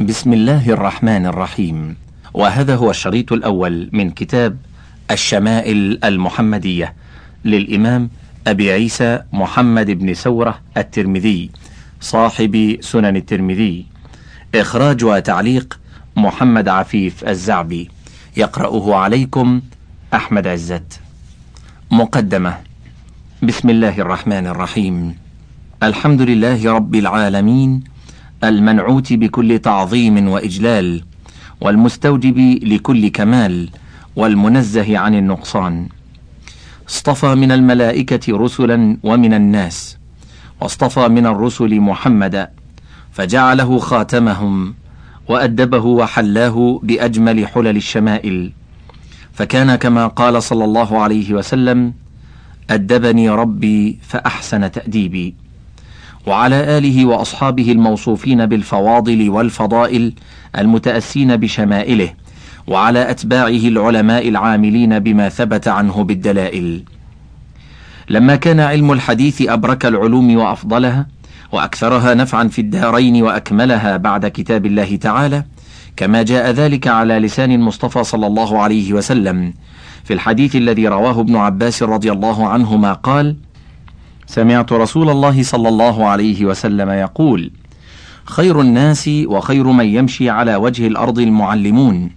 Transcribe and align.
بسم 0.00 0.32
الله 0.32 0.70
الرحمن 0.70 1.26
الرحيم. 1.26 1.96
وهذا 2.34 2.76
هو 2.76 2.90
الشريط 2.90 3.32
الأول 3.32 3.88
من 3.92 4.10
كتاب 4.10 4.56
الشمائل 5.10 6.04
المحمدية 6.04 6.94
للإمام 7.44 8.10
أبي 8.46 8.72
عيسى 8.72 9.22
محمد 9.32 9.90
بن 9.90 10.14
سورة 10.14 10.60
الترمذي 10.76 11.50
صاحب 12.00 12.76
سنن 12.80 13.16
الترمذي. 13.16 13.86
إخراج 14.54 15.04
وتعليق 15.04 15.80
محمد 16.16 16.68
عفيف 16.68 17.24
الزعبي. 17.24 17.90
يقرأه 18.36 18.94
عليكم 18.94 19.60
أحمد 20.14 20.46
عزت. 20.46 21.00
مقدمة 21.90 22.58
بسم 23.42 23.70
الله 23.70 24.00
الرحمن 24.00 24.46
الرحيم. 24.46 25.14
الحمد 25.82 26.22
لله 26.22 26.72
رب 26.72 26.94
العالمين 26.94 27.95
المنعوت 28.44 29.12
بكل 29.12 29.58
تعظيم 29.58 30.28
وإجلال 30.28 31.02
والمستوجب 31.60 32.38
لكل 32.62 33.08
كمال 33.08 33.68
والمنزه 34.16 34.98
عن 34.98 35.14
النقصان. 35.14 35.88
اصطفى 36.88 37.34
من 37.34 37.52
الملائكة 37.52 38.38
رسلا 38.38 38.96
ومن 39.02 39.34
الناس 39.34 39.98
واصطفى 40.60 41.08
من 41.08 41.26
الرسل 41.26 41.80
محمدا 41.80 42.50
فجعله 43.12 43.78
خاتمهم 43.78 44.74
وأدبه 45.28 45.84
وحلاه 45.84 46.80
بأجمل 46.82 47.48
حلل 47.48 47.76
الشمائل. 47.76 48.52
فكان 49.32 49.74
كما 49.74 50.06
قال 50.06 50.42
صلى 50.42 50.64
الله 50.64 51.02
عليه 51.02 51.34
وسلم 51.34 51.92
أدبني 52.70 53.30
ربي 53.30 53.98
فأحسن 54.02 54.70
تأديبي. 54.70 55.34
وعلى 56.26 56.78
آله 56.78 57.06
وأصحابه 57.06 57.72
الموصوفين 57.72 58.46
بالفواضل 58.46 59.30
والفضائل 59.30 60.12
المتأسين 60.58 61.36
بشمائله 61.36 62.12
وعلى 62.66 63.10
أتباعه 63.10 63.48
العلماء 63.48 64.28
العاملين 64.28 64.98
بما 64.98 65.28
ثبت 65.28 65.68
عنه 65.68 66.04
بالدلائل. 66.04 66.82
لما 68.10 68.36
كان 68.36 68.60
علم 68.60 68.92
الحديث 68.92 69.48
أبرك 69.48 69.86
العلوم 69.86 70.36
وأفضلها 70.36 71.06
وأكثرها 71.52 72.14
نفعا 72.14 72.48
في 72.48 72.60
الدارين 72.60 73.22
وأكملها 73.22 73.96
بعد 73.96 74.26
كتاب 74.26 74.66
الله 74.66 74.96
تعالى 74.96 75.44
كما 75.96 76.22
جاء 76.22 76.50
ذلك 76.50 76.88
على 76.88 77.18
لسان 77.18 77.52
المصطفى 77.52 78.04
صلى 78.04 78.26
الله 78.26 78.62
عليه 78.62 78.92
وسلم 78.92 79.54
في 80.04 80.14
الحديث 80.14 80.56
الذي 80.56 80.88
رواه 80.88 81.20
ابن 81.20 81.36
عباس 81.36 81.82
رضي 81.82 82.12
الله 82.12 82.48
عنهما 82.48 82.92
قال: 82.92 83.36
سمعت 84.26 84.72
رسول 84.72 85.10
الله 85.10 85.42
صلى 85.42 85.68
الله 85.68 86.06
عليه 86.06 86.44
وسلم 86.44 86.90
يقول 86.90 87.50
خير 88.24 88.60
الناس 88.60 89.10
وخير 89.26 89.66
من 89.66 89.84
يمشي 89.86 90.30
على 90.30 90.56
وجه 90.56 90.86
الأرض 90.86 91.18
المعلمون 91.18 92.10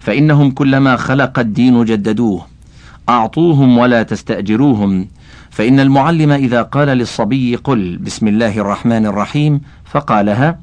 فإنهم 0.00 0.50
كلما 0.50 0.96
خلق 0.96 1.38
الدين 1.38 1.84
جددوه 1.84 2.46
أعطوهم 3.08 3.78
ولا 3.78 4.02
تستأجروهم 4.02 5.08
فإن 5.50 5.80
المعلم 5.80 6.30
إذا 6.32 6.62
قال 6.62 6.88
للصبي 6.88 7.56
قل 7.56 7.96
بسم 7.98 8.28
الله 8.28 8.58
الرحمن 8.58 9.06
الرحيم 9.06 9.60
فقالها 9.84 10.58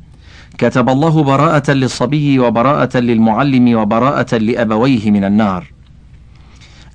كتب 0.58 0.90
الله 0.90 1.24
براءة 1.24 1.72
للصبي 1.72 2.40
وبراءة 2.40 2.98
للمعلم 2.98 3.76
وبراءة 3.76 4.36
لأبويه 4.36 5.12
من 5.12 5.24
النار. 5.24 5.66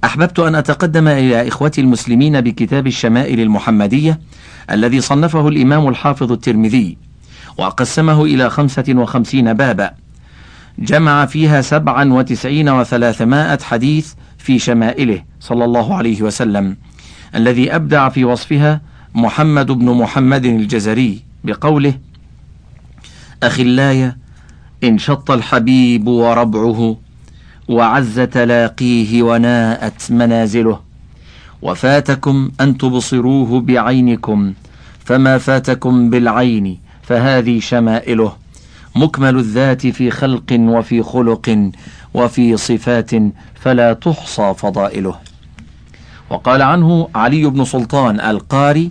أحببت 0.05 0.38
أن 0.38 0.55
أتقدم 0.55 1.08
إلى 1.08 1.48
إخوتي 1.48 1.80
المسلمين 1.80 2.41
بكتاب 2.41 2.86
الشمائل 2.86 3.41
المحمدية 3.41 4.20
الذي 4.70 5.00
صنفه 5.00 5.48
الإمام 5.48 5.88
الحافظ 5.88 6.33
الترمذي 6.33 6.97
وقسمه 7.58 8.25
إلى 8.25 8.50
خمسة 8.50 8.84
وخمسين 8.88 9.52
بابا. 9.52 9.91
جمع 10.78 11.27
فيها 11.27 11.60
سبعا 11.60 12.12
وتسعين 12.12 12.69
وثلاثمائة 12.69 13.58
حديث 13.58 14.12
في 14.38 14.58
شمائله 14.58 15.22
صلى 15.41 15.64
الله 15.64 15.94
عليه 15.94 16.22
وسلم 16.22 16.77
الذي 17.34 17.75
أبدع 17.75 18.09
في 18.09 18.25
وصفها 18.25 18.81
محمد 19.15 19.66
بن 19.66 19.91
محمد 19.91 20.44
الجزري 20.44 21.22
بقوله 21.44 21.94
أخلاي 23.42 24.12
انشط 24.84 25.31
الحبيب 25.31 26.09
وربعه 26.09 26.97
وعز 27.69 28.20
تلاقيه 28.20 29.22
وناءت 29.22 30.12
منازله. 30.12 30.80
وفاتكم 31.62 32.50
أن 32.60 32.78
تبصروه 32.78 33.60
بعينكم 33.60 34.52
فما 35.04 35.38
فاتكم 35.38 36.10
بالعين 36.10 36.78
فهذه 37.03 37.60
شمائله. 37.60 38.32
مكمل 38.97 39.36
الذات 39.36 39.86
في 39.86 40.10
خلق 40.10 40.53
وفي 40.53 41.03
خلق 41.03 41.70
وفي 42.14 42.56
صفات 42.56 43.10
فلا 43.54 43.92
تحصى 43.92 44.54
فضائله. 44.56 45.14
وقال 46.30 46.62
عنه 46.62 47.08
علي 47.14 47.44
بن 47.44 47.64
سلطان 47.64 48.20
القاري 48.20 48.91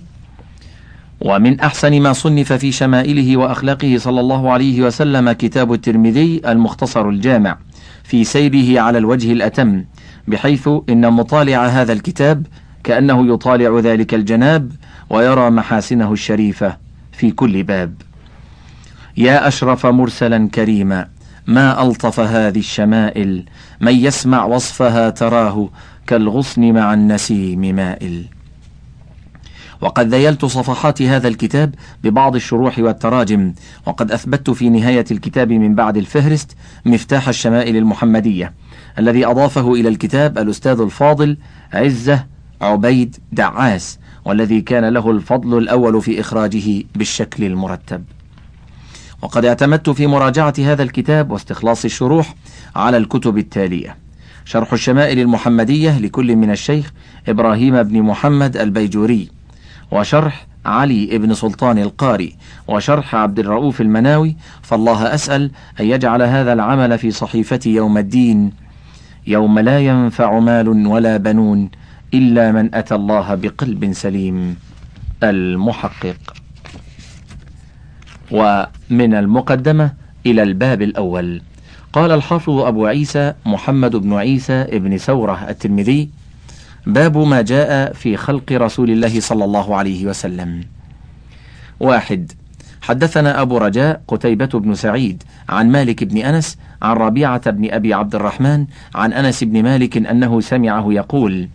ومن 1.22 1.60
أحسن 1.60 2.02
ما 2.02 2.14
صنف 2.14 2.54
في 2.54 2.72
شمائله 2.72 3.38
وأخلاقه 3.38 3.98
صلى 3.98 4.20
الله 4.20 4.52
عليه 4.52 4.82
وسلم 4.82 5.32
كتاب 5.32 5.74
الترمذي 5.74 6.42
المختصر 6.48 7.10
الجامع. 7.10 7.58
في 8.04 8.24
سيره 8.24 8.82
على 8.82 8.98
الوجه 8.98 9.32
الأتم 9.32 9.84
بحيث 10.28 10.70
إن 10.90 11.14
مطالع 11.14 11.66
هذا 11.66 11.94
الكتاب 11.94 12.48
كأنه 12.84 13.34
يطالع 13.34 13.80
ذلك 13.80 14.14
الجناب 14.14 14.72
ويرى 15.10 15.50
محاسنه 15.50 16.14
الشريفة 16.14 16.78
في 17.12 17.32
كل 17.32 17.64
باب. 17.64 17.94
يا 19.18 19.48
أشرف 19.48 19.86
مرسلا 19.86 20.50
كريما 20.50 21.08
ما 21.48 21.82
ألطف 21.82 22.20
هذه 22.20 22.60
الشمائل؟ 22.60 23.46
من 23.82 23.96
يسمع 23.96 24.46
وصفها 24.46 25.10
تراه 25.10 25.70
كالغصن 26.08 26.62
مع 26.72 26.94
النسيم 26.94 27.76
مائل. 27.76 28.26
وقد 29.84 30.08
ذيلت 30.08 30.46
صفحات 30.46 31.02
هذا 31.02 31.28
الكتاب 31.28 31.76
ببعض 32.04 32.36
الشروح 32.36 32.80
والتراجم 32.80 33.54
وقد 33.86 34.12
أثبت 34.12 34.50
في 34.50 34.70
نهاية 34.70 35.06
الكتاب 35.12 35.52
من 35.52 35.76
بعد 35.76 35.98
الفهرست 35.98 36.56
مفتاح 36.86 37.28
الشمائل 37.28 37.78
المحمدية 37.78 38.54
الذي 39.00 39.26
أضافه 39.26 39.74
إلى 39.74 39.90
الكتاب 39.90 40.38
الأستاذ 40.38 40.80
الفاضل 40.82 41.38
عزة 41.74 42.26
عبيد 42.62 43.16
دعاس 43.32 44.00
والذي 44.26 44.62
كان 44.62 44.86
له 44.86 45.12
الفضل 45.12 45.58
الأول 45.58 46.02
في 46.02 46.20
إخراجه 46.20 46.84
بالشكل 46.96 47.44
المرتب. 47.44 48.04
وقد 49.22 49.46
اعتمدت 49.46 49.90
في 49.90 50.08
مراجعة 50.08 50.54
هذا 50.60 50.84
الكتاب 50.84 51.32
واستخلاص 51.32 51.86
الشروح 51.86 52.36
على 52.76 52.98
الكتب 52.98 53.38
التالية. 53.38 53.98
شرح 54.46 54.74
الشمائل 54.74 55.20
المحمدية 55.20 56.00
لكل 56.00 56.36
من 56.36 56.52
الشيخ 56.52 56.94
إبراهيم 57.28 57.84
بن 57.84 58.02
محمد 58.02 58.58
البيجوري. 58.58 59.43
وشرح 59.94 60.48
علي 60.66 61.18
بن 61.18 61.34
سلطان 61.34 61.78
القاري 61.78 62.36
وشرح 62.68 63.16
عبد 63.16 63.40
الرؤوف 63.40 63.82
المناوي 63.82 64.36
فالله 64.62 65.14
أسأل 65.14 65.52
أن 65.80 65.86
يجعل 65.86 66.22
هذا 66.22 66.54
العمل 66.54 66.98
في 66.98 67.12
صحيفتي 67.12 67.70
يوم 67.70 67.98
الدين. 67.98 68.52
يوم 69.28 69.60
لا 69.60 69.80
ينفع 69.80 70.40
مال 70.40 70.88
ولا 70.88 71.18
بنون 71.18 71.70
إلا 72.14 72.52
من 72.52 72.76
أتى 72.76 72.96
الله 72.96 73.36
بقلب 73.36 73.94
سليم. 73.94 74.56
المحقق. 75.24 76.34
ومن 78.32 79.14
المقدمة 79.14 79.94
إلى 80.26 80.44
الباب 80.44 80.82
الأول. 80.82 81.42
قال 81.94 82.12
الحافظ 82.12 82.60
أبو 82.60 82.86
عيسى 82.86 83.34
محمد 83.46 83.96
بن 83.96 84.14
عيسى 84.14 84.64
بن 84.64 84.98
سورة 84.98 85.46
الترمذي 85.50 86.10
باب 86.88 87.18
ما 87.18 87.42
جاء 87.42 87.94
في 87.94 88.18
خلق 88.18 88.52
رسول 88.52 88.90
الله 88.92 89.20
صلى 89.20 89.46
الله 89.46 89.76
عليه 89.76 90.06
وسلم. 90.06 90.64
واحد 91.80 92.32
حدثنا 92.82 93.42
أبو 93.42 93.58
رجاء 93.58 94.02
قتيبة 94.08 94.46
بن 94.46 94.76
سعيد 94.76 95.24
عن 95.50 95.72
مالك 95.72 96.04
بن 96.04 96.18
أنس 96.18 96.58
عن 96.82 96.96
ربيعة 96.96 97.52
بن 97.52 97.72
أبي 97.72 97.94
عبد 97.94 98.16
الرحمن 98.16 98.66
عن 98.96 99.14
أنس 99.14 99.44
بن 99.44 99.64
مالك 99.64 99.98
أنه 99.98 100.42
سمعه 100.42 100.94
يقول: 100.94 101.50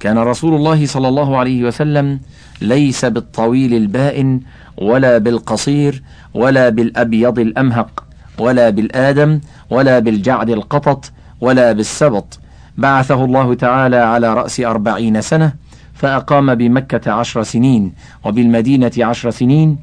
كان 0.00 0.18
رسول 0.18 0.54
الله 0.54 0.86
صلى 0.86 1.08
الله 1.08 1.38
عليه 1.38 1.64
وسلم 1.64 2.20
ليس 2.60 3.04
بالطويل 3.04 3.74
البائن 3.74 4.40
ولا 4.78 5.18
بالقصير 5.18 6.02
ولا 6.34 6.68
بالأبيض 6.68 7.38
الأمهق 7.38 8.04
ولا 8.38 8.70
بالآدم 8.70 9.40
ولا 9.70 9.98
بالجعد 9.98 10.50
القطط 10.50 11.12
ولا 11.40 11.72
بالسبط 11.72 12.38
بعثه 12.78 13.24
الله 13.24 13.54
تعالى 13.54 13.96
على 13.96 14.34
رأس 14.34 14.60
أربعين 14.60 15.20
سنة 15.20 15.52
فأقام 15.94 16.54
بمكة 16.54 17.12
عشر 17.12 17.42
سنين 17.42 17.92
وبالمدينة 18.24 18.92
عشر 18.98 19.30
سنين 19.30 19.78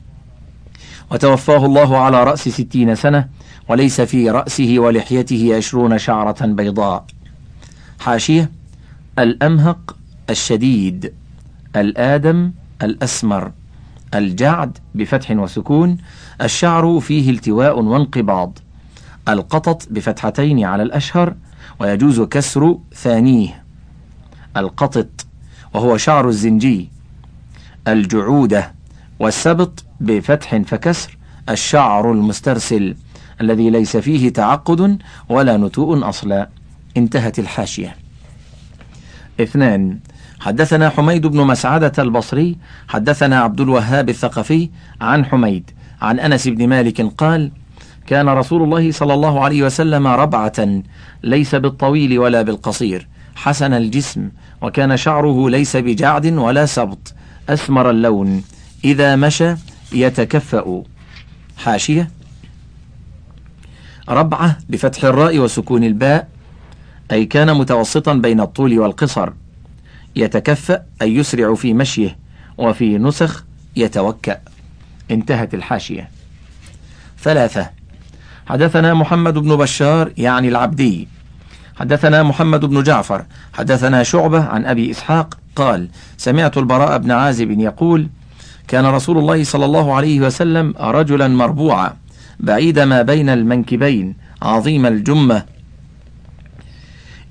وتوفاه 1.11 1.65
الله 1.65 1.97
على 1.97 2.23
رأس 2.23 2.49
ستين 2.49 2.95
سنة 2.95 3.27
وليس 3.69 4.01
في 4.01 4.29
رأسه 4.29 4.75
ولحيته 4.79 5.55
عشرون 5.55 5.97
شعرة 5.97 6.45
بيضاء. 6.45 7.05
حاشية 7.99 8.51
الأمهق 9.19 9.95
الشديد 10.29 11.13
الآدم 11.75 12.51
الأسمر 12.81 13.51
الجعد 14.15 14.77
بفتح 14.95 15.31
وسكون 15.31 15.97
الشعر 16.41 16.99
فيه 16.99 17.29
التواء 17.29 17.79
وانقباض 17.79 18.59
القطط 19.29 19.87
بفتحتين 19.89 20.65
على 20.65 20.83
الأشهر 20.83 21.35
ويجوز 21.81 22.21
كسر 22.21 22.77
ثانية 22.93 23.63
القطط 24.57 25.25
وهو 25.73 25.97
شعر 25.97 26.29
الزنجي 26.29 26.89
الجعودة 27.87 28.73
والسبط 29.19 29.83
بفتح 29.99 30.57
فكسر 30.57 31.17
الشعر 31.49 32.11
المسترسل 32.11 32.95
الذي 33.41 33.69
ليس 33.69 33.97
فيه 33.97 34.29
تعقد 34.29 34.97
ولا 35.29 35.57
نتوء 35.57 36.09
أصلا. 36.09 36.49
انتهت 36.97 37.39
الحاشية. 37.39 37.95
اثنان 39.39 39.99
حدثنا 40.39 40.89
حميد 40.89 41.27
بن 41.27 41.47
مسعدة 41.47 41.91
البصري 41.99 42.57
حدثنا 42.87 43.39
عبد 43.39 43.61
الوهاب 43.61 44.09
الثقفي 44.09 44.69
عن 45.01 45.25
حميد 45.25 45.71
عن 46.01 46.19
أنس 46.19 46.47
بن 46.47 46.67
مالك 46.67 47.01
قال 47.01 47.51
كان 48.07 48.29
رسول 48.29 48.63
الله 48.63 48.91
صلى 48.91 49.13
الله 49.13 49.43
عليه 49.43 49.63
وسلم 49.63 50.07
ربعة 50.07 50.81
ليس 51.23 51.55
بالطويل 51.55 52.19
ولا 52.19 52.41
بالقصير. 52.41 53.07
حسن 53.35 53.73
الجسم 53.73 54.29
وكان 54.61 54.97
شعره 54.97 55.49
ليس 55.49 55.77
بجعد 55.77 56.25
ولا 56.25 56.65
سبط. 56.65 57.13
أسمر 57.49 57.89
اللون. 57.89 58.43
إذا 58.83 59.15
مشى 59.15 59.53
يتكفأ. 59.93 60.83
حاشية. 61.57 62.11
ربعة 64.09 64.57
بفتح 64.69 65.03
الراء 65.03 65.39
وسكون 65.39 65.83
الباء 65.83 66.27
أي 67.11 67.25
كان 67.25 67.57
متوسطا 67.57 68.13
بين 68.13 68.41
الطول 68.41 68.79
والقصر. 68.79 69.33
يتكفأ 70.15 70.83
أي 71.01 71.15
يسرع 71.15 71.55
في 71.55 71.73
مشيه 71.73 72.17
وفي 72.57 72.97
نسخ 72.97 73.43
يتوكأ. 73.75 74.41
انتهت 75.11 75.53
الحاشية. 75.53 76.09
ثلاثة. 77.19 77.80
حدثنا 78.51 78.93
محمد 78.93 79.33
بن 79.33 79.55
بشار 79.55 80.11
يعني 80.17 80.47
العبدي. 80.47 81.07
حدثنا 81.75 82.23
محمد 82.23 82.65
بن 82.65 82.83
جعفر. 82.83 83.25
حدثنا 83.53 84.03
شعبة 84.03 84.43
عن 84.43 84.65
أبي 84.65 84.91
إسحاق 84.91 85.37
قال 85.55 85.89
سمعت 86.17 86.57
البراء 86.57 86.97
بن 86.97 87.11
عازب 87.11 87.59
يقول 87.59 88.09
كان 88.67 88.85
رسول 88.85 89.17
الله 89.17 89.43
صلى 89.43 89.65
الله 89.65 89.93
عليه 89.93 90.21
وسلم 90.21 90.73
رجلا 90.79 91.27
مربوعا 91.27 91.93
بعيد 92.39 92.79
ما 92.79 93.01
بين 93.01 93.29
المنكبين 93.29 94.15
عظيم 94.41 94.85
الجمة 94.85 95.45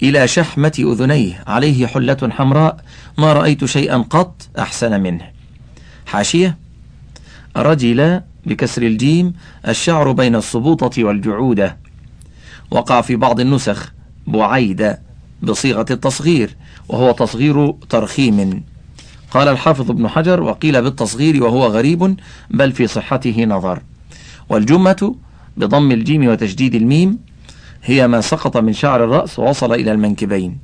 إلى 0.03 0.29
شحمة 0.29 0.73
أذنيه. 0.79 1.45
عليه 1.47 1.87
حلة 1.87 2.31
حمراء 2.31 2.77
ما 3.19 3.33
رأيت 3.33 3.65
شيئا 3.65 3.97
قط 3.99 4.49
أحسن 4.59 5.01
منه. 5.01 5.31
حاشية 6.07 6.57
رجل 7.57 8.21
بكسر 8.47 8.83
الجيم 8.83 9.33
الشعر 9.69 10.13
بين 10.13 10.37
السبوطة 10.37 11.05
والجعودة. 11.05 11.77
وقع 12.71 13.01
في 13.01 13.17
بعض 13.17 13.41
النسخ 13.41 13.93
بعيد 14.27 14.97
بصيغة 15.43 15.87
التصغير 15.91 16.57
وهو 16.89 17.13
تصغير 17.13 17.73
ترخيم. 17.73 18.63
قال 19.31 19.49
الحافظ 19.49 19.91
ابن 19.91 20.09
حجر 20.09 20.43
وقيل 20.43 20.83
بالتصغير 20.83 21.45
وهو 21.45 21.67
غريب 21.67 22.17
بل 22.51 22.73
في 22.73 22.87
صحته 22.87 23.45
نظر. 23.45 23.83
والجمة 24.49 25.15
بضم 25.57 25.93
الجيم 25.93 26.29
وتشديد 26.29 26.75
الميم 26.75 27.19
هي 27.85 28.09
ما 28.09 28.21
سقط 28.21 28.57
من 28.57 28.73
شعر 28.73 29.05
الرأس 29.05 29.39
ووصل 29.39 29.73
إلى 29.73 29.93
المنكبين. 29.93 30.59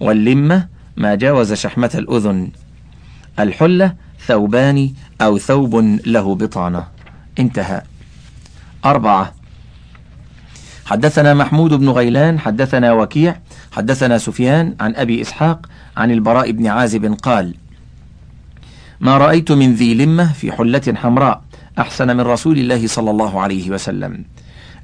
واللمة 0.00 0.68
ما 0.96 1.14
جاوز 1.14 1.52
شحمة 1.52 1.90
الأذن. 1.94 2.50
الحلة 3.38 3.94
ثوبان 4.26 4.92
أو 5.20 5.38
ثوب 5.38 5.76
له 6.06 6.34
بطانة. 6.34 6.99
انتهى. 7.38 7.82
أربعة. 8.84 9.32
حدثنا 10.86 11.34
محمود 11.34 11.74
بن 11.74 11.88
غيلان 11.88 12.38
حدثنا 12.38 12.92
وكيع 12.92 13.40
حدثنا 13.72 14.18
سفيان 14.18 14.74
عن 14.80 14.94
أبي 14.96 15.20
إسحاق 15.20 15.66
عن 15.96 16.10
البراء 16.10 16.50
بن 16.50 16.66
عازب 16.66 17.14
قال 17.14 17.54
ما 19.00 19.18
رأيت 19.18 19.52
من 19.52 19.74
ذي 19.74 19.94
لمة 19.94 20.32
في 20.32 20.52
حلة 20.52 20.94
حمراء 20.96 21.42
أحسن 21.78 22.16
من 22.16 22.20
رسول 22.20 22.58
الله 22.58 22.86
صلى 22.86 23.10
الله 23.10 23.40
عليه 23.40 23.70
وسلم. 23.70 24.24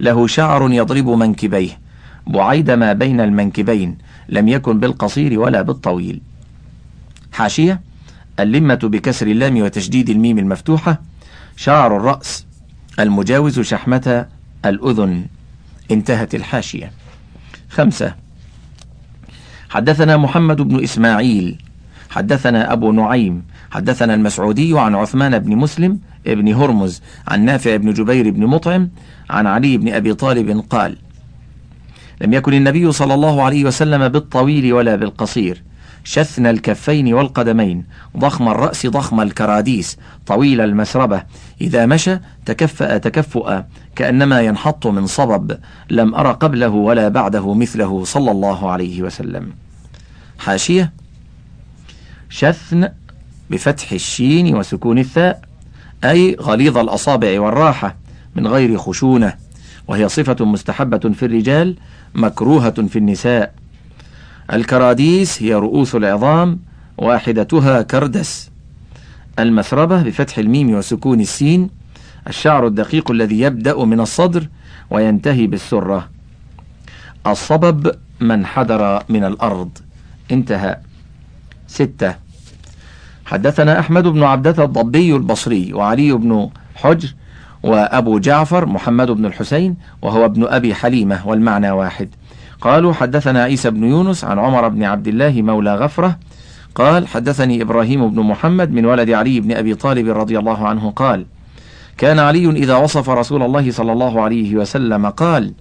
له 0.01 0.27
شعر 0.27 0.73
يضرب 0.73 1.09
منكبيه 1.09 1.79
بعيد 2.27 2.71
ما 2.71 2.93
بين 2.93 3.21
المنكبين 3.21 3.99
لم 4.29 4.49
يكن 4.49 4.81
بالقصير 4.81 5.41
ولا 5.41 5.63
بالطويل. 5.63 6.21
حاشية 7.33 7.81
اللمة 8.41 8.81
بكسر 8.83 9.27
اللام 9.27 9.63
وتشديد 9.63 10.11
الميم 10.11 10.39
المفتوحة 10.39 11.01
شعر 11.57 11.97
الرأس 11.97 12.47
المجاوز 13.01 13.61
شحمة 13.61 14.27
الأذن. 14.65 15.27
انتهت 15.91 16.35
الحاشية. 16.35 16.93
خمسة. 17.71 18.15
حدثنا 19.69 20.17
محمد 20.17 20.57
بن 20.57 20.83
إسماعيل. 20.83 21.59
حدثنا 22.11 22.73
أبو 22.73 22.93
نعيم. 22.93 23.43
حدثنا 23.71 24.15
المسعودي 24.15 24.79
عن 24.79 24.95
عثمان 24.95 25.39
بن 25.39 25.57
مسلم 25.57 25.99
ابن 26.27 26.55
هرمز. 26.55 27.03
عن 27.29 27.45
نافع 27.45 27.77
بن 27.77 27.93
جبير 27.93 28.31
بن 28.31 28.47
مطعم. 28.47 28.91
عن 29.31 29.47
علي 29.47 29.77
بن 29.77 29.89
أبي 29.89 30.15
طالب 30.15 30.65
قال 30.71 30.97
لم 32.21 32.33
يكن 32.33 32.55
النبي 32.55 32.93
صلى 32.93 33.15
الله 33.15 33.43
عليه 33.43 33.65
وسلم 33.65 34.09
بالطويل 34.09 34.73
ولا 34.73 34.97
بالقصير. 34.97 35.63
شثن 36.07 36.47
الكفين 36.47 37.15
والقدمين 37.15 37.85
ضخم 38.17 38.49
الرأس 38.49 38.87
ضخم 38.87 39.21
الكراديس 39.21 39.99
طويل 40.27 40.61
المسربة 40.61 41.23
إذا 41.61 41.87
مشى 41.87 42.19
تكفأ 42.47 42.99
تكفؤا 42.99 43.65
كأنما 43.97 44.41
ينحط 44.41 44.87
من 44.87 45.07
صبب. 45.07 45.59
لم 45.91 46.15
أر 46.15 46.33
قبله 46.33 46.69
ولا 46.69 47.09
بعده 47.09 47.55
مثله 47.55 48.05
صلى 48.05 48.31
الله 48.31 48.71
عليه 48.71 49.03
وسلم. 49.03 49.53
حاشية. 50.39 50.93
شثن 52.31 52.89
بفتح 53.51 53.93
الشين 53.93 54.57
وسكون 54.57 54.99
الثاء 54.99 55.41
أي 56.05 56.37
غليظ 56.41 56.79
الأصابع 56.79 57.41
والراحة 57.41 57.97
من 58.37 58.47
غير 58.47 58.79
خشونة 58.79 59.35
وهي 59.89 60.09
صفة 60.09 60.45
مستحبة 60.45 60.99
في 60.99 61.27
الرجال 61.27 61.77
مكروهة 62.15 62.87
في 62.87 62.99
النساء. 62.99 63.55
الكراديس 64.53 65.43
هي 65.43 65.55
رؤوس 65.55 65.95
العظام 65.95 66.59
واحدتها 66.99 67.83
كردس. 67.83 68.51
المسربة 69.39 70.03
بفتح 70.03 70.39
الميم 70.39 70.75
وسكون 70.75 71.21
السين 71.21 71.71
الشعر 72.29 72.67
الدقيق 72.67 73.11
الذي 73.11 73.41
يبدأ 73.41 73.85
من 73.85 74.01
الصدر 74.01 74.49
وينتهي 74.91 75.47
بالسرة. 75.47 76.09
الصبب 77.27 77.95
من 78.21 78.47
حدر 78.47 79.03
من 79.09 79.25
الأرض. 79.25 79.71
انتهى. 80.31 80.77
ستة. 81.67 82.15
حدثنا 83.27 83.81
أحمد 83.81 84.07
بن 84.07 84.23
عبدة 84.23 84.65
الضبي 84.65 85.15
البصري 85.15 85.73
وعلي 85.73 86.13
بن 86.13 86.51
حجر 86.75 87.15
وأبو 87.63 88.19
جعفر 88.19 88.67
محمد 88.67 89.11
بن 89.11 89.27
الحسين 89.27 89.77
وهو 90.03 90.25
ابن 90.25 90.47
أبي 90.47 90.75
حليمة 90.75 91.29
والمعنى 91.29 91.71
واحد. 91.71 92.09
قالوا 92.61 92.93
حدثنا 92.93 93.43
عيسى 93.43 93.71
بن 93.71 93.85
يونس 93.85 94.25
عن 94.25 94.39
عمر 94.39 94.69
بن 94.69 94.83
عبد 94.85 95.09
الله 95.09 95.43
مولى 95.43 95.75
غفرة. 95.75 96.19
قال 96.75 97.09
حدثني 97.09 97.63
إبراهيم 97.63 98.11
بن 98.11 98.23
محمد 98.23 98.73
من 98.73 98.85
ولد 98.87 99.11
علي 99.11 99.41
بن 99.41 99.53
أبي 99.53 99.75
طالب 99.75 100.09
رضي 100.09 100.39
الله 100.39 100.69
عنه 100.69 100.91
قال 100.91 101.27
كان 101.99 102.19
علي 102.19 102.51
إذا 102.51 102.77
وصف 102.77 103.11
رسول 103.11 103.43
الله 103.43 103.71
صلى 103.71 103.93
الله 103.93 104.21
عليه 104.21 104.57
وسلم 104.57 105.07
قال 105.07 105.53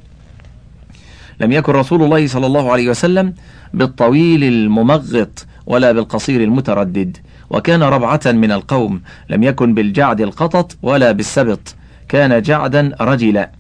لم 1.39 1.51
يكن 1.51 1.73
رسول 1.73 2.03
الله 2.03 2.27
صلى 2.27 2.45
الله 2.45 2.71
عليه 2.71 2.89
وسلم 2.89 3.33
بالطويل 3.73 4.43
الممغط 4.43 5.45
ولا 5.65 5.91
بالقصير 5.91 6.43
المتردد 6.43 7.17
وكان 7.49 7.83
ربعة 7.83 8.21
من 8.25 8.51
القوم 8.51 9.01
لم 9.29 9.43
يكن 9.43 9.73
بالجعد 9.73 10.21
القطط 10.21 10.77
ولا 10.81 11.11
بالسبط 11.11 11.75
كان 12.09 12.41
جعدا 12.41 12.91
رجلا. 13.01 13.51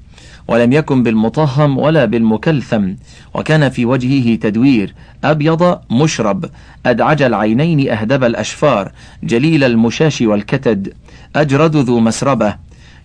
ولم 0.47 0.73
يكن 0.73 1.03
بالمطهم 1.03 1.77
ولا 1.77 2.05
بالمكلثم 2.05 2.91
وكان 3.33 3.69
في 3.69 3.85
وجهه 3.85 4.35
تدوير 4.35 4.93
أبيض 5.23 5.79
مشرب 5.91 6.45
أدعج 6.85 7.21
العينين 7.21 7.89
أهدب 7.89 8.23
الأشفار 8.23 8.91
جليل 9.23 9.63
المشاش 9.63 10.21
والكتد 10.21 10.93
أجرد 11.35 11.75
ذو 11.75 11.99
مسربة 11.99 12.55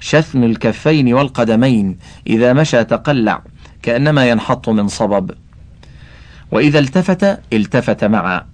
شثن 0.00 0.44
الكفين 0.44 1.14
والقدمين 1.14 1.99
إذا 2.26 2.52
مشى 2.52 2.85
تقلع 2.85 3.42
كأنما 3.82 4.30
ينحط 4.30 4.68
من 4.68 4.88
صبب. 4.88 5.30
وإذا 6.50 6.78
التفت 6.78 7.38
التفت 7.52 8.04
معا. 8.04 8.47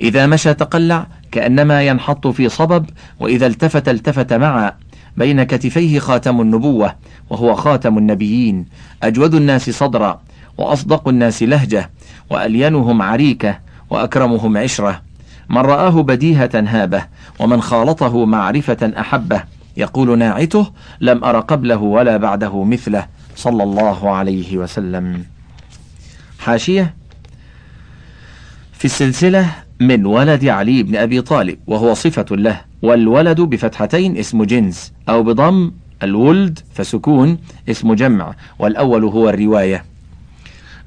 إذا 0.00 0.26
مشى 0.26 0.54
تقلع 0.54 1.06
كأنما 1.32 1.82
ينحط 1.82 2.26
في 2.26 2.48
صبب 2.48 2.86
وإذا 3.20 3.46
التفت 3.46 3.88
التفت 3.88 4.32
معا. 4.32 4.72
بين 5.20 5.42
كتفيه 5.42 5.98
خاتم 5.98 6.40
النبوة 6.40 6.94
وهو 7.30 7.54
خاتم 7.54 7.98
النبيين 7.98 8.66
أجود 9.02 9.34
الناس 9.34 9.70
صدرا 9.70 10.20
وأصدق 10.58 11.08
الناس 11.08 11.42
لهجة 11.42 11.90
وألينهم 12.30 13.02
عريكة 13.02 13.58
وأكرمهم 13.90 14.56
عشرة. 14.56 15.02
من 15.50 15.58
رآه 15.58 16.02
بديهة 16.02 16.50
هابة 16.54 17.04
ومن 17.38 17.60
خالطه 17.60 18.24
معرفة 18.26 18.92
أحبة 18.98 19.42
يقول 19.76 20.18
ناعته 20.18 20.66
لم 21.00 21.24
أر 21.24 21.40
قبله 21.40 21.76
ولا 21.76 22.16
بعده 22.16 22.64
مثله. 22.64 23.06
صلى 23.36 23.62
الله 23.62 24.10
عليه 24.10 24.58
وسلم. 24.58 25.24
حاشية 26.38 26.94
في 28.80 28.84
السلسلة 28.84 29.50
من 29.80 30.06
ولد 30.06 30.44
علي 30.44 30.82
بن 30.82 30.96
أبي 30.96 31.20
طالب 31.20 31.58
وهو 31.66 31.94
صفة 31.94 32.24
له 32.30 32.60
والولد 32.82 33.40
بفتحتين 33.40 34.16
اسم 34.16 34.44
جنس 34.44 34.92
أو 35.08 35.22
بضم 35.22 35.72
الولد 36.02 36.58
فسكون 36.74 37.38
اسم 37.68 37.94
جمع 37.94 38.34
والأول 38.58 39.04
هو 39.04 39.28
الرواية. 39.28 39.84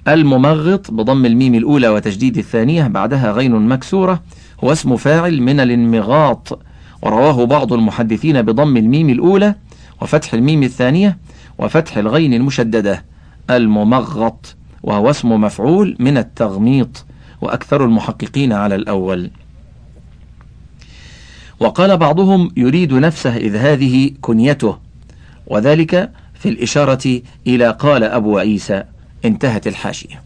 الممغط 0.08 0.92
بضم 0.92 1.26
الميم 1.26 1.56
الأولى 1.56 1.90
وتجديد 1.90 2.38
الثانية 2.38 2.88
بعدها 2.88 3.32
غين 3.32 3.52
مكسورة 3.52 4.24
هو 4.64 4.72
اسم 4.72 4.98
فاعل 4.98 5.42
من 5.42 5.60
الانمغاط. 5.60 6.60
ورواه 7.02 7.46
بعض 7.46 7.74
المحدثين 7.74 8.42
بضم 8.42 8.78
الميم 8.78 9.10
الأولى 9.10 9.56
وفتح 10.02 10.34
الميم 10.34 10.64
الثانية 10.64 11.18
وفتح 11.58 11.98
الغين 11.98 12.34
المشددة 12.34 13.04
الممغط 13.50 14.56
وهو 14.84 15.10
اسم 15.10 15.42
مفعول 15.42 15.96
من 16.00 16.18
التغميط. 16.18 17.06
وأكثر 17.44 17.86
المحققين 17.86 18.54
على 18.54 18.76
الأول. 18.76 19.32
وقال 21.60 21.98
بعضهم 21.98 22.52
يريد 22.58 22.94
نفسه 22.94 23.38
إذ 23.38 23.56
هذه 23.56 24.12
كنيته 24.22 24.78
وذلك 25.48 26.12
في 26.34 26.50
الإشارة 26.50 27.22
إلى 27.48 27.70
قال 27.70 28.04
أبو 28.04 28.38
عيسى 28.38 28.84
انتهت 29.26 29.68
الحاشية. 29.68 30.22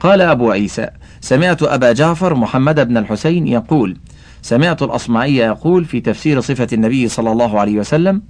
قال 0.00 0.20
أبو 0.20 0.50
عيسى 0.50 0.88
سمعت 1.20 1.62
أبا 1.62 1.92
جعفر 1.92 2.34
محمد 2.34 2.88
بن 2.88 2.96
الحسين 2.96 3.48
يقول 3.48 3.96
سمعت 4.42 4.82
الأصمعي 4.82 5.36
يقول 5.36 5.84
في 5.84 6.00
تفسير 6.00 6.40
صفة 6.40 6.68
النبي 6.72 7.08
صلى 7.08 7.32
الله 7.32 7.60
عليه 7.60 7.78
وسلم 7.78 8.22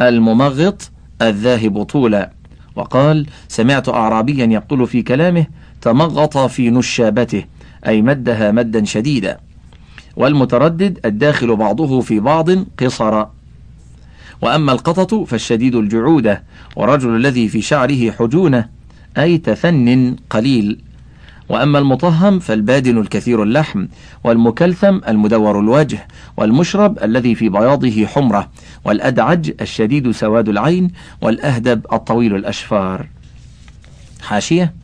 الممغط 0.00 0.90
الذاهب 1.22 1.82
طولا. 1.82 2.30
وقال 2.76 3.26
سمعت 3.48 3.88
أعرابيا 3.88 4.46
يقول 4.46 4.86
في 4.86 5.02
كلامه 5.02 5.46
تمغط 5.84 6.38
في 6.38 6.70
نشابته 6.70 7.44
أي 7.86 8.02
مدها 8.02 8.52
مدا 8.52 8.84
شديدا. 8.84 9.38
والمتردد 10.16 10.98
الداخل 11.04 11.56
بعضه 11.56 12.00
في 12.00 12.20
بعض 12.20 12.50
قصرا. 12.78 13.32
وأما 14.42 14.72
القطط 14.72 15.14
فالشديد 15.14 15.74
الجعودة 15.74 16.42
ورجل 16.76 17.16
الذي 17.16 17.48
في 17.48 17.62
شعره 17.62 18.10
حجونة 18.10 18.68
أي 19.18 19.38
تثن 19.38 20.16
قليل. 20.30 20.80
وأما 21.48 21.78
المطهم 21.78 22.38
فالبادن 22.38 22.98
الكثير 22.98 23.42
اللحم 23.42 23.86
والمكلثم 24.24 24.98
المدور 25.08 25.60
الوجه 25.60 26.08
والمشرب 26.36 26.98
الذي 27.02 27.34
في 27.34 27.48
بياضه 27.48 28.06
حمرة 28.06 28.50
والأدعج 28.84 29.52
الشديد 29.60 30.10
سواد 30.10 30.48
العين 30.48 30.90
والأهدب 31.20 31.86
الطويل 31.92 32.36
الأشفار. 32.36 33.08
حاشية. 34.22 34.83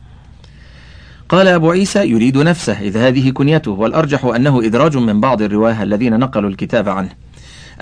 قال 1.31 1.47
أبو 1.47 1.71
عيسى 1.71 2.09
يريد 2.09 2.37
نفسه 2.37 2.79
إذ 2.79 2.97
هذه 2.97 3.29
كنيته 3.29 3.71
والأرجح 3.71 4.25
أنه 4.25 4.65
إدراج 4.65 4.97
من 4.97 5.21
بعض 5.21 5.41
الرواه 5.41 5.83
الذين 5.83 6.19
نقلوا 6.19 6.49
الكتاب 6.49 6.89
عنه. 6.89 7.09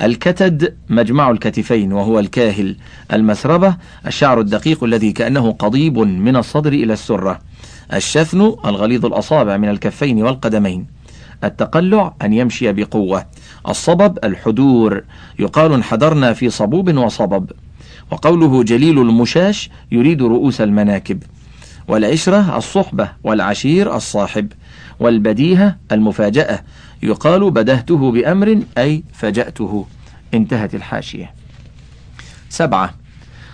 الكتد 0.01 0.75
مجمع 0.89 1.31
الكتفين 1.31 1.93
وهو 1.93 2.19
الكاهل. 2.19 2.75
المسربة 3.13 3.75
الشعر 4.07 4.39
الدقيق 4.39 4.83
الذي 4.83 5.11
كأنه 5.11 5.51
قضيب 5.51 5.97
من 5.99 6.35
الصدر 6.35 6.73
إلى 6.73 6.93
السرة. 6.93 7.39
الشثن 7.93 8.41
الغليظ 8.65 9.05
الأصابع 9.05 9.57
من 9.57 9.69
الكفين 9.69 10.23
والقدمين. 10.23 10.85
التقلع 11.43 12.13
أن 12.21 12.33
يمشي 12.33 12.71
بقوة. 12.71 13.25
الصبب 13.67 14.19
الحدور. 14.23 15.03
يقال 15.39 15.73
انحدرنا 15.73 16.33
في 16.33 16.49
صبوب 16.49 16.97
وصبب. 16.97 17.51
وقوله 18.11 18.63
جليل 18.63 18.99
المشاش 18.99 19.69
يريد 19.91 20.21
رؤوس 20.21 20.61
المناكب. 20.61 21.23
والعشرة 21.89 22.57
الصحبة 22.57 23.09
والعشير 23.23 23.95
الصاحب 23.95 24.51
والبديهة 24.99 25.75
المفاجأة. 25.91 26.59
يقال 27.03 27.51
بدهته 27.51 28.11
بأمر 28.11 28.59
أي 28.77 29.03
فجأته. 29.13 29.85
انتهت 30.33 30.75
الحاشية. 30.75 31.33
سبعة. 32.49 32.93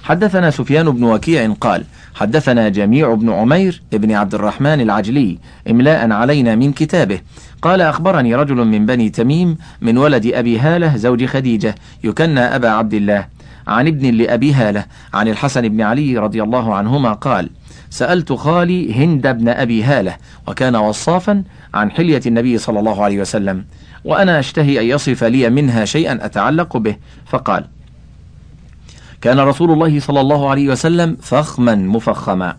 حدثنا 0.04 0.50
سفيان 0.52 0.92
بن 0.92 1.04
وكيع 1.04 1.54
قال 1.62 1.84
حدثنا 2.16 2.70
جميع 2.70 3.14
بن 3.14 3.30
عمير 3.30 3.82
بن 3.92 4.12
عبد 4.12 4.36
الرحمن 4.36 4.82
العجلي 4.82 5.38
إملاء 5.70 6.12
علينا 6.12 6.56
من 6.56 6.74
كتابه. 6.74 7.20
قال 7.62 7.82
أخبرني 7.82 8.36
رجل 8.36 8.56
من 8.56 8.86
بني 8.86 9.10
تميم 9.10 9.58
من 9.82 9.98
ولد 9.98 10.26
أبي 10.26 10.60
هالة 10.60 10.96
زوج 10.96 11.26
خديجة 11.26 11.76
يكنى 12.04 12.40
أبا 12.40 12.70
عبد 12.70 12.94
الله. 12.94 13.28
عن 13.68 13.88
ابن 13.88 14.14
لأبي 14.14 14.54
هالة 14.54 14.86
عن 15.14 15.28
الحسن 15.28 15.70
بن 15.70 15.82
علي 15.82 16.18
رضي 16.18 16.44
الله 16.44 16.76
عنهما 16.76 17.14
قال 17.14 17.50
سألت 17.96 18.34
خالي 18.34 18.94
هند 18.94 19.28
بن 19.28 19.50
أبي 19.50 19.84
هالة 19.84 20.16
وكان 20.48 20.76
وصافا 20.76 21.44
عن 21.74 21.92
حلية 21.92 22.22
النبي 22.26 22.58
صلى 22.58 22.80
الله 22.80 23.04
عليه 23.04 23.22
وسلم 23.22 23.66
وأنا 24.04 24.40
أشتهي 24.40 24.80
أن 24.80 24.86
يصف 24.86 25.24
لي 25.24 25.50
منها 25.50 25.86
شيئا 25.86 26.26
أتعلق 26.26 26.78
به 26.78 26.96
فقال 27.26 27.66
كان 29.22 29.40
رسول 29.40 29.72
الله 29.72 30.00
صلى 30.00 30.22
الله 30.22 30.50
عليه 30.50 30.70
وسلم 30.70 31.18
فخما 31.22 31.76
مفخما. 31.76 32.58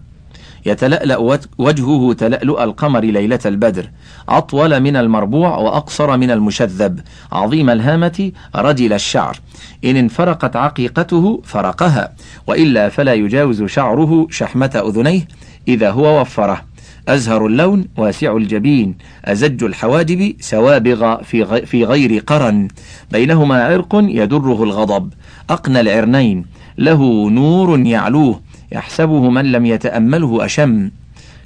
يتلألأ 0.67 1.39
وجهه 1.59 2.13
تلألؤ 2.13 2.63
القمر 2.63 3.01
ليلة 3.01 3.39
البدر. 3.47 3.91
أطول 4.29 4.81
من 4.81 4.97
المربوع 4.97 5.57
وأقصر 5.57 6.17
من 6.17 6.31
المشذب. 6.31 7.01
عظيم 7.33 7.71
الهامة 7.71 8.33
رجل 8.57 8.93
الشعر. 8.93 9.37
إن 9.85 9.97
انفرقت 9.97 10.57
عقيقته 10.57 11.43
فرقها. 11.45 12.13
وإلا 12.47 12.89
فلا 12.89 13.15
يجاوز 13.15 13.63
شعره 13.63 14.27
شحمة 14.31 14.83
أذنيه 14.89 15.29
إذا 15.69 15.91
هو 15.91 16.21
وفره. 16.21 16.63
أزهر 17.09 17.47
اللون 17.47 17.89
واسع 17.97 18.37
الجبين. 18.37 18.99
أزج 19.25 19.65
الحواجب 19.65 20.37
سوابغ 20.41 21.23
في, 21.23 21.67
في 21.67 21.85
غير 21.85 22.23
قرن. 22.27 22.69
بينهما 23.13 23.65
عرق 23.65 23.95
يدره 23.95 24.63
الغضب. 24.65 25.13
أقنى 25.51 25.81
العرنين. 25.81 26.47
له 26.79 27.31
نور 27.31 27.79
يعلوه. 27.79 28.41
يحسبه 28.73 29.31
من 29.31 29.53
لم 29.53 29.67
يتأمله 29.67 30.45
أشم. 30.45 30.91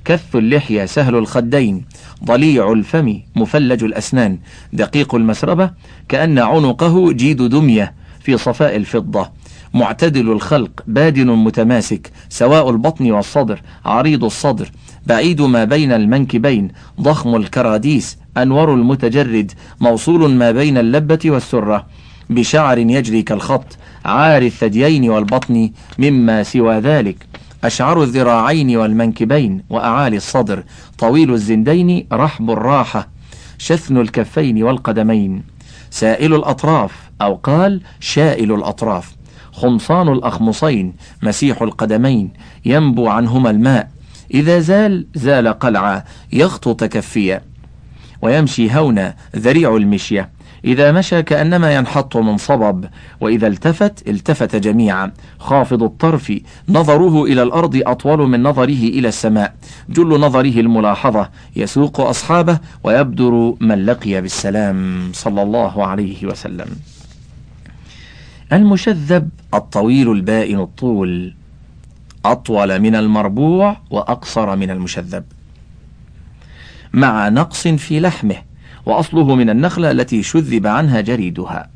كث 0.05 0.37
اللحية 0.37 0.85
سهل 0.85 1.15
الخدين 1.15 1.85
ضليع 2.25 2.73
الفم 2.73 3.21
مفلج 3.37 3.85
الأسنان. 3.85 4.39
دقيق 4.73 5.15
المسربة 5.15 5.71
كأن 6.09 6.39
عنقه 6.39 7.13
جيد 7.13 7.43
دمية 7.43 7.95
في 8.21 8.37
صفاء 8.39 8.77
الفضة. 8.77 9.31
معتدل 9.75 10.33
الخلق 10.33 10.71
بادن 10.87 11.31
متماسك 11.31 12.11
سواء 12.29 12.71
البطن 12.71 13.11
والصدر 13.11 13.63
عريض 13.85 14.25
الصدر. 14.25 14.71
بعيد 15.07 15.43
ما 15.43 15.65
بين 15.65 15.93
المنكبين 15.93 16.69
ضخم 17.01 17.37
الكراديس 17.37 18.19
أنور 18.37 18.75
المتجرد 18.75 19.53
موصول 19.81 20.31
ما 20.31 20.51
بين 20.51 20.79
اللبة 20.79 21.19
والسرة. 21.25 21.87
بشعر 22.31 22.79
يجري 22.79 23.23
كالخط 23.23 23.79
عار 24.05 24.43
الثديين 24.43 25.11
والبطن 25.11 25.71
مما 25.99 26.43
سوى 26.43 26.79
ذلك. 26.79 27.27
أشعر 27.65 28.03
الذراعين 28.03 28.77
والمنكبين 28.77 29.63
وأعالي 29.71 30.17
الصدر 30.17 30.65
طويل 30.99 31.33
الزندين 31.33 32.07
رحب 32.13 32.51
الراحة 32.51 33.09
شثن 33.59 33.97
الكفين 33.97 34.63
والقدمين. 34.63 35.43
سائل 35.91 36.35
الأطراف 36.35 36.93
أو 37.23 37.35
قال 37.35 37.81
شائل 38.01 38.53
الأطراف. 38.53 39.15
خمصان 39.53 40.09
الأخمصين 40.09 40.93
مسيح 41.23 41.63
القدمين 41.63 42.31
ينبو 42.65 43.09
عنهما 43.09 43.51
الماء. 43.51 43.91
إذا 44.35 44.59
زال 44.59 45.07
زال 45.15 45.49
قلعا 45.49 46.05
يخطو 46.33 46.73
تكفيا. 46.73 47.43
ويمشي 48.23 48.79
هونا 48.79 49.17
ذريع 49.37 49.77
المشية. 49.77 50.31
إذا 50.65 50.93
مشى 50.93 51.23
كأنما 51.23 51.75
ينحط 51.75 52.17
من 52.17 52.37
صبب 52.37 52.85
وإذا 53.21 53.47
التفت 53.47 54.09
التفت 54.09 54.57
جميعا. 54.57 55.13
خافض 55.39 55.83
الطرف 55.83 56.33
نظره 56.69 57.25
إلى 57.25 57.43
الأرض 57.43 57.83
أطول 57.87 58.29
من 58.29 58.43
نظره 58.43 58.83
إلى 58.89 59.09
السماء. 59.09 59.55
جل 59.89 60.21
نظره 60.21 60.61
الملاحظة 60.61 61.31
يسوق 61.57 62.01
أصحابه 62.01 62.59
ويبدر 62.85 63.55
من 63.61 63.87
لقي 63.87 64.21
بالسلام 64.21 65.11
صلى 65.13 65.43
الله 65.43 65.87
عليه 65.87 66.27
وسلم. 66.27 66.69
المشذب 68.53 69.29
الطويل 69.55 70.13
البائن 70.13 70.61
الطول. 70.61 71.35
أطول 72.25 72.81
من 72.81 72.95
المربوع 72.95 73.77
وأقصر 73.91 74.57
من 74.57 74.71
المشذب. 74.71 75.25
مع 76.93 77.29
نقص 77.29 77.69
في 77.69 78.01
لحمه 78.01 78.50
وأصله 78.87 79.35
من 79.35 79.51
النخلة 79.51 79.91
التي 79.91 80.23
شذب 80.23 80.67
عنها 80.67 81.01
جريدها. 81.01 81.71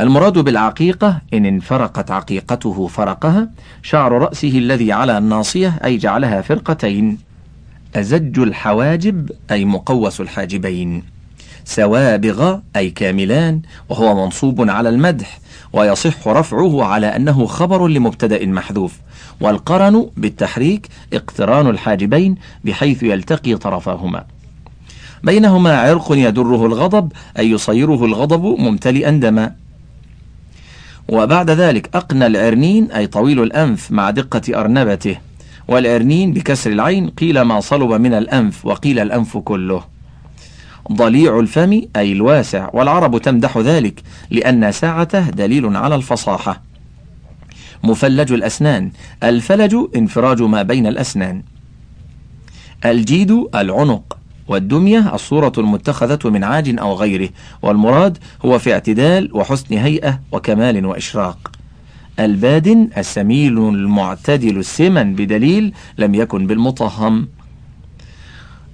المراد 0.00 0.38
بالعقيقة 0.38 1.20
إن 1.34 1.46
انفرقت 1.46 2.10
عقيقته 2.10 2.86
فرقها 2.86 3.50
شعر 3.82 4.12
رأسه 4.12 4.58
الذي 4.58 4.92
على 4.92 5.18
الناصية 5.18 5.78
أي 5.84 5.96
جعلها 5.96 6.40
فرقتين. 6.40 7.18
أزج 7.96 8.38
الحواجب 8.38 9.30
أي 9.50 9.64
مقوس 9.64 10.20
الحاجبين. 10.20 11.02
سوابغ 11.64 12.58
أي 12.76 12.90
كاملان 12.90 13.60
وهو 13.88 14.24
منصوب 14.24 14.70
على 14.70 14.88
المدح 14.88 15.38
ويصح 15.72 16.28
رفعه 16.28 16.84
على 16.84 17.06
أنه 17.06 17.46
خبر 17.46 17.88
لمبتدأ 17.88 18.46
محذوف. 18.46 18.98
والقرن 19.40 20.10
بالتحريك 20.16 20.88
اقتران 21.12 21.66
الحاجبين 21.66 22.34
بحيث 22.64 23.02
يلتقي 23.02 23.56
طرفاهما. 23.56 24.24
بينهما 25.26 25.78
عرق 25.78 26.12
يدره 26.12 26.66
الغضب 26.66 27.12
أي 27.38 27.50
يصيره 27.50 28.04
الغضب 28.04 28.44
ممتلئا 28.60 29.10
دما. 29.10 29.52
وبعد 31.08 31.50
ذلك 31.50 31.96
أقنى 31.96 32.26
العرنين 32.26 32.90
أي 32.90 33.06
طويل 33.06 33.42
الأنف 33.42 33.92
مع 33.92 34.10
دقة 34.10 34.60
أرنبته. 34.60 35.16
والعرنين 35.68 36.32
بكسر 36.32 36.72
العين 36.72 37.10
قيل 37.10 37.40
ما 37.40 37.60
صلب 37.60 37.92
من 37.92 38.14
الأنف 38.14 38.66
وقيل 38.66 38.98
الأنف 38.98 39.36
كله. 39.36 39.84
ضليع 40.92 41.40
الفم 41.40 41.82
أي 41.96 42.12
الواسع 42.12 42.70
والعرب 42.72 43.18
تمدح 43.18 43.58
ذلك 43.58 44.02
لأن 44.30 44.72
ساعته 44.72 45.30
دليل 45.30 45.76
على 45.76 45.94
الفصاحة. 45.94 46.62
مفلج 47.84 48.32
الأسنان 48.32 48.90
الفلج 49.22 49.76
انفراج 49.96 50.42
ما 50.42 50.62
بين 50.62 50.86
الأسنان. 50.86 51.42
الجيد 52.84 53.46
العنق 53.54 54.15
والدمية 54.48 55.14
الصورة 55.14 55.52
المتخذة 55.58 56.30
من 56.30 56.44
عاج 56.44 56.78
أو 56.78 56.94
غيره 56.94 57.28
والمراد 57.62 58.18
هو 58.44 58.58
في 58.58 58.72
اعتدال 58.72 59.30
وحسن 59.36 59.74
هيئة 59.74 60.20
وكمال 60.32 60.86
وإشراق. 60.86 61.50
البادن 62.20 62.88
السميل 62.96 63.58
المعتدل 63.58 64.58
السمن 64.58 65.14
بدليل 65.14 65.72
لم 65.98 66.14
يكن 66.14 66.46
بالمطهم. 66.46 67.28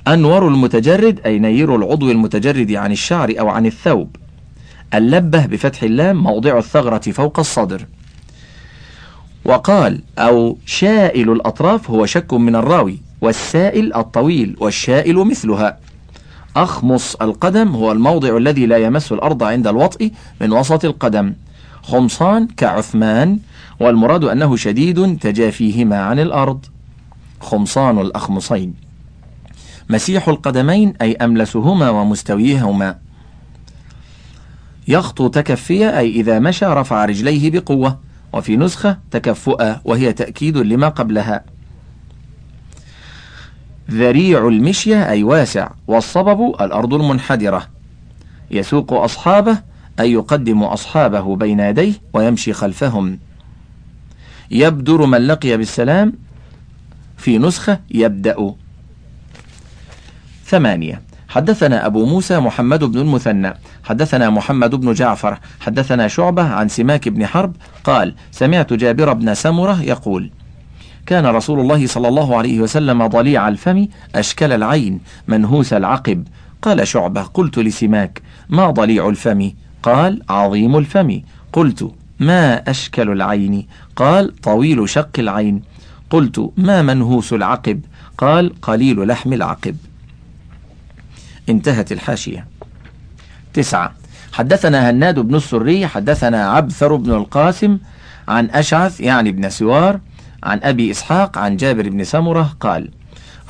أنور 0.08 0.48
المتجرد 0.48 1.20
أي 1.26 1.38
نير 1.38 1.76
العضو 1.76 2.10
المتجرد 2.10 2.72
عن 2.72 2.92
الشعر 2.92 3.34
أو 3.40 3.48
عن 3.48 3.66
الثوب. 3.66 4.16
اللبة 4.94 5.46
بفتح 5.46 5.82
اللام 5.82 6.16
موضع 6.16 6.58
الثغرة 6.58 7.10
فوق 7.10 7.38
الصدر. 7.38 7.86
وقال 9.44 10.02
أو 10.18 10.58
شائل 10.66 11.32
الأطراف 11.32 11.90
هو 11.90 12.06
شك 12.06 12.34
من 12.34 12.56
الراوي. 12.56 13.11
والسائل 13.22 13.94
الطويل 13.94 14.56
والشائل 14.60 15.16
مثلها. 15.16 15.78
أخمص 16.56 17.14
القدم 17.14 17.68
هو 17.68 17.92
الموضع 17.92 18.36
الذي 18.36 18.66
لا 18.66 18.76
يمس 18.76 19.12
الأرض 19.12 19.42
عند 19.42 19.66
الوطء 19.66 20.10
من 20.40 20.52
وسط 20.52 20.84
القدم. 20.84 21.34
خمصان 21.82 22.46
كعثمان 22.56 23.38
والمراد 23.80 24.24
أنه 24.24 24.56
شديد 24.56 25.18
تجافيهما 25.18 26.02
عن 26.02 26.18
الأرض. 26.18 26.66
خمصان 27.40 27.98
الأخمصين. 27.98 28.74
مسيح 29.90 30.28
القدمين 30.28 30.94
أي 31.02 31.12
أملسهما 31.12 31.90
ومستويهما. 31.90 32.98
يخطو 34.88 35.28
تكفيا 35.28 35.98
أي 35.98 36.10
إذا 36.10 36.38
مشى 36.38 36.66
رفع 36.66 37.04
رجليه 37.04 37.50
بقوة. 37.50 37.98
وفي 38.32 38.56
نسخة 38.56 38.98
تكفؤا 39.10 39.80
وهي 39.84 40.12
تأكيد 40.12 40.56
لما 40.56 40.88
قبلها. 40.88 41.44
ذريع 43.90 44.48
المشية 44.48 45.08
أي 45.10 45.22
واسع 45.22 45.70
والصبب 45.86 46.54
الأرض 46.60 46.94
المنحدرة. 46.94 47.66
يسوق 48.50 48.92
أصحابه 48.92 49.58
أي 50.00 50.12
يقدم 50.12 50.62
أصحابه 50.62 51.36
بين 51.36 51.60
يديه 51.60 51.92
ويمشي 52.12 52.52
خلفهم. 52.52 53.18
يبدر 54.50 55.06
من 55.06 55.26
لقي 55.26 55.56
بالسلام 55.56 56.12
في 57.16 57.38
نسخة 57.38 57.80
يبدأ. 57.90 58.54
ثمانية. 60.46 61.02
حدثنا 61.28 61.86
أبو 61.86 62.06
موسى 62.06 62.40
محمد 62.40 62.84
بن 62.84 62.98
المثنى. 62.98 63.54
حدثنا 63.84 64.30
محمد 64.30 64.74
بن 64.74 64.92
جعفر. 64.92 65.38
حدثنا 65.60 66.08
شعبة 66.08 66.42
عن 66.42 66.68
سماك 66.68 67.08
بن 67.08 67.26
حرب 67.26 67.56
قال 67.84 68.14
سمعت 68.30 68.72
جابر 68.72 69.12
بن 69.12 69.34
سمرة 69.34 69.82
يقول 69.82 70.30
كان 71.12 71.26
رسول 71.26 71.60
الله 71.60 71.86
صلى 71.86 72.08
الله 72.08 72.36
عليه 72.36 72.60
وسلم 72.60 73.06
ضليع 73.06 73.48
الفم 73.48 73.86
أشكل 74.14 74.52
العين 74.52 75.00
منهوس 75.28 75.72
العقب. 75.72 76.24
قال 76.62 76.88
شعبة 76.88 77.22
قلت 77.22 77.58
لسماك 77.58 78.22
ما 78.48 78.70
ضليع 78.70 79.08
الفم؟ 79.08 79.50
قال 79.82 80.22
عظيم 80.28 80.76
الفم. 80.76 81.20
قلت 81.52 81.92
ما 82.20 82.70
أشكل 82.70 83.10
العين؟ 83.10 83.66
قال 83.96 84.40
طويل 84.40 84.88
شق 84.88 85.10
العين. 85.18 85.62
قلت 86.10 86.52
ما 86.56 86.82
منهوس 86.82 87.32
العقب؟ 87.32 87.80
قال 88.18 88.60
قليل 88.62 89.06
لحم 89.08 89.32
العقب. 89.32 89.76
انتهت 91.48 91.92
الحاشية. 91.92 92.46
تسعة. 93.54 93.94
حدثنا 94.32 94.90
هناد 94.90 95.18
بن 95.18 95.34
السري 95.34 95.86
حدثنا 95.86 96.50
عبثر 96.50 96.96
بن 96.96 97.10
القاسم 97.10 97.78
عن 98.28 98.50
أشعث 98.50 99.00
يعني 99.00 99.28
ابن 99.30 99.50
سوار 99.50 100.00
عن 100.42 100.60
أبي 100.62 100.90
إسحاق 100.90 101.38
عن 101.38 101.56
جابر 101.56 101.88
بن 101.88 102.04
سمرة 102.04 102.56
قال 102.60 102.90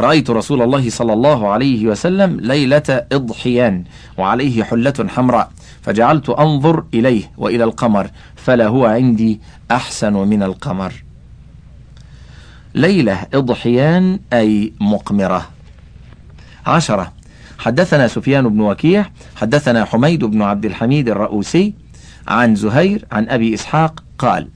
رأيت 0.01 0.31
رسول 0.31 0.63
الله 0.63 0.91
صلى 0.91 1.13
الله 1.13 1.49
عليه 1.49 1.87
وسلم 1.87 2.41
ليلة 2.41 3.07
إضحيان 3.13 3.85
وعليه 4.19 4.65
حلة 4.65 5.07
حمراء 5.09 5.51
فجعلت 5.83 6.29
أنظر 6.31 6.85
إليه 6.95 7.31
وإلى 7.39 7.65
القمر 7.65 8.11
فلا 8.37 8.67
هو 8.67 8.87
عندي 8.87 9.41
أحسن 9.71 10.13
من 10.13 10.43
القمر. 10.43 11.05
ليلة 12.75 13.27
إضحيان 13.35 14.21
أي 14.33 14.73
مقمرة. 14.81 15.49
عشرة. 16.67 17.13
حدثنا 17.59 18.09
سفيان 18.09 18.49
بن 18.49 18.61
وكيع 18.61 19.07
حدثنا 19.37 19.85
حميد 19.85 20.25
بن 20.25 20.43
عبد 20.43 20.65
الحميد 20.65 21.09
الرؤوسي 21.09 21.75
عن 22.29 22.55
زهير 22.55 23.05
عن 23.13 23.29
أبي 23.29 23.55
إسحاق 23.55 24.03
قال 24.19 24.49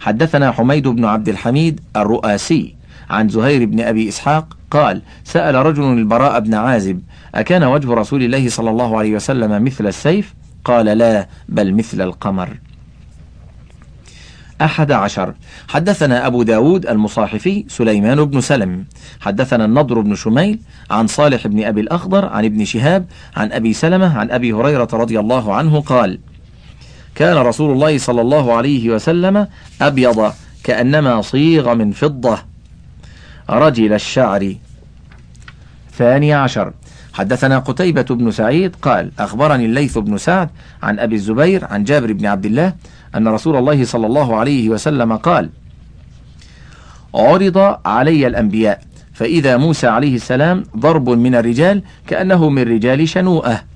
حدثنا 0.00 0.52
حميد 0.52 0.88
بن 0.88 1.04
عبد 1.04 1.28
الحميد 1.28 1.80
الرؤاسي 1.96 2.74
عن 3.10 3.28
زهير 3.28 3.64
بن 3.64 3.80
أبي 3.80 4.08
إسحاق 4.08 4.56
قال 4.70 5.02
سأل 5.24 5.54
رجل 5.54 5.82
البراء 5.82 6.40
بن 6.40 6.54
عازب 6.54 7.00
أكان 7.34 7.64
وجه 7.64 7.94
رسول 7.94 8.22
الله 8.22 8.48
صلى 8.48 8.70
الله 8.70 8.98
عليه 8.98 9.14
وسلم 9.14 9.64
مثل 9.64 9.86
السيف؟ 9.86 10.34
قال 10.64 10.86
لا 10.86 11.28
بل 11.48 11.74
مثل 11.74 12.00
القمر. 12.00 12.48
أحد 14.60 14.92
عشر. 14.92 15.34
حدثنا 15.68 16.26
أبو 16.26 16.42
داود 16.42 16.86
المصاحفي 16.86 17.64
سليمان 17.68 18.24
بن 18.24 18.40
سلم. 18.40 18.84
حدثنا 19.20 19.64
النضر 19.64 20.00
بن 20.00 20.14
شميل 20.14 20.58
عن 20.90 21.06
صالح 21.06 21.46
بن 21.46 21.64
أبي 21.64 21.80
الأخضر 21.80 22.24
عن 22.24 22.44
ابن 22.44 22.64
شهاب 22.64 23.06
عن 23.36 23.52
أبي 23.52 23.72
سلمة 23.72 24.18
عن 24.18 24.30
أبي 24.30 24.52
هريرة 24.52 24.88
رضي 24.92 25.20
الله 25.20 25.54
عنه 25.54 25.80
قال 25.80 26.18
كان 27.18 27.36
رسول 27.36 27.72
الله 27.72 27.98
صلى 27.98 28.20
الله 28.20 28.54
عليه 28.54 28.90
وسلم 28.90 29.46
أبيض 29.82 30.32
كأنما 30.64 31.22
صيغ 31.22 31.74
من 31.74 31.92
فضة. 31.92 32.38
رجل 33.50 33.92
الشعر. 33.92 34.54
ثاني 35.98 36.34
عشر. 36.34 36.72
حدثنا 37.12 37.58
قتيبة 37.58 38.02
بن 38.02 38.30
سعيد 38.30 38.76
قال 38.82 39.10
أخبرني 39.18 39.64
الليث 39.64 39.98
بن 39.98 40.18
سعد 40.18 40.48
عن 40.82 40.98
أبي 40.98 41.14
الزبير 41.14 41.64
عن 41.64 41.84
جابر 41.84 42.12
بن 42.12 42.26
عبد 42.26 42.46
الله 42.46 42.72
أن 43.16 43.28
رسول 43.28 43.56
الله 43.56 43.84
صلى 43.84 44.06
الله 44.06 44.36
عليه 44.36 44.68
وسلم 44.68 45.16
قال 45.16 45.50
عرض 47.14 47.58
علي 47.86 48.26
الأنبياء 48.26 48.80
فإذا 49.12 49.56
موسى 49.56 49.86
عليه 49.86 50.14
السلام 50.14 50.64
ضرب 50.76 51.10
من 51.10 51.34
الرجال 51.34 51.82
كأنه 52.06 52.48
من 52.48 52.62
رجال 52.62 53.08
شنوءة. 53.08 53.67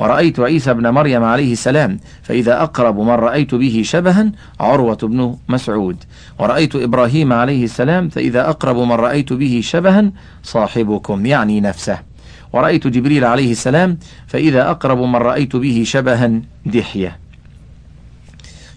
ورأيت 0.00 0.40
عيسى 0.40 0.74
بن 0.74 0.88
مريم 0.88 1.24
عليه 1.24 1.52
السلام 1.52 2.00
فإذا 2.22 2.62
أقرب 2.62 2.98
من 2.98 3.10
رأيت 3.10 3.54
به 3.54 3.82
شبها 3.84 4.32
عروة 4.60 4.96
بن 5.02 5.36
مسعود. 5.48 5.96
ورأيت 6.38 6.76
إبراهيم 6.76 7.32
عليه 7.32 7.64
السلام 7.64 8.08
فإذا 8.08 8.48
أقرب 8.48 8.76
من 8.76 8.92
رأيت 8.92 9.32
به 9.32 9.60
شبها 9.64 10.12
صاحبكم 10.42 11.26
يعني 11.26 11.60
نفسه. 11.60 11.98
ورأيت 12.52 12.86
جبريل 12.86 13.24
عليه 13.24 13.50
السلام 13.50 13.98
فإذا 14.26 14.70
أقرب 14.70 14.98
من 14.98 15.16
رأيت 15.16 15.56
به 15.56 15.82
شبها 15.86 16.40
دحية. 16.66 17.18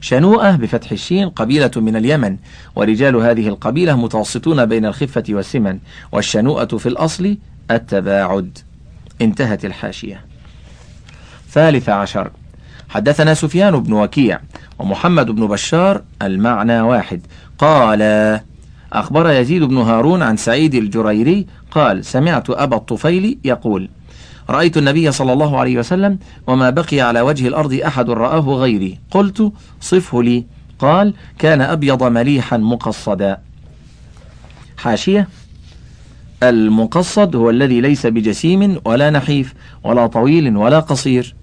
شنوءة 0.02 0.56
بفتح 0.56 0.92
الشين 0.92 1.30
قبيلة 1.30 1.72
من 1.76 1.96
اليمن. 1.96 2.38
ورجال 2.76 3.16
هذه 3.16 3.48
القبيلة 3.48 3.96
متوسطون 3.96 4.66
بين 4.66 4.86
الخفة 4.86 5.24
والسمن. 5.30 5.80
والشنوءة 6.12 6.78
في 6.78 6.90
الأصل 6.90 7.38
التباعد. 7.72 8.58
انتهت 9.22 9.66
الحاشية. 9.66 10.33
ثالث 11.54 11.90
عشر. 11.90 12.32
حدثنا 12.90 13.34
سفيان 13.34 13.80
بن 13.80 13.94
وكيع 13.94 14.40
ومحمد 14.80 15.32
بن 15.32 15.48
بشار 15.48 16.02
المعنى 16.22 16.82
واحد. 16.82 17.22
قال 17.58 18.02
أخبر 18.94 19.32
يزيد 19.32 19.64
بن 19.64 19.78
هارون 19.78 20.22
عن 20.22 20.38
سعيد 20.38 20.76
الجريري 20.76 21.48
قال 21.72 22.06
سمعت 22.06 22.50
أبا 22.50 22.76
الطفيل 22.76 23.40
يقول 23.44 23.90
رأيت 24.50 24.78
النبي 24.78 25.12
صلى 25.12 25.34
الله 25.34 25.60
عليه 25.60 25.78
وسلم 25.78 26.20
وما 26.48 26.70
بقي 26.70 27.02
على 27.02 27.22
وجه 27.22 27.48
الأرض 27.48 27.74
أحد 27.74 28.10
رآه 28.10 28.40
غيري. 28.40 29.00
قلت 29.12 29.52
صفه 29.82 30.24
لي. 30.24 30.46
قال 30.80 31.14
كان 31.40 31.62
أبيض 31.62 32.04
مليحا 32.04 32.58
مقصدا. 32.58 33.38
حاشية 34.78 35.28
المقصد 36.44 37.36
هو 37.36 37.50
الذي 37.50 37.82
ليس 37.82 38.06
بجسيم 38.06 38.80
ولا 38.86 39.10
نحيف 39.10 39.54
ولا 39.84 40.08
طويل 40.08 40.58
ولا 40.58 40.80
قصير. 40.80 41.36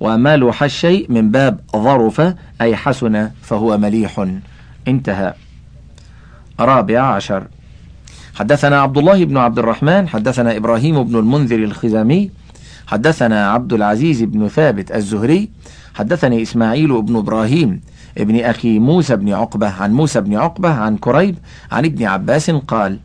وما 0.00 0.36
لوح 0.36 0.62
الشيء 0.62 1.12
من 1.12 1.30
باب 1.30 1.60
ظرف 1.76 2.34
أي 2.60 2.76
حسن 2.76 3.30
فهو 3.42 3.78
مليح 3.78 4.26
انتهى 4.88 5.34
رابع 6.60 7.00
عشر 7.00 7.46
حدثنا 8.34 8.80
عبد 8.80 8.98
الله 8.98 9.24
بن 9.24 9.36
عبد 9.36 9.58
الرحمن 9.58 10.08
حدثنا 10.08 10.56
إبراهيم 10.56 11.02
بن 11.02 11.16
المنذر 11.16 11.58
الخزامي 11.58 12.30
حدثنا 12.86 13.50
عبد 13.50 13.72
العزيز 13.72 14.22
بن 14.22 14.48
ثابت 14.48 14.92
الزهري 14.92 15.48
حدثني 15.94 16.42
إسماعيل 16.42 17.02
بن 17.02 17.16
إبراهيم 17.16 17.80
ابن 18.18 18.40
أخي 18.40 18.78
موسى 18.78 19.16
بن 19.16 19.32
عقبة 19.32 19.68
عن 19.68 19.92
موسى 19.92 20.20
بن 20.20 20.36
عقبة 20.36 20.68
عن 20.70 20.96
كريب 20.96 21.36
عن 21.72 21.84
ابن 21.84 22.04
عباس 22.04 22.50
قال 22.50 22.98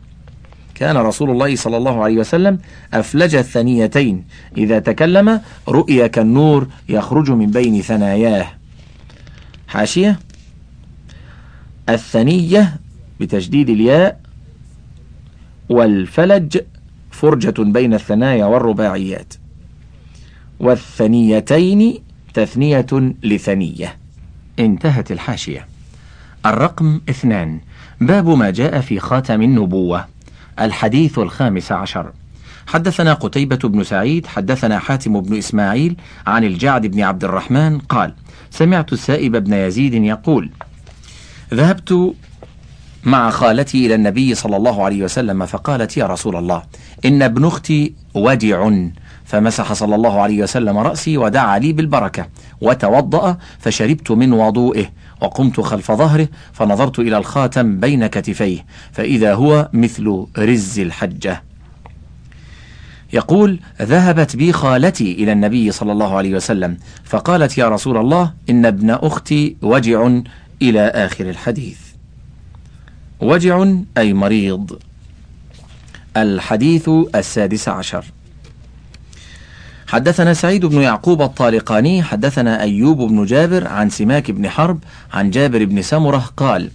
كان 0.74 0.96
رسول 0.96 1.30
الله 1.30 1.56
صلى 1.56 1.76
الله 1.76 2.04
عليه 2.04 2.16
وسلم 2.16 2.58
أفلج 2.94 3.34
الثنيتين. 3.34 4.24
إذا 4.56 4.78
تكلم 4.78 5.40
رؤي 5.68 6.08
كالنور 6.08 6.68
يخرج 6.88 7.30
من 7.30 7.50
بين 7.50 7.80
ثناياه. 7.82 8.46
حاشية. 9.68 10.18
الثنية 11.88 12.76
بتجديد 13.20 13.70
الياء 13.70 14.20
والفلج 15.68 16.58
فرجة 17.10 17.62
بين 17.62 17.94
الثنايا 17.94 18.44
والرباعيات. 18.44 19.34
والثنيتين 20.60 21.98
تثنية 22.34 22.86
لثنية. 23.22 23.96
انتهت 24.58 25.12
الحاشية. 25.12 25.66
الرقم 26.46 27.00
اثنان. 27.08 27.60
باب 28.00 28.28
ما 28.28 28.50
جاء 28.50 28.80
في 28.80 28.98
خاتم 28.98 29.42
النبوة. 29.42 30.13
الحديث 30.60 31.18
الخامس 31.18 31.72
عشر. 31.72 32.12
حدثنا 32.66 33.14
قتيبة 33.14 33.56
بن 33.56 33.84
سعيد 33.84 34.26
حدثنا 34.26 34.78
حاتم 34.78 35.20
بن 35.20 35.36
إسماعيل 35.36 35.96
عن 36.26 36.44
الجعد 36.44 36.86
بن 36.86 37.00
عبد 37.00 37.24
الرحمن 37.24 37.78
قال 37.78 38.14
سمعت 38.50 38.92
السائب 38.92 39.36
بن 39.36 39.52
يزيد 39.52 39.94
يقول 39.94 40.50
ذهبت 41.54 42.14
مع 43.04 43.30
خالتي 43.30 43.86
إلى 43.86 43.94
النبي 43.94 44.34
صلى 44.34 44.56
الله 44.56 44.84
عليه 44.84 45.04
وسلم 45.04 45.46
فقالت 45.46 45.96
يا 45.96 46.06
رسول 46.06 46.36
الله 46.36 46.62
إن 47.04 47.22
ابن 47.22 47.44
أختي 47.44 47.94
ودع 48.14 48.70
فمسح 49.24 49.72
صلى 49.72 49.94
الله 49.94 50.20
عليه 50.20 50.42
وسلم 50.42 50.78
رأسي 50.78 51.18
ودعا 51.18 51.58
لي 51.58 51.72
بالبركة 51.72 52.26
وتوضأ 52.60 53.38
فشربت 53.58 54.10
من 54.10 54.32
وضوئه. 54.32 54.86
وقمت 55.24 55.60
خلف 55.60 55.92
ظهره 55.92 56.28
فنظرت 56.52 56.98
إلى 56.98 57.16
الخاتم 57.18 57.80
بين 57.80 58.06
كتفيه 58.06 58.66
فإذا 58.92 59.34
هو 59.34 59.68
مثل 59.72 60.26
رز 60.38 60.78
الحجة. 60.78 61.42
يقول 63.12 63.60
ذهبت 63.82 64.36
بي 64.36 64.52
خالتي 64.52 65.12
إلى 65.12 65.32
النبي 65.32 65.70
صلى 65.72 65.92
الله 65.92 66.16
عليه 66.16 66.34
وسلم 66.34 66.76
فقالت 67.04 67.58
يا 67.58 67.68
رسول 67.68 67.96
الله 67.96 68.32
إن 68.50 68.66
ابن 68.66 68.90
أختي 68.90 69.56
وجع 69.62 70.10
إلى 70.62 70.80
آخر 70.88 71.30
الحديث. 71.30 71.78
وجع 73.20 73.74
أي 73.98 74.12
مريض. 74.12 74.78
الحديث 76.16 76.90
السادس 77.14 77.68
عشر. 77.68 78.04
حدثنا 79.86 80.34
سعيد 80.34 80.66
بن 80.66 80.80
يعقوب 80.80 81.22
الطالقاني 81.22 82.02
حدثنا 82.02 82.60
أيوب 82.60 82.98
بن 82.98 83.24
جابر 83.24 83.68
عن 83.68 83.90
سماك 83.90 84.30
بن 84.30 84.48
حرب 84.48 84.78
عن 85.12 85.30
جابر 85.30 85.64
بن 85.64 85.82
سمرة 85.82 86.30
قال 86.36 86.70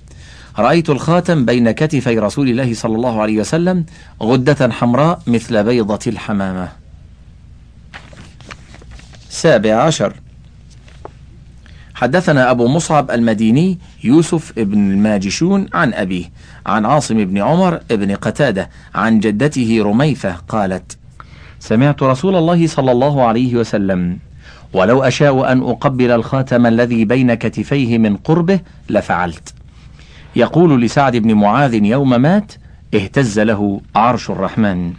رأيت 0.60 0.89
الخاتم 0.89 1.45
بين 1.45 1.72
كتفي 1.72 2.19
رسول 2.19 2.50
الله 2.50 2.74
صلى 2.74 2.95
الله 2.95 3.22
عليه 3.22 3.39
وسلم 3.39 3.86
غدة 4.24 4.72
حمراء 4.72 5.22
مثل 5.28 5.63
بيضة 5.63 6.00
الحمامة. 6.08 6.69
سابع 9.30 9.76
عشر. 9.76 10.13
حدثنا 11.93 12.52
أبو 12.52 12.67
مصعب 12.67 13.12
المديني 13.12 13.80
يوسف 14.04 14.54
بن 14.58 14.91
الماجشون 14.91 15.67
عن 15.74 15.93
أبيه 15.93 16.26
عن 16.65 16.86
عاصم 16.86 17.26
بن 17.26 17.38
عمر 17.38 17.80
بن 17.89 18.15
قتادة 18.15 18.69
عن 18.95 19.19
جدته 19.19 19.80
رميثة 19.84 20.32
قالت 20.32 20.98
سمعت 21.60 22.04
رسول 22.04 22.36
الله 22.36 22.67
صلى 22.67 22.91
الله 22.91 23.24
عليه 23.24 23.56
وسلم 23.56 24.17
ولو 24.74 25.04
أشاء 25.04 25.52
أن 25.52 25.62
أقبل 25.62 26.12
الخاتم 26.12 26.65
الذي 26.65 27.06
بين 27.06 27.34
كتفيه 27.34 27.98
من 27.98 28.17
قربه 28.17 28.60
لفعلت. 28.89 29.54
يقول 30.36 30.82
لسعد 30.82 31.15
بن 31.15 31.34
معاذ 31.34 31.74
يوم 31.74 32.22
مات 32.22 32.54
اهتز 32.93 33.39
له 33.39 33.82
عرش 33.95 34.30
الرحمن. 34.30 34.93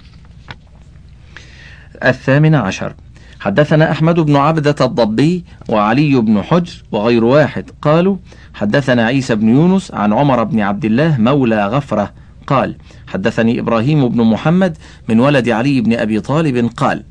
الثامن 2.05 2.55
عشر. 2.55 2.95
حدثنا 3.41 3.91
أحمد 3.91 4.21
بن 4.21 4.37
عبدة 4.37 4.75
الضبي 4.81 5.45
وعلي 5.69 6.17
بن 6.17 6.43
حجر 6.43 6.83
وغير 6.93 7.25
واحد. 7.25 7.71
قالوا 7.83 8.17
حدثنا 8.55 9.07
عيسى 9.07 9.35
بن 9.35 9.49
يونس 9.49 9.95
عن 9.95 10.13
عمر 10.13 10.45
بن 10.45 10.61
عبد 10.61 10.85
الله 10.85 11.17
مولى 11.19 11.67
غفرة 11.67 12.13
قال 12.51 12.77
حدثني 13.07 13.61
إبراهيم 13.61 14.09
بن 14.09 14.23
محمد 14.23 14.79
من 15.09 15.21
ولد 15.21 15.49
علي 15.49 15.81
بن 15.81 15.93
أبي 15.93 16.21
طالب 16.21 16.71
قال 16.77 17.05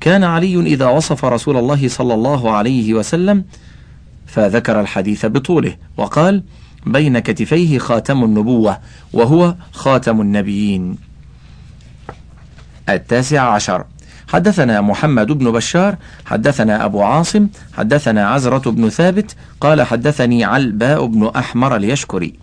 كان 0.00 0.24
علي 0.24 0.60
إذا 0.60 0.86
وصف 0.86 1.24
رسول 1.24 1.56
الله 1.56 1.88
صلى 1.88 2.14
الله 2.14 2.50
عليه 2.50 2.94
وسلم 2.94 3.44
فذكر 4.26 4.80
الحديث 4.80 5.26
بطوله 5.26 5.76
وقال 5.96 6.42
بين 6.86 7.18
كتفيه 7.18 7.78
خاتم 7.78 8.24
النبوة 8.24 8.78
وهو 9.12 9.54
خاتم 9.72 10.20
النبيين. 10.20 10.98
التاسع 12.88 13.40
عشر. 13.40 13.84
حدثنا 14.28 14.80
محمد 14.80 15.32
بن 15.32 15.50
بشار 15.52 15.96
حدثنا 16.26 16.84
أبو 16.84 17.02
عاصم 17.02 17.48
حدثنا 17.72 18.28
عزرة 18.28 18.70
بن 18.70 18.88
ثابت 18.88 19.36
قال 19.60 19.82
حدثني 19.82 20.44
علباء 20.44 21.06
بن 21.06 21.30
أحمر 21.36 21.76
اليشكري. 21.76 22.34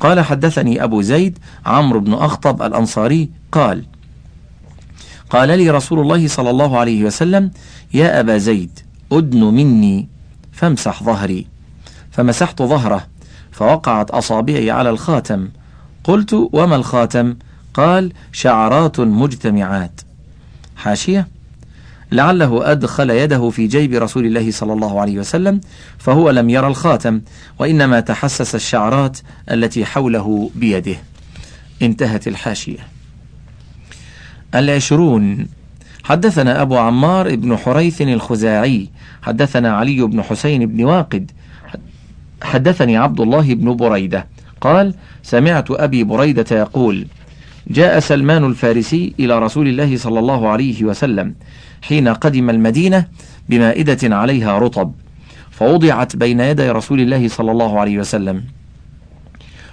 قال 0.00 0.20
حدثني 0.20 0.84
أبو 0.84 1.02
زيد 1.02 1.38
عمرو 1.66 2.00
بن 2.00 2.14
أخطب 2.14 2.62
الأنصاري 2.62 3.30
قال 3.52 3.84
قال 5.30 5.48
لي 5.48 5.70
رسول 5.70 6.00
الله 6.00 6.28
صلى 6.28 6.50
الله 6.50 6.78
عليه 6.78 7.04
وسلم 7.04 7.50
يا 7.94 8.20
أبا 8.20 8.38
زيد 8.38 8.78
أدن 9.12 9.44
مني 9.44 10.08
فامسح 10.52 11.02
ظهري. 11.02 11.46
فمسحت 12.10 12.62
ظهره 12.62 13.06
فوقعت 13.52 14.10
أصابعي 14.10 14.70
على 14.70 14.90
الخاتم. 14.90 15.48
قلت 16.04 16.48
وما 16.52 16.76
الخاتم؟ 16.76 17.36
قال 17.74 18.12
شعرات 18.32 19.00
مجتمعات. 19.00 20.00
حاشية؟ 20.76 21.28
لعله 22.12 22.72
أدخل 22.72 23.10
يده 23.10 23.50
في 23.50 23.66
جيب 23.66 23.94
رسول 23.94 24.26
الله 24.26 24.50
صلى 24.50 24.72
الله 24.72 25.00
عليه 25.00 25.18
وسلم 25.18 25.60
فهو 25.98 26.30
لم 26.30 26.50
يرى 26.50 26.66
الخاتم 26.66 27.20
وإنما 27.58 28.00
تحسس 28.00 28.54
الشعرات 28.54 29.18
التي 29.50 29.84
حوله 29.84 30.50
بيده. 30.54 30.96
انتهت 31.82 32.28
الحاشية. 32.28 32.78
العشرون. 34.54 35.46
حدثنا 36.04 36.62
أبو 36.62 36.76
عمار 36.76 37.36
بن 37.36 37.56
حريث 37.56 38.02
الخزاعي 38.02 38.90
حدثنا 39.22 39.76
علي 39.76 40.02
بن 40.02 40.22
حسين 40.22 40.66
بن 40.66 40.84
واقد 40.84 41.30
حدثني 42.42 42.96
عبد 42.96 43.20
الله 43.20 43.54
بن 43.54 43.76
بريدة. 43.76 44.26
قال 44.60 44.94
سمعت 45.22 45.70
أبي 45.70 46.04
بريدة 46.04 46.56
يقول 46.58 47.06
جاء 47.66 48.00
سلمان 48.00 48.44
الفارسي 48.44 49.14
إلى 49.20 49.38
رسول 49.38 49.68
الله 49.68 49.96
صلى 49.96 50.18
الله 50.18 50.48
عليه 50.48 50.84
وسلم 50.84 51.34
حين 51.88 52.08
قدم 52.08 52.50
المدينة 52.50 53.06
بمائدة 53.48 54.16
عليها 54.16 54.58
رطب 54.58 54.92
فوضعت 55.50 56.16
بين 56.16 56.40
يدي 56.40 56.70
رسول 56.70 57.00
الله 57.00 57.28
صلى 57.28 57.50
الله 57.50 57.80
عليه 57.80 57.98
وسلم. 57.98 58.44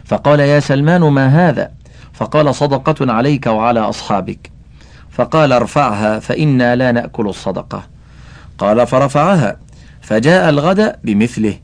فقال 0.05 0.39
يا 0.39 0.59
سلمان 0.59 1.01
ما 1.01 1.49
هذا؟ 1.49 1.71
فقال 2.13 2.55
صدقة 2.55 3.13
عليك 3.13 3.47
وعلى 3.47 3.79
أصحابك. 3.79 4.51
فقال 5.11 5.51
ارفعها 5.51 6.19
فإنا 6.19 6.75
لا 6.75 6.91
نأكل 6.91 7.27
الصدقة. 7.27 7.83
قال 8.57 8.87
فرفعها. 8.87 9.57
فجاء 10.01 10.49
الغد 10.49 10.95
بمثله. 11.03 11.55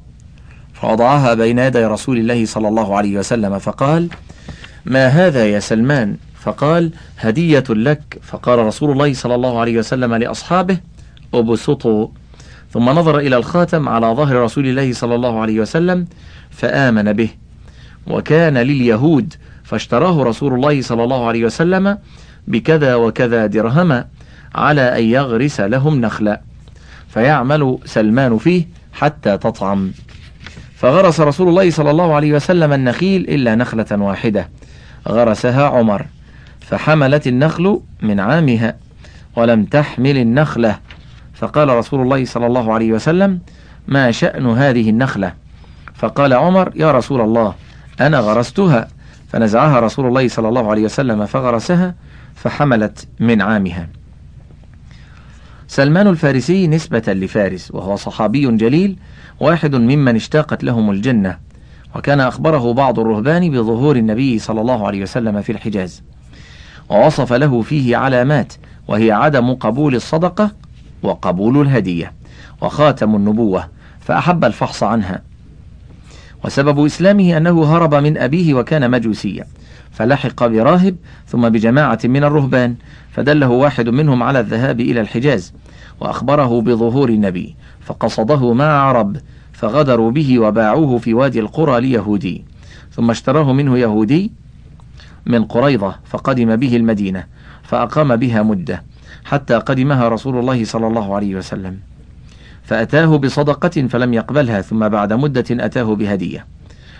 فوضعها 0.73 1.33
بين 1.33 1.59
يدي 1.59 1.85
رسول 1.85 2.17
الله 2.17 2.45
صلى 2.45 2.67
الله 2.67 2.97
عليه 2.97 3.17
وسلم 3.17 3.59
فقال 3.59 4.09
ما 4.85 5.07
هذا 5.07 5.45
يا 5.45 5.59
سلمان؟ 5.59 6.17
فقال 6.47 6.91
هدية 7.19 7.63
لك. 7.69 8.19
فقال 8.23 8.59
رسول 8.59 8.91
الله 8.91 9.13
صلى 9.13 9.35
الله 9.35 9.59
عليه 9.59 9.77
وسلم 9.77 10.15
لأصحابه 10.15 10.77
أبسطوا. 11.33 12.07
ثم 12.73 12.89
نظر 12.89 13.19
إلى 13.19 13.37
الخاتم 13.37 13.89
على 13.89 14.07
ظهر 14.07 14.35
رسول 14.35 14.65
الله 14.65 14.93
صلى 14.93 15.15
الله 15.15 15.39
عليه 15.39 15.59
وسلم 15.59 16.07
فآمن 16.49 17.13
به. 17.13 17.29
وكان 18.07 18.57
لليهود 18.57 19.33
فاشتراه 19.63 20.23
رسول 20.23 20.53
الله 20.53 20.81
صلى 20.81 21.03
الله 21.03 21.27
عليه 21.27 21.45
وسلم 21.45 21.97
بكذا 22.47 22.95
وكذا 22.95 23.45
درهما 23.45 24.05
على 24.55 24.99
أن 24.99 25.03
يغرس 25.03 25.59
لهم 25.61 26.01
نخلا 26.01 26.41
فيعمل 27.07 27.77
سلمان 27.85 28.37
فيه 28.37 28.67
حتى 28.93 29.37
تطعم. 29.37 29.91
فغرس 30.75 31.19
رسول 31.19 31.49
الله 31.49 31.71
صلى 31.71 31.91
الله 31.91 32.13
عليه 32.13 32.33
وسلم 32.33 32.73
النخيل 32.73 33.21
إلا 33.21 33.55
نخلة 33.55 33.91
واحدة. 33.91 34.49
غرسها 35.07 35.67
عمر. 35.67 36.05
فحملت 36.69 37.27
النخل 37.27 37.81
من 38.01 38.19
عامها 38.19 38.75
ولم 39.35 39.65
تحمل 39.65 40.17
النخلة. 40.17 40.79
فقال 41.33 41.69
رسول 41.69 42.01
الله 42.01 42.25
صلى 42.25 42.45
الله 42.47 42.73
عليه 42.73 42.91
وسلم 42.91 43.39
ما 43.87 44.11
شأن 44.11 44.47
هذه 44.47 44.89
النخلة؟ 44.89 45.33
فقال 45.95 46.33
عمر 46.33 46.71
يا 46.75 46.91
رسول 46.91 47.21
الله 47.21 47.55
أنا 48.01 48.19
غرستها. 48.19 48.87
فنزعها 49.27 49.79
رسول 49.79 50.05
الله 50.05 50.27
صلى 50.27 50.49
الله 50.49 50.71
عليه 50.71 50.81
وسلم 50.81 51.25
فغرسها 51.25 51.95
فحملت 52.35 53.07
من 53.19 53.41
عامها. 53.41 53.89
سلمان 55.67 56.07
الفارسي 56.07 56.67
نسبة 56.67 57.03
لفارس 57.07 57.71
وهو 57.71 57.95
صحابي 57.95 58.47
جليل 58.57 58.97
واحد 59.39 59.75
ممن 59.75 60.15
اشتاقت 60.15 60.63
لهم 60.63 60.91
الجنة 60.91 61.37
وكان 61.95 62.19
أخبره 62.19 62.73
بعض 62.73 62.99
الرهبان 62.99 63.51
بظهور 63.51 63.95
النبي 63.95 64.39
صلى 64.39 64.61
الله 64.61 64.87
عليه 64.87 65.01
وسلم 65.01 65.41
في 65.41 65.51
الحجاز. 65.51 66.03
ووصف 66.89 67.33
له 67.33 67.61
فيه 67.61 67.97
علامات 67.97 68.53
وهي 68.87 69.11
عدم 69.11 69.53
قبول 69.53 69.95
الصدقة 69.95 70.51
وقبول 71.03 71.61
الهدية 71.61 72.13
وخاتم 72.61 73.15
النبوة 73.15 73.67
فأحب 73.99 74.45
الفحص 74.45 74.83
عنها. 74.83 75.21
وسبب 76.45 76.85
إسلامه 76.85 77.37
أنه 77.37 77.75
هرب 77.75 77.95
من 77.95 78.17
أبيه 78.17 78.53
وكان 78.53 78.91
مجوسيا 78.91 79.45
فلحق 79.91 80.47
براهب 80.47 80.95
ثم 81.27 81.49
بجماعة 81.49 81.99
من 82.05 82.23
الرهبان 82.23 82.75
فدله 83.11 83.49
واحد 83.49 83.89
منهم 83.89 84.23
على 84.23 84.39
الذهاب 84.39 84.79
إلى 84.79 85.01
الحجاز 85.01 85.53
وأخبره 85.99 86.61
بظهور 86.61 87.09
النبي 87.09 87.55
فقصده 87.81 88.53
مع 88.53 88.65
عرب 88.65 89.17
فغدروا 89.53 90.11
به 90.11 90.39
وباعوه 90.39 90.97
في 90.97 91.13
وادي 91.13 91.39
القرى 91.39 91.81
ليهودي 91.81 92.45
ثم 92.91 93.11
اشتراه 93.11 93.53
منه 93.53 93.77
يهودي 93.77 94.31
من 95.27 95.45
قريضة 95.45 95.95
فقدم 96.05 96.55
به 96.55 96.75
المدينة 96.75 97.23
فأقام 97.63 98.15
بها 98.15 98.43
مدة 98.43 98.83
حتى 99.25 99.53
قدمها 99.55 100.07
رسول 100.07 100.39
الله 100.39 100.65
صلى 100.65 100.87
الله 100.87 101.15
عليه 101.15 101.35
وسلم. 101.35 101.79
فأتاه 102.63 103.17
بصدقة 103.17 103.87
فلم 103.87 104.13
يقبلها 104.13 104.61
ثم 104.61 104.89
بعد 104.89 105.13
مدة 105.13 105.45
أتاه 105.51 105.95
بهدية. 105.95 106.45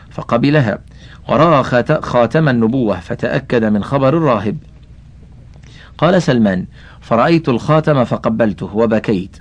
فقبلها 0.09 0.79
ورأى 1.29 1.63
خاتم 2.01 2.49
النبوة 2.49 2.99
فتأكد 2.99 3.63
من 3.63 3.83
خبر 3.83 4.17
الراهب. 4.17 4.57
قال 5.97 6.21
سلمان 6.21 6.65
فرأيت 7.01 7.49
الخاتم 7.49 8.03
فقبلته 8.03 8.75
وبكيت 8.75 9.37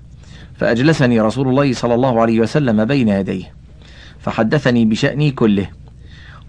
فأجلسني 0.55 1.21
رسول 1.21 1.49
الله 1.49 1.73
صلى 1.73 1.95
الله 1.95 2.21
عليه 2.21 2.41
وسلم 2.41 2.85
بين 2.85 3.09
يديه 3.09 3.55
فحدثني 4.21 4.85
بشأني 4.85 5.31
كله. 5.31 5.69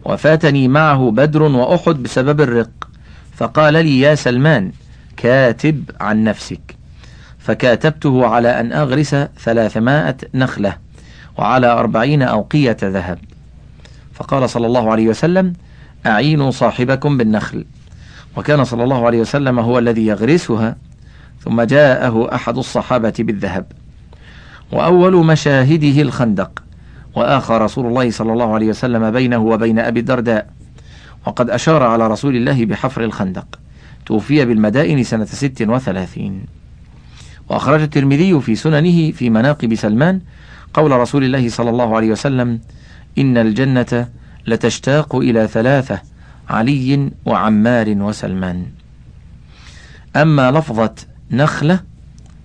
وفاتني 0.07 0.67
معه 0.67 1.11
بدر 1.11 1.43
وأحد 1.43 2.03
بسبب 2.03 2.41
الرق. 2.41 2.89
فقال 3.35 3.73
لي 3.73 3.99
يا 3.99 4.15
سلمان 4.15 4.71
كاتب 5.17 5.83
عن 5.99 6.23
نفسك. 6.23 6.75
فكاتبته 7.39 8.25
على 8.27 8.59
أن 8.59 8.73
أغرس 8.73 9.15
ثلاثمائة 9.39 10.17
نخلة 10.33 10.77
وعلى 11.37 11.67
أربعين 11.67 12.21
أوقية 12.21 12.77
ذهب. 12.83 13.19
فقال 14.13 14.49
صلى 14.49 14.67
الله 14.67 14.91
عليه 14.91 15.07
وسلم 15.07 15.53
أعينوا 16.05 16.51
صاحبكم 16.51 17.17
بالنخل. 17.17 17.65
وكان 18.37 18.63
صلى 18.63 18.83
الله 18.83 19.05
عليه 19.05 19.19
وسلم 19.19 19.59
هو 19.59 19.79
الذي 19.79 20.05
يغرسها 20.05 20.75
ثم 21.43 21.61
جاءه 21.61 22.35
أحد 22.35 22.57
الصحابة 22.57 23.13
بالذهب. 23.19 23.65
وأول 24.71 25.25
مشاهده 25.25 26.01
الخندق. 26.01 26.63
وآخى 27.17 27.57
رسول 27.57 27.85
الله 27.85 28.11
صلى 28.11 28.33
الله 28.33 28.53
عليه 28.53 28.67
وسلم 28.67 29.11
بينه 29.11 29.37
وبين 29.37 29.79
أبي 29.79 29.99
الدرداء. 29.99 30.49
وقد 31.25 31.49
أشار 31.49 31.83
على 31.83 32.07
رسول 32.07 32.35
الله 32.35 32.65
بحفر 32.65 33.03
الخندق. 33.03 33.59
توفي 34.05 34.45
بالمدائن 34.45 35.03
سنة 35.03 35.25
ست 35.25 35.61
وثلاثين. 35.61 36.45
وأخرج 37.49 37.81
الترمذي 37.81 38.41
في 38.41 38.55
سننه 38.55 39.11
في 39.11 39.29
مناقب 39.29 39.75
سلمان 39.75 40.21
قول 40.73 40.91
رسول 40.91 41.23
الله 41.23 41.49
صلى 41.49 41.69
الله 41.69 41.95
عليه 41.95 42.11
وسلم 42.11 42.59
إن 43.17 43.37
الجنة 43.37 44.07
لتشتاق 44.47 45.15
إلى 45.15 45.47
ثلاثة 45.47 46.01
علي 46.49 47.11
وعمار 47.25 47.89
وسلمان. 47.89 48.65
أما 50.15 50.51
لفظة 50.51 50.95
نخلة 51.31 51.79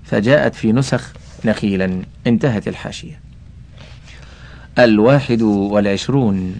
فجاءت 0.04 0.54
في 0.54 0.72
نسخ 0.72 1.12
نخيلا. 1.44 2.02
انتهت 2.26 2.68
الحاشية. 2.68 3.21
الواحد 4.78 5.42
والعشرون. 5.42 6.54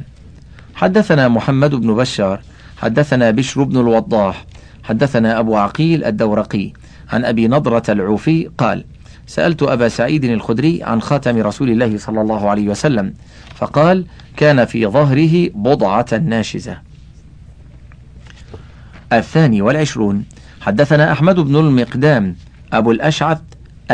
حدثنا 0.74 1.28
محمد 1.28 1.74
بن 1.74 1.94
بشار 1.94 2.40
حدثنا 2.76 3.30
بشر 3.30 3.62
بن 3.62 3.80
الوضاح 3.80 4.46
حدثنا 4.82 5.38
أبو 5.38 5.56
عقيل 5.56 6.04
الدورقي 6.04 6.72
عن 7.12 7.24
أبي 7.24 7.48
نضرة 7.48 7.82
العوفي 7.88 8.50
قال 8.58 8.84
سألت 9.26 9.62
أبا 9.62 9.88
سعيد 9.88 10.24
الخدري 10.24 10.82
عن 10.82 11.02
خاتم 11.02 11.38
رسول 11.38 11.70
الله 11.70 11.98
صلى 11.98 12.20
الله 12.20 12.50
عليه 12.50 12.68
وسلم 12.68 13.14
فقال 13.54 14.06
كان 14.36 14.64
في 14.64 14.86
ظهره 14.86 15.50
بضعة 15.54 16.06
ناشزة. 16.24 16.78
الثاني 19.12 19.62
والعشرون 19.62 20.24
حدثنا 20.60 21.12
أحمد 21.12 21.40
بن 21.40 21.56
المقدام 21.56 22.36
أبو 22.72 22.90
الأشعث 22.90 23.40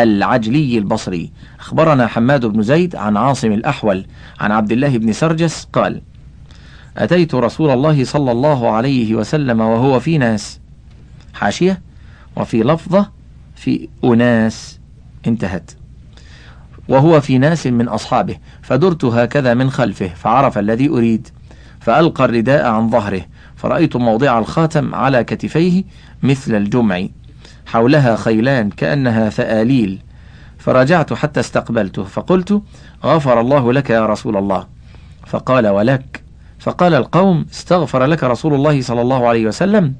العجلي 0.02 0.78
البصري. 0.78 1.32
أخبرنا 1.60 2.06
حماد 2.06 2.46
بن 2.46 2.62
زيد 2.62 2.96
عن 2.96 3.16
عاصم 3.16 3.52
الأحول 3.52 4.06
عن 4.40 4.52
عبد 4.52 4.72
الله 4.72 4.98
بن 4.98 5.12
سرجس 5.12 5.68
قال 5.72 6.02
أتيت 6.96 7.34
رسول 7.34 7.70
الله 7.70 8.04
صلى 8.04 8.32
الله 8.32 8.70
عليه 8.70 9.14
وسلم 9.14 9.60
وهو 9.60 10.00
في 10.00 10.18
ناس. 10.18 10.60
حاشية؟ 11.34 11.82
وفي 12.36 12.62
لفظة 12.62 13.10
في 13.56 13.88
أناس. 14.04 14.78
انتهت. 15.26 15.70
وهو 16.88 17.20
في 17.20 17.38
ناس 17.38 17.66
من 17.66 17.88
أصحابه 17.88 18.36
فدرت 18.62 19.04
هكذا 19.04 19.54
من 19.54 19.70
خلفه 19.70 20.08
فعرف 20.08 20.58
الذي 20.58 20.88
أريد 20.88 21.28
فألقى 21.80 22.24
الرداء 22.24 22.66
عن 22.66 22.90
ظهره 22.90 23.22
فرأيت 23.56 23.96
موضع 23.96 24.38
الخاتم 24.38 24.94
على 24.94 25.24
كتفيه 25.24 25.84
مثل 26.22 26.54
الجمع. 26.54 27.08
حولها 27.68 28.16
خيلان 28.16 28.70
كأنها 28.70 29.30
ثآليل. 29.30 29.98
فرجعت 30.58 31.12
حتى 31.12 31.40
استقبلته 31.40 32.04
فقلت 32.04 32.62
غفر 33.04 33.40
الله 33.40 33.72
لك 33.72 33.90
يا 33.90 34.06
رسول 34.06 34.36
الله. 34.36 34.66
فقال 35.26 35.66
ولك؟ 35.66 36.22
فقال 36.58 36.94
القوم 36.94 37.46
استغفر 37.52 38.04
لك 38.04 38.24
رسول 38.24 38.54
الله 38.54 38.80
صلى 38.82 39.02
الله 39.02 39.28
عليه 39.28 39.46
وسلم. 39.46 39.94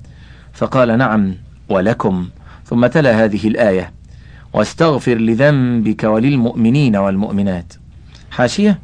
فقال 0.52 0.98
نعم 0.98 1.34
ولكم. 1.68 2.28
ثم 2.64 2.86
تلا 2.86 3.24
هذه 3.24 3.48
الآية 3.48 3.92
واستغفر 4.52 5.14
لذنبك 5.14 6.04
وللمؤمنين 6.04 6.96
والمؤمنات. 6.96 7.72
حاشية 8.30 8.78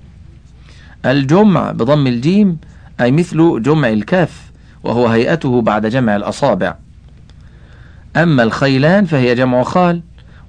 الجمع 1.06 1.72
بضم 1.72 2.06
الجيم 2.06 2.58
أي 3.00 3.12
مثل 3.12 3.62
جمع 3.62 3.88
الكاف 3.88 4.52
وهو 4.82 5.06
هيئته 5.06 5.62
بعد 5.62 5.86
جمع 5.86 6.16
الأصابع. 6.16 6.83
أما 8.16 8.42
الخيلان 8.42 9.04
فهي 9.04 9.34
جمع 9.34 9.62
خال 9.62 10.02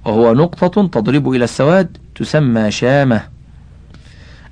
وهو 0.04 0.34
نقطة 0.34 0.86
تضرب 0.86 1.30
إلى 1.30 1.44
السواد 1.44 1.96
تسمى 2.14 2.70
شامة. 2.70 3.22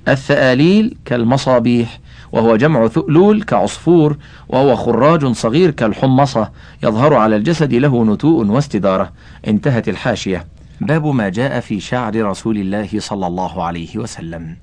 الثآليل 0.07 0.97
كالمصابيح 1.05 1.99
وهو 2.31 2.55
جمع 2.55 2.87
ثؤلول 2.87 3.43
كعصفور 3.43 4.17
وهو 4.49 4.75
خراج 4.75 5.25
صغير 5.25 5.71
كالحمصة 5.71 6.51
يظهر 6.83 7.13
على 7.13 7.35
الجسد 7.35 7.73
له 7.73 8.05
نتوء 8.05 8.45
واستدارة. 8.45 9.11
انتهت 9.47 9.89
الحاشية. 9.89 10.45
باب 10.81 11.05
ما 11.05 11.29
جاء 11.29 11.59
في 11.59 11.79
شعر 11.79 12.15
رسول 12.15 12.57
الله 12.57 12.89
صلى 12.99 13.27
الله 13.27 13.63
عليه 13.63 13.97
وسلم. 13.97 14.57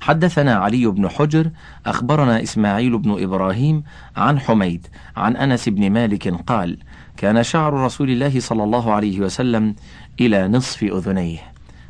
حدثنا 0.00 0.54
علي 0.54 0.86
بن 0.86 1.08
حجر 1.08 1.50
أخبرنا 1.86 2.42
إسماعيل 2.42 2.98
بن 2.98 3.22
إبراهيم 3.22 3.82
عن 4.16 4.40
حميد 4.40 4.86
عن 5.16 5.36
أنس 5.36 5.68
بن 5.68 5.90
مالك 5.90 6.34
قال 6.46 6.78
كان 7.16 7.42
شعر 7.42 7.72
رسول 7.72 8.10
الله 8.10 8.40
صلى 8.40 8.64
الله 8.64 8.92
عليه 8.92 9.20
وسلم 9.20 9.74
إلى 10.20 10.48
نصف 10.48 10.82
أذنيه. 10.82 11.38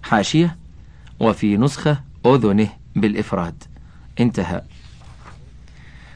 حاشية 0.02 0.56
وفي 1.20 1.56
نسخة 1.56 2.00
أذنه 2.26 2.68
بالإفراد. 2.96 3.64
انتهى. 4.20 4.62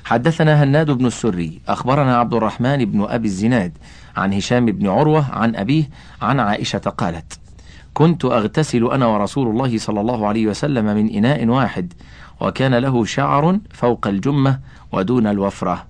حدثنا 0.05 0.63
هناد 0.63 0.91
بن 0.91 1.07
السري 1.07 1.61
أخبرنا 1.69 2.17
عبد 2.17 2.35
الرحمن 2.35 2.85
بن 2.85 3.05
أبي 3.09 3.29
الزناد 3.29 3.73
عن 4.17 4.33
هشام 4.33 4.67
بن 4.67 4.89
عروة 4.89 5.31
عن 5.33 5.57
أبيه 5.57 5.91
عن 6.23 6.41
عائشة 6.41 6.79
قالت 6.79 7.39
كنت 7.95 8.25
أغتسل 8.25 8.91
أنا 8.91 9.07
ورسول 9.07 9.49
الله 9.49 9.79
صلى 9.79 10.01
الله 10.01 10.27
عليه 10.27 10.47
وسلم 10.47 10.85
من 10.85 11.11
إناء 11.11 11.47
واحد 11.47 11.93
وكان 12.41 12.75
له 12.75 13.05
شعر 13.05 13.59
فوق 13.71 14.07
الجمة 14.07 14.61
ودون 14.93 15.27
الوفرة. 15.27 15.87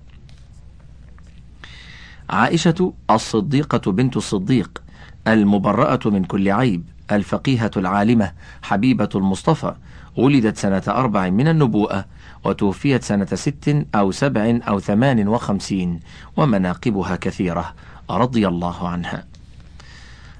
عائشة 2.29 2.93
الصديقة 3.11 3.91
بنت 3.91 4.17
الصديق 4.17 4.81
المبرأة 5.27 5.99
من 6.05 6.23
كل 6.23 6.51
عيب 6.51 6.83
الفقيهة 7.11 7.71
العالمة 7.77 8.31
حبيبة 8.61 9.09
المصطفى 9.15 9.75
ولدت 10.17 10.57
سنة 10.57 10.83
أربع 10.87 11.29
من 11.29 11.47
النبوءة 11.47 12.05
وتوفيت 12.43 13.03
سنة 13.03 13.25
ست 13.25 13.85
أو 13.95 14.11
سبع 14.11 14.59
أو 14.67 14.79
ثمان 14.79 15.27
وخمسين 15.27 15.99
ومناقبها 16.37 17.15
كثيرة 17.15 17.73
رضي 18.09 18.47
الله 18.47 18.87
عنها. 18.87 19.25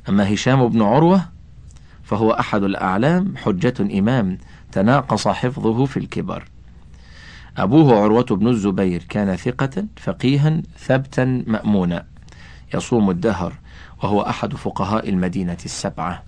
أما 0.09 0.33
هشام 0.33 0.67
بن 0.67 0.81
عروة 0.81 1.25
فهو 2.03 2.31
أحد 2.31 2.63
الأعلام 2.63 3.33
حجة 3.37 3.99
إمام 3.99 4.37
تناقص 4.71 5.27
حفظه 5.27 5.85
في 5.85 5.97
الكبر. 5.97 6.43
أبوه 7.59 8.03
عروة 8.03 8.23
بن 8.23 8.47
الزبير 8.47 9.03
كان 9.03 9.35
ثقة 9.35 9.85
فقيها 9.97 10.61
ثبتا 10.77 11.43
مأمونا. 11.47 12.05
يصوم 12.73 13.09
الدهر 13.09 13.53
وهو 14.03 14.21
أحد 14.21 14.53
فقهاء 14.53 15.09
المدينة 15.09 15.57
السبعة. 15.65 16.23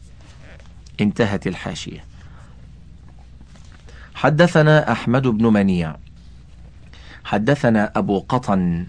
انتهت 1.02 1.48
الحاشية. 1.48 2.04
حدثنا 4.16 4.92
أحمد 4.92 5.28
بن 5.28 5.46
منيع. 5.54 5.96
حدثنا 7.24 7.92
أبو 7.96 8.20
قطن. 8.20 8.86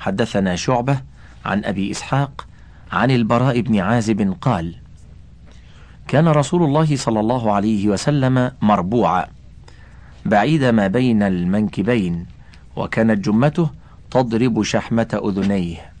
حدثنا 0.00 0.56
شعبة 0.56 1.00
عن 1.44 1.64
أبي 1.64 1.90
إسحاق 1.90 2.46
عن 2.92 3.10
البراء 3.10 3.60
بن 3.60 3.78
عازب 3.78 4.36
قال 4.40 4.74
كان 6.08 6.28
رسول 6.28 6.62
الله 6.62 6.96
صلى 6.96 7.20
الله 7.20 7.52
عليه 7.52 7.88
وسلم 7.88 8.52
مربوعا. 8.62 9.26
بعيد 10.26 10.64
ما 10.64 10.86
بين 10.86 11.22
المنكبين 11.22 12.26
وكانت 12.76 13.24
جمته 13.24 13.70
تضرب 14.10 14.62
شحمة 14.62 15.20
أذنيه. 15.24 15.92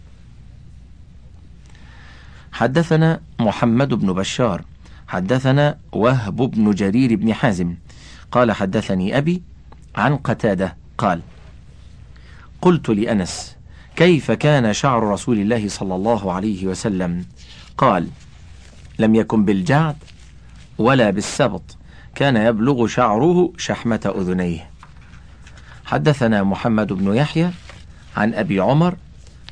حدثنا 2.52 3.20
محمد 3.40 3.94
بن 3.94 4.12
بشار 4.12 4.64
حدثنا 5.08 5.78
وهب 5.92 6.36
بن 6.36 6.70
جرير 6.70 7.16
بن 7.16 7.34
حازم. 7.34 7.74
قال 8.32 8.52
حدثني 8.52 9.18
أبي 9.18 9.42
عن 9.96 10.16
قتادة 10.16 10.76
قال 10.98 11.20
قلت 12.62 12.88
لأنس 12.88 13.56
كيف 13.96 14.30
كان 14.30 14.72
شعر 14.72 15.02
رسول 15.02 15.38
الله 15.38 15.68
صلى 15.68 15.94
الله 15.94 16.32
عليه 16.32 16.66
وسلم؟ 16.66 17.24
قال 17.78 18.08
لم 18.98 19.14
يكن 19.14 19.44
بالجعد 19.44 19.96
ولا 20.78 21.10
بالسبط. 21.10 21.76
كان 22.14 22.36
يبلغ 22.36 22.86
شعره 22.86 23.52
شحمة 23.58 24.14
أذنيه. 24.18 24.70
حدثنا 25.84 26.42
محمد 26.42 26.92
بن 26.92 27.14
يحيى 27.14 27.50
عن 28.16 28.34
أبي 28.34 28.60
عمر 28.60 28.96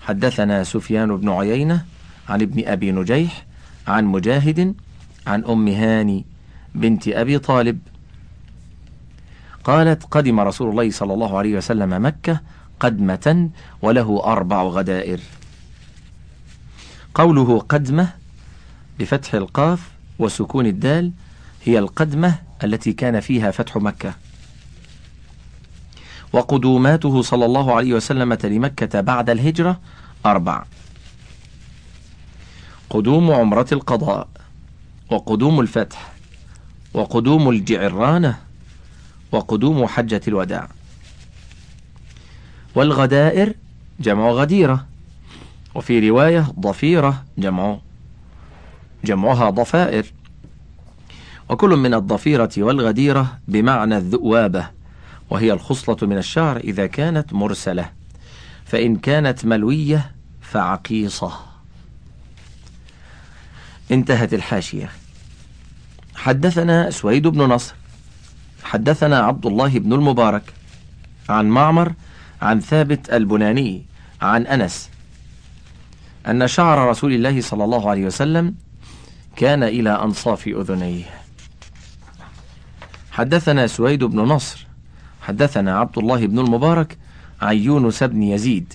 حدثنا 0.01 0.65
سفيان 0.65 1.17
بن 1.17 1.29
عيينة 1.29 1.85
عن 2.29 2.43
ابن 2.43 2.69
أبي 2.69 2.93
نجيح 2.93 3.47
عن 3.89 4.05
مجاهد 4.05 4.75
عن 5.27 5.45
أم 5.45 5.69
هاني 5.69 6.25
بنت 6.75 7.09
أبي 7.09 7.39
طالب. 7.39 7.79
قالت 9.65 10.05
قدم 10.05 10.41
رسول 10.41 10.71
الله 10.71 10.91
صلى 10.91 11.15
الله 11.15 11.39
عليه 11.39 11.57
وسلم 11.57 12.07
مكة 12.07 12.41
قدمة 12.81 13.51
وله 13.83 14.25
أربع 14.25 14.63
غدائر. 14.63 15.21
قوله 17.15 17.59
قدمة 17.59 18.09
بفتح 18.99 19.35
القاف 19.35 19.91
وسكون 20.19 20.67
الدال 20.67 21.13
هي 21.65 21.79
القدمة 21.79 22.50
التي 22.65 22.93
كان 22.93 23.21
فيها 23.21 23.51
فتح 23.51 23.77
مكة. 23.77 24.15
وقدوماته 26.33 27.23
صلى 27.23 27.45
الله 27.45 27.75
عليه 27.75 27.95
وسلم 27.95 28.39
لمكة 28.45 29.01
بعد 29.01 29.31
الهجرة 29.31 29.81
أربع. 30.27 30.65
قدوم 32.91 33.31
عمرة 33.31 33.67
القضاء 33.73 34.29
وقدوم 35.11 35.61
الفتح 35.61 36.13
وقدوم 36.95 37.51
الجعرانة 37.51 38.39
وقدوم 39.33 39.87
حجة 39.87 40.21
الوداع. 40.29 40.69
والغدائر 42.75 43.55
جمع 44.01 44.31
غديرة 44.31 44.87
وفي 45.75 46.09
رواية 46.11 46.53
ضفيرة 46.61 47.25
جمع 47.39 47.79
جمعها 49.05 49.51
ضفائر. 49.51 50.13
وكل 51.51 51.77
من 51.77 51.95
الضفيرة 51.95 52.51
والغديرة 52.59 53.39
بمعنى 53.49 53.97
الذؤوابة 53.97 54.67
وهي 55.31 55.53
الخصلة 55.53 55.97
من 56.03 56.19
الشعر 56.19 56.57
إذا 56.57 56.87
كانت 56.87 57.33
مرسلة 57.33 57.91
فإن 58.65 58.97
كانت 58.97 59.45
ملوية 59.45 60.15
فعقيصة. 60.41 61.33
انتهت 63.91 64.35
الحاشية. 64.35 64.91
حدثنا 66.15 66.91
سويد 66.91 67.27
بن 67.27 67.43
نصر 67.43 67.75
حدثنا 68.63 69.19
عبد 69.19 69.47
الله 69.47 69.79
بن 69.79 69.93
المبارك 69.93 70.43
عن 71.29 71.49
معمر 71.49 71.93
عن 72.43 72.61
ثابت 72.61 73.13
البناني 73.13 73.85
عن 74.23 74.47
أنس 74.47 74.91
أن 76.29 76.49
شعر 76.49 76.89
رسول 76.89 77.13
الله 77.13 77.41
صلى 77.41 77.65
الله 77.65 77.91
عليه 77.91 78.07
وسلم 78.07 78.55
كان 79.37 79.63
إلى 79.63 79.91
أنصاف 79.91 80.49
أذنيه. 80.49 81.20
حدثنا 83.11 83.67
سويد 83.67 84.05
بن 84.05 84.21
نصر 84.21 84.67
حدثنا 85.23 85.79
عبد 85.79 85.99
الله 85.99 86.27
بن 86.27 86.39
المبارك 86.39 86.99
عن 87.43 87.57
يونس 87.57 88.03
بن 88.03 88.23
يزيد. 88.23 88.75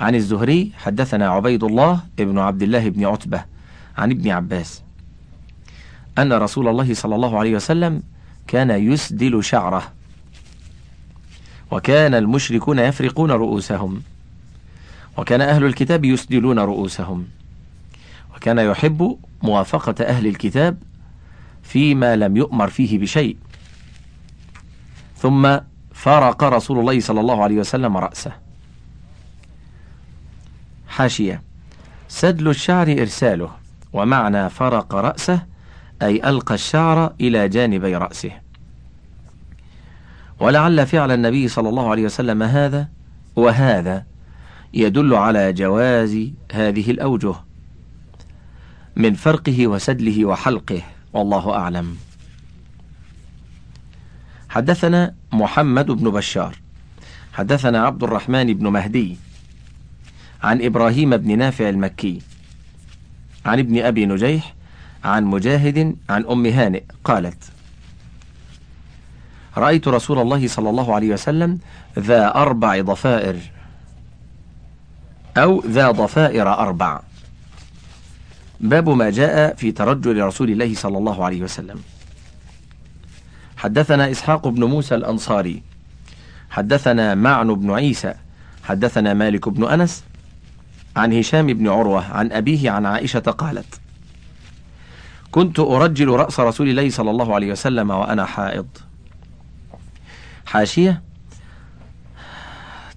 عن 0.00 0.14
الزهري 0.14 0.72
حدثنا 0.76 1.28
عبيد 1.28 1.64
الله 1.64 2.00
بن 2.18 2.38
عبد 2.38 2.62
الله 2.62 2.88
بن 2.88 3.04
عتبة 3.04 3.44
عن 3.98 4.10
ابن 4.10 4.30
عباس. 4.30 4.82
أن 6.18 6.32
رسول 6.32 6.68
الله 6.68 6.94
صلى 6.94 7.14
الله 7.14 7.38
عليه 7.38 7.56
وسلم 7.56 8.02
كان 8.46 8.70
يسدل 8.70 9.44
شعره 9.44 9.92
وكان 11.70 12.14
المشركون 12.14 12.78
يفرقون 12.78 13.30
رؤوسهم 13.30 14.02
وكان 15.18 15.40
أهل 15.40 15.64
الكتاب 15.64 16.04
يسدلون 16.04 16.58
رؤوسهم 16.58 17.26
وكان 18.36 18.58
يحب 18.58 19.18
موافقة 19.42 20.04
أهل 20.04 20.26
الكتاب 20.26 20.78
فيما 21.62 22.16
لم 22.16 22.36
يؤمر 22.36 22.70
فيه 22.70 22.98
بشيء. 22.98 23.36
ثم 25.20 25.58
فارق 25.92 26.44
رسول 26.44 26.78
الله 26.78 27.00
صلى 27.00 27.20
الله 27.20 27.42
عليه 27.42 27.56
وسلم 27.56 27.96
رأسه. 27.96 28.32
حاشية. 30.88 31.42
سدل 32.08 32.48
الشعر 32.48 32.92
إرساله 32.92 33.50
ومعنى 33.92 34.50
فرق 34.50 34.94
رأسه 34.94 35.42
أي 36.02 36.28
ألقى 36.28 36.54
الشعر 36.54 37.14
إلى 37.20 37.48
جانبي 37.48 37.96
رأسه. 37.96 38.30
ولعل 40.40 40.86
فعل 40.86 41.10
النبي 41.10 41.48
صلى 41.48 41.68
الله 41.68 41.90
عليه 41.90 42.04
وسلم 42.04 42.42
هذا 42.42 42.88
وهذا 43.36 44.04
يدل 44.74 45.14
على 45.14 45.52
جواز 45.52 46.30
هذه 46.52 46.90
الأوجه 46.90 47.34
من 48.96 49.14
فرقه 49.14 49.66
وسدله 49.66 50.24
وحلقه 50.24 50.82
والله 51.12 51.54
أعلم. 51.54 52.09
حدثنا 54.50 55.14
محمد 55.32 55.86
بن 55.86 56.10
بشار 56.10 56.56
حدثنا 57.32 57.86
عبد 57.86 58.02
الرحمن 58.02 58.54
بن 58.54 58.66
مهدي 58.66 59.16
عن 60.42 60.62
إبراهيم 60.62 61.16
بن 61.16 61.38
نافع 61.38 61.68
المكي 61.68 62.22
عن 63.46 63.58
ابن 63.58 63.82
أبي 63.82 64.06
نجيح 64.06 64.54
عن 65.04 65.24
مجاهد 65.24 65.96
عن 66.08 66.26
أم 66.26 66.46
هانئ 66.46 66.82
قالت 67.04 67.44
رأيت 69.56 69.88
رسول 69.88 70.18
الله 70.18 70.48
صلى 70.48 70.70
الله 70.70 70.94
عليه 70.94 71.08
وسلم 71.12 71.58
ذا 71.98 72.34
أربع 72.34 72.80
ضفائر 72.80 73.36
أو 75.36 75.62
ذا 75.66 75.90
ضفائر 75.90 76.48
أربع. 76.48 77.00
باب 78.60 78.88
ما 78.88 79.10
جاء 79.10 79.54
في 79.54 79.72
ترجل 79.72 80.22
رسول 80.22 80.50
الله 80.50 80.74
صلى 80.74 80.98
الله 80.98 81.24
عليه 81.24 81.42
وسلم. 81.42 81.82
حدثنا 83.60 84.10
إسحاق 84.10 84.48
بن 84.48 84.64
موسى 84.64 84.94
الأنصاري 84.94 85.62
حدثنا 86.50 87.14
معن 87.14 87.54
بن 87.54 87.70
عيسى 87.70 88.14
حدثنا 88.64 89.14
مالك 89.14 89.48
بن 89.48 89.64
أنس 89.64 90.04
عن 90.96 91.12
هشام 91.12 91.46
بن 91.46 91.68
عروة 91.68 92.04
عن 92.12 92.32
أبيه 92.32 92.70
عن 92.70 92.86
عائشة 92.86 93.18
قالت 93.18 93.80
كنت 95.30 95.60
أرجل 95.60 96.08
رأس 96.08 96.40
رسول 96.40 96.68
الله 96.68 96.90
صلى 96.90 97.10
الله 97.10 97.34
عليه 97.34 97.52
وسلم 97.52 97.90
وأنا 97.90 98.24
حائض. 98.24 98.66
حاشية 100.46 101.02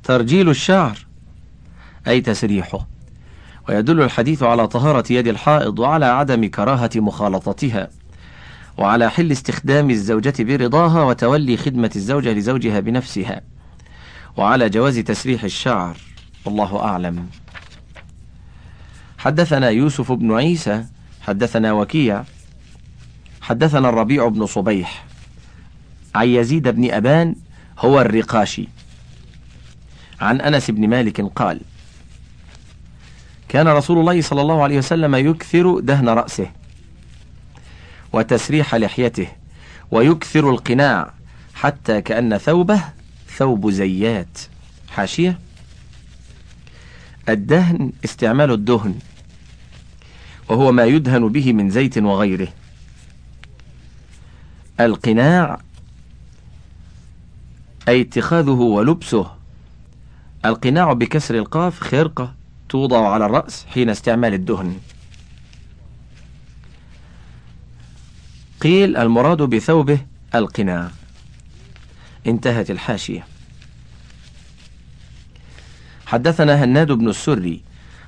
ترجيل 0.03 0.49
الشعر 0.49 0.97
أي 2.07 2.21
تسريحه 2.21 2.87
ويدل 3.69 4.01
الحديث 4.01 4.43
على 4.43 4.67
طهارة 4.67 5.13
يد 5.13 5.27
الحائض 5.27 5.79
وعلى 5.79 6.05
عدم 6.05 6.45
كراهة 6.45 6.91
مخالطتها. 6.95 7.89
وعلى 8.77 9.11
حل 9.11 9.31
استخدام 9.31 9.89
الزوجة 9.89 10.33
برضاها 10.39 11.03
وتولي 11.03 11.57
خدمة 11.57 11.91
الزوجة 11.95 12.33
لزوجها 12.33 12.79
بنفسها. 12.79 13.41
وعلى 14.37 14.69
جواز 14.69 14.99
تسريح 14.99 15.43
الشعر. 15.43 15.97
والله 16.45 16.79
أعلم. 16.79 17.27
حدثنا 19.17 19.69
يوسف 19.69 20.11
بن 20.11 20.33
عيسى 20.33 20.85
حدثنا 21.21 21.71
وكيع 21.71 22.23
حدثنا 23.41 23.89
الربيع 23.89 24.27
بن 24.27 24.45
صبيح. 24.45 25.05
عن 26.15 26.27
يزيد 26.27 26.67
بن 26.67 26.91
أبان 26.91 27.35
هو 27.79 28.01
الرقاشي. 28.01 28.67
عن 30.21 30.41
أنس 30.41 30.71
بن 30.71 30.87
مالك 30.87 31.21
قال 31.21 31.61
كان 33.49 33.67
رسول 33.67 33.99
الله 33.99 34.21
صلى 34.21 34.41
الله 34.41 34.63
عليه 34.63 34.77
وسلم 34.77 35.15
يكثر 35.15 35.79
دهن 35.79 36.09
رأسه. 36.09 36.62
وتسريح 38.13 38.75
لحيته 38.75 39.27
ويكثر 39.91 40.49
القناع 40.49 41.13
حتى 41.53 42.01
كأن 42.01 42.37
ثوبه 42.37 42.81
ثوب 43.37 43.69
زيات. 43.69 44.39
حاشية. 44.91 45.39
الدهن 47.29 47.91
استعمال 48.05 48.51
الدهن 48.51 48.95
وهو 50.49 50.71
ما 50.71 50.85
يدهن 50.85 51.27
به 51.27 51.53
من 51.53 51.69
زيت 51.69 51.97
وغيره. 51.97 52.47
القناع 54.79 55.59
أي 57.87 58.01
اتخاذه 58.01 58.49
ولبسه. 58.49 59.31
القناع 60.45 60.93
بكسر 60.93 61.35
القاف 61.35 61.79
خرقة 61.79 62.33
توضع 62.69 63.09
على 63.09 63.25
الرأس 63.25 63.65
حين 63.73 63.89
استعمال 63.89 64.33
الدهن. 64.33 64.79
قيل 68.63 68.97
المراد 68.97 69.41
بثوبه 69.41 69.99
القناع. 70.35 70.91
انتهت 72.27 72.71
الحاشية. 72.71 73.27
حدثنا 76.05 76.63
هناد 76.63 76.91
بن 76.91 77.09
السري. 77.09 77.61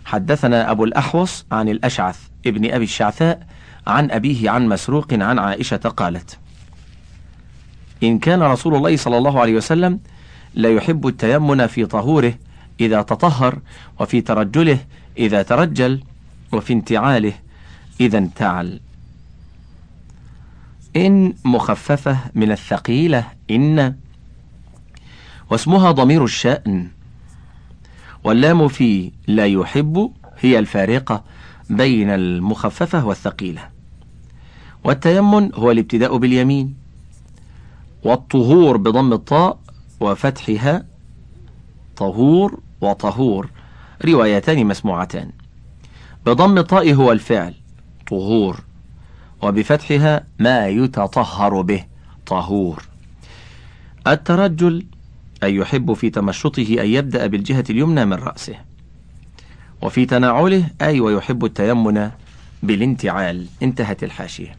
حدثنا 0.05 0.71
أبو 0.71 0.83
الأحوص 0.83 1.45
عن 1.51 1.69
الأشعث 1.69 2.19
ابن 2.45 2.71
أبي 2.71 2.83
الشعثاء 2.83 3.47
عن 3.87 4.11
أبيه 4.11 4.49
عن 4.49 4.67
مسروق 4.67 5.13
عن 5.13 5.39
عائشة 5.39 5.77
قالت 5.77 6.37
إن 8.03 8.19
كان 8.19 8.43
رسول 8.43 8.75
الله 8.75 8.97
صلى 8.97 9.17
الله 9.17 9.41
عليه 9.41 9.53
وسلم 9.55 9.99
لا 10.53 10.69
يحب 10.69 11.07
التيمن 11.07 11.67
في 11.67 11.85
طهوره 11.85 12.33
إذا 12.79 13.01
تطهر 13.01 13.59
وفي 13.99 14.21
ترجله 14.21 14.79
إذا 15.17 15.41
ترجل 15.41 16.03
وفي 16.51 16.73
انتعاله 16.73 17.33
إذا 17.99 18.17
انتعل. 18.17 18.79
إن 20.95 21.33
مخففة 21.45 22.17
من 22.35 22.51
الثقيلة 22.51 23.27
إن 23.51 23.95
واسمها 25.51 25.91
ضمير 25.91 26.23
الشأن. 26.23 26.87
واللام 28.23 28.67
في 28.67 29.11
لا 29.27 29.45
يحب 29.45 30.11
هي 30.39 30.59
الفارقة 30.59 31.23
بين 31.69 32.09
المخففة 32.09 33.05
والثقيلة. 33.05 33.69
والتيمن 34.83 35.55
هو 35.55 35.71
الابتداء 35.71 36.17
باليمين. 36.17 36.75
والطهور 38.03 38.77
بضم 38.77 39.13
الطاء 39.13 39.59
وفتحها 39.99 40.85
طهور 41.97 42.59
وطهور. 42.81 43.49
روايتان 44.05 44.65
مسموعتان. 44.65 45.31
بضم 46.25 46.57
الطاء 46.57 46.93
هو 46.93 47.11
الفعل 47.11 47.53
طهور. 48.07 48.64
وبفتحها 49.41 50.23
ما 50.39 50.67
يتطهر 50.67 51.61
به 51.61 51.83
طهور. 52.25 52.83
الترجل 54.07 54.85
أي 55.43 55.55
يحب 55.55 55.93
في 55.93 56.09
تمشطه 56.09 56.67
أن 56.81 56.87
يبدأ 56.87 57.27
بالجهة 57.27 57.63
اليمنى 57.69 58.05
من 58.05 58.13
رأسه. 58.13 58.55
وفي 59.81 60.05
تناوله 60.05 60.65
أي 60.81 60.99
ويحب 60.99 61.45
التيمن 61.45 62.11
بالانتعال 62.63 63.45
انتهت 63.63 64.03
الحاشية. 64.03 64.55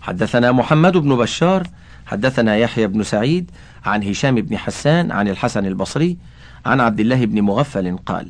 حدثنا 0.00 0.52
محمد 0.52 0.96
بن 0.96 1.16
بشار 1.16 1.66
حدثنا 2.06 2.56
يحيى 2.56 2.86
بن 2.86 3.02
سعيد 3.02 3.50
عن 3.84 4.02
هشام 4.02 4.34
بن 4.34 4.58
حسان 4.58 5.12
عن 5.12 5.28
الحسن 5.28 5.66
البصري 5.66 6.16
عن 6.66 6.80
عبد 6.80 7.00
الله 7.00 7.24
بن 7.24 7.40
مغفل 7.40 7.96
قال 8.06 8.28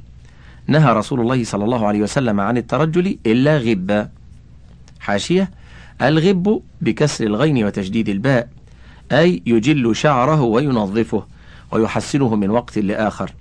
نهى 0.67 0.93
رسول 0.93 1.21
الله 1.21 1.45
صلى 1.45 1.65
الله 1.65 1.87
عليه 1.87 2.03
وسلم 2.03 2.41
عن 2.41 2.57
الترجل 2.57 3.19
إلا 3.27 3.59
غبا. 3.59 4.09
حاشية 5.03 5.51
الغب 6.03 6.63
بكسر 6.81 7.25
الغين 7.27 7.65
وتشديد 7.65 8.09
الباء 8.09 8.49
أي 9.13 9.43
يجل 9.47 9.97
شعره 9.97 10.41
وينظفه 10.43 11.27
ويحسنه 11.71 12.35
من 12.35 12.51
وقت 12.51 12.79
لآخر 12.79 13.33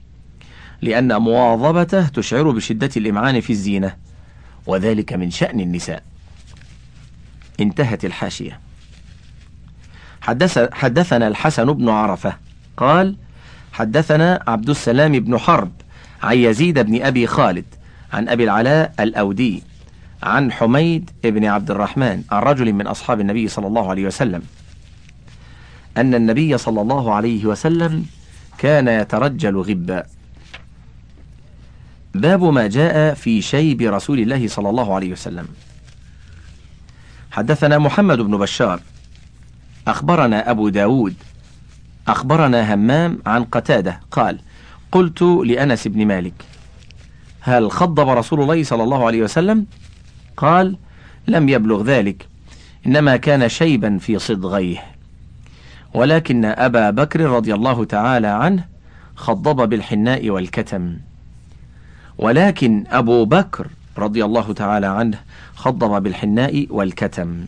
لأن 0.81 1.17
مواظبته 1.17 2.07
تشعر 2.07 2.51
بشدة 2.51 2.89
الإمعان 2.97 3.41
في 3.41 3.49
الزينة 3.49 3.95
وذلك 4.67 5.13
من 5.13 5.31
شأن 5.31 5.59
النساء. 5.59 6.03
انتهت 7.59 8.05
الحاشية. 8.05 8.59
حدث 10.21 10.73
حدثنا 10.73 11.27
الحسن 11.27 11.73
بن 11.73 11.89
عرفة 11.89 12.37
قال 12.77 13.15
حدثنا 13.73 14.43
عبد 14.47 14.69
السلام 14.69 15.11
بن 15.11 15.37
حرب 15.37 15.71
عن 16.23 16.37
يزيد 16.37 16.79
بن 16.79 17.01
أبي 17.01 17.27
خالد 17.27 17.65
عن 18.13 18.29
أبي 18.29 18.43
العلاء 18.43 18.93
الأودي 18.99 19.63
عن 20.23 20.51
حميد 20.51 21.09
بن 21.23 21.45
عبد 21.45 21.71
الرحمن 21.71 22.23
عن 22.31 22.43
رجل 22.43 22.73
من 22.73 22.87
أصحاب 22.87 23.19
النبي 23.19 23.47
صلى 23.47 23.67
الله 23.67 23.89
عليه 23.89 24.05
وسلم. 24.05 24.41
أن 25.97 26.15
النبي 26.15 26.57
صلى 26.57 26.81
الله 26.81 27.13
عليه 27.13 27.45
وسلم 27.45 28.05
كان 28.57 28.87
يترجل 28.87 29.57
غبا. 29.57 30.03
باب 32.13 32.43
ما 32.43 32.67
جاء 32.67 33.13
في 33.13 33.41
شيب 33.41 33.81
رسول 33.81 34.19
الله 34.19 34.47
صلى 34.47 34.69
الله 34.69 34.95
عليه 34.95 35.11
وسلم. 35.11 35.47
حدثنا 37.31 37.77
محمد 37.77 38.17
بن 38.17 38.37
بشار. 38.37 38.79
أخبرنا 39.87 40.51
أبو 40.51 40.69
داود. 40.69 41.15
أخبرنا 42.07 42.73
همام 42.73 43.19
عن 43.25 43.43
قتادة. 43.43 43.99
قال 44.11 44.39
قلت 44.91 45.21
لأنس 45.21 45.87
بن 45.87 46.05
مالك 46.05 46.33
هل 47.41 47.71
خضب 47.71 48.09
رسول 48.09 48.41
الله 48.41 48.63
صلى 48.63 48.83
الله 48.83 49.05
عليه 49.05 49.21
وسلم؟ 49.21 49.65
قال 50.37 50.77
لم 51.27 51.49
يبلغ 51.49 51.83
ذلك 51.83 52.27
إنما 52.85 53.17
كان 53.17 53.49
شيبا 53.49 53.97
في 53.97 54.19
صدغيه. 54.19 54.83
ولكن 55.93 56.45
أبا 56.45 56.89
بكر 56.89 57.19
رضي 57.19 57.53
الله 57.53 57.85
تعالى 57.85 58.27
عنه 58.27 58.65
خضب 59.15 59.69
بالحناء 59.69 60.29
والكتم. 60.29 60.97
ولكن 62.17 62.83
أبو 62.87 63.25
بكر 63.25 63.67
رضي 63.97 64.25
الله 64.25 64.53
تعالى 64.53 64.87
عنه 64.87 65.19
خضب 65.55 66.03
بالحناء 66.03 66.67
والكتم. 66.69 67.45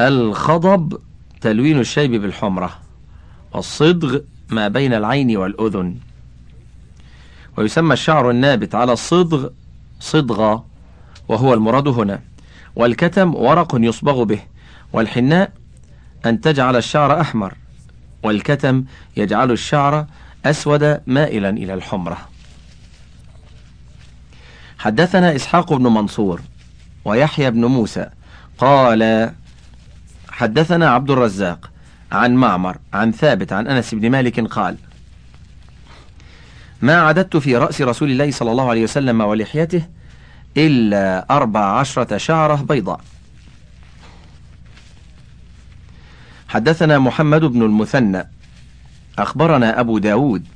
الخضب 0.00 0.98
تلوين 1.40 1.80
الشيب 1.80 2.10
بالحمرة 2.10 2.78
والصدغ 3.52 4.18
ما 4.50 4.68
بين 4.68 4.94
العين 4.94 5.36
والأذن. 5.36 5.96
ويسمى 7.56 7.92
الشعر 7.92 8.30
النابت 8.30 8.74
على 8.74 8.92
الصدغ 8.92 9.48
صدغة 10.00 10.64
وهو 11.28 11.54
المراد 11.54 11.88
هنا. 11.88 12.20
والكتم 12.76 13.34
ورق 13.34 13.76
يصبغ 13.80 14.22
به 14.22 14.40
والحناء 14.92 15.52
أن 16.26 16.40
تجعل 16.40 16.76
الشعر 16.76 17.20
أحمر 17.20 17.54
والكتم 18.22 18.84
يجعل 19.16 19.50
الشعر 19.50 20.06
أسود 20.44 21.00
مائلا 21.06 21.50
إلى 21.50 21.74
الحمرة. 21.74 22.18
حدثنا 24.78 25.36
إسحاق 25.36 25.72
بن 25.72 25.82
منصور 25.86 26.40
ويحيى 27.04 27.50
بن 27.50 27.64
موسى 27.64 28.06
قال 28.58 29.32
حدثنا 30.28 30.90
عبد 30.90 31.10
الرزاق 31.10 31.70
عن 32.12 32.34
معمر 32.34 32.76
عن 32.92 33.12
ثابت 33.12 33.52
عن 33.52 33.66
أنس 33.66 33.94
بن 33.94 34.10
مالك 34.10 34.40
قال 34.40 34.76
ما 36.82 37.00
عددت 37.00 37.36
في 37.36 37.56
رأس 37.56 37.80
رسول 37.80 38.10
الله 38.10 38.30
صلى 38.30 38.50
الله 38.50 38.70
عليه 38.70 38.82
وسلم 38.82 39.20
ولحيته 39.20 39.82
إلا 40.56 41.26
أربع 41.30 41.60
عشرة 41.60 42.16
شعرة 42.16 42.54
بيضاء. 42.54 43.00
حدثنا 46.48 46.98
محمد 46.98 47.44
بن 47.44 47.62
المثنى. 47.62 48.28
أخبرنا 49.18 49.80
أبو 49.80 49.98
داود. 49.98 50.46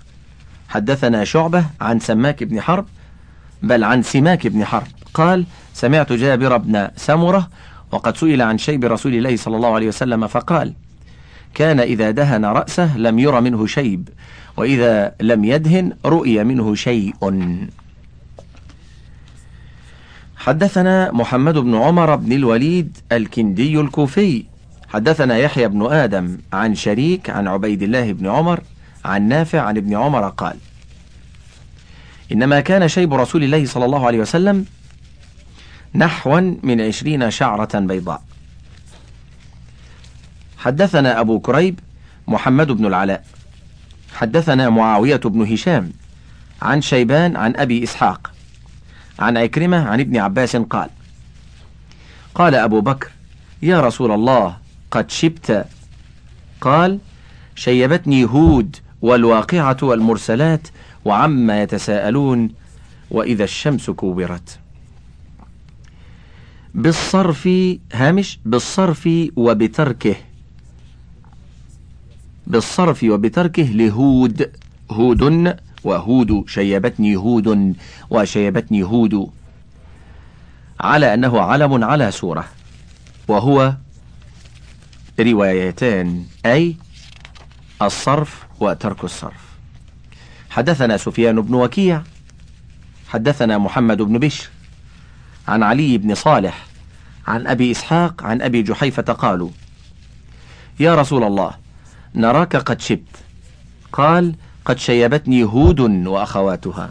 حدثنا 0.69 1.25
شعبة 1.25 1.65
عن 1.81 2.01
سماك 2.01 2.45
بن 2.45 2.61
حرب 2.61 2.87
بل 3.63 3.85
عن 3.85 4.03
سماك 4.03 4.47
بن 4.47 4.65
حرب. 4.65 4.87
قال 5.15 5.45
سمعت 5.75 6.13
جابر 6.13 6.57
بن 6.57 6.89
سمرة 6.97 7.49
وقد 7.93 8.17
سئل 8.17 8.43
عن 8.43 8.59
شيب 8.59 8.85
رسول 8.85 9.15
الله 9.15 9.37
صلى 9.37 9.57
الله 9.57 9.75
عليه 9.75 9.89
وسلم 9.89 10.27
فقال 10.27 10.75
كان 11.55 11.81
إذا 11.81 12.11
دهن 12.11 12.45
رأسه 12.45 12.99
لم 12.99 13.19
ير 13.19 13.41
منه 13.41 13.67
شيب 13.67 14.09
وإذا 14.57 15.15
لم 15.21 15.45
يدهن 15.45 15.93
رؤي 16.05 16.45
منه 16.45 16.75
شيء. 16.75 17.15
حدثنا 20.41 21.13
محمد 21.13 21.59
بن 21.59 21.75
عمر 21.75 22.17
بن 22.17 22.33
الوليد 22.33 22.99
الكندي 23.13 23.81
الكوفي. 23.81 24.45
حدثنا 24.89 25.37
يحيى 25.37 25.69
بن 25.69 25.93
آدم 25.93 26.39
عن 26.53 26.75
شريك 26.75 27.31
عن 27.31 27.49
عبيد 27.49 27.83
الله 27.83 28.13
بن 28.13 28.27
عمر 28.27 28.61
عن 29.05 29.29
نافع 29.29 29.61
عن 29.61 29.77
ابن 29.77 29.95
عمر 29.97 30.29
قال 30.29 30.57
إنما 32.33 32.61
كان 32.61 32.89
شيب 32.89 33.15
رسول 33.15 33.45
الله 33.45 33.67
صلى 33.67 33.85
الله 33.85 34.07
عليه 34.07 34.19
وسلم 34.19 34.65
نحوا 35.95 36.41
من 36.63 36.81
عشرين 36.81 37.31
شعرة 37.31 37.79
بيضاء. 37.79 38.23
حدثنا 40.59 41.21
أبو 41.21 41.41
كريب 41.41 41.81
محمد 42.29 42.67
بن 42.67 42.87
العلاء. 42.87 43.25
حدثنا 44.15 44.71
معاوية 44.71 45.17
بن 45.17 45.53
هشام 45.53 45.93
عن 46.63 46.81
شيبان 46.81 47.37
عن 47.37 47.57
أبي 47.57 47.85
إسحاق. 47.85 48.33
عن 49.21 49.37
عكرمة 49.37 49.89
عن 49.89 50.01
ابن 50.01 50.17
عباس 50.17 50.57
قال 50.57 50.91
قال 52.35 52.55
أبو 52.55 52.81
بكر 52.81 53.11
يا 53.63 53.81
رسول 53.81 54.13
الله 54.13 54.57
قد 54.91 55.11
شبت. 55.11 55.67
قال 56.61 56.99
شيبتني 57.55 58.25
هود 58.25 58.77
والواقعة 59.03 59.77
والمرسلات 59.83 60.69
وعما 61.05 61.63
يتساءلون 61.63 62.51
وإذا 63.11 63.45
الشمس 63.45 63.91
كورت. 63.91 64.59
بالصرف 66.75 67.49
هامش 67.93 68.39
بالصرف 68.45 69.09
وبتركه. 69.37 70.17
بالصرف 72.47 73.03
وبتركه 73.05 73.63
لهود 73.63 74.51
هود 74.91 75.57
وهود 75.85 76.45
شيبتني 76.49 77.17
هود 77.17 77.77
وشيبتني 78.11 78.83
هود. 78.83 79.31
على 80.81 81.15
أنه 81.15 81.41
علم 81.41 81.85
على 81.85 82.11
سورة. 82.11 82.45
وهو 83.29 83.75
روايتان 85.21 86.25
أي 86.47 86.77
الصرف 87.83 88.47
وترك 88.61 89.05
الصرف. 89.05 89.51
حدثنا 90.51 90.97
سفيان 90.97 91.41
بن 91.41 91.55
وكيع. 91.55 92.03
حدثنا 93.09 93.59
محمد 93.59 94.03
بن 94.03 94.19
بشر. 94.19 94.49
عن 95.49 95.63
علي 95.63 95.99
بن 95.99 96.15
صالح. 96.15 96.67
عن 97.27 97.47
أبي 97.47 97.71
إسحاق 97.71 98.23
عن 98.25 98.43
أبي 98.43 98.63
جحيفة 98.63 99.03
قالوا 99.03 99.51
يا 100.81 100.95
رسول 100.95 101.25
الله 101.25 101.55
نراك 102.15 102.57
قد 102.57 102.81
شبت. 102.81 103.17
قال 103.93 104.35
قد 104.65 104.79
شيبتني 104.79 105.45
هود 105.45 105.81
وأخواتها. 105.81 106.91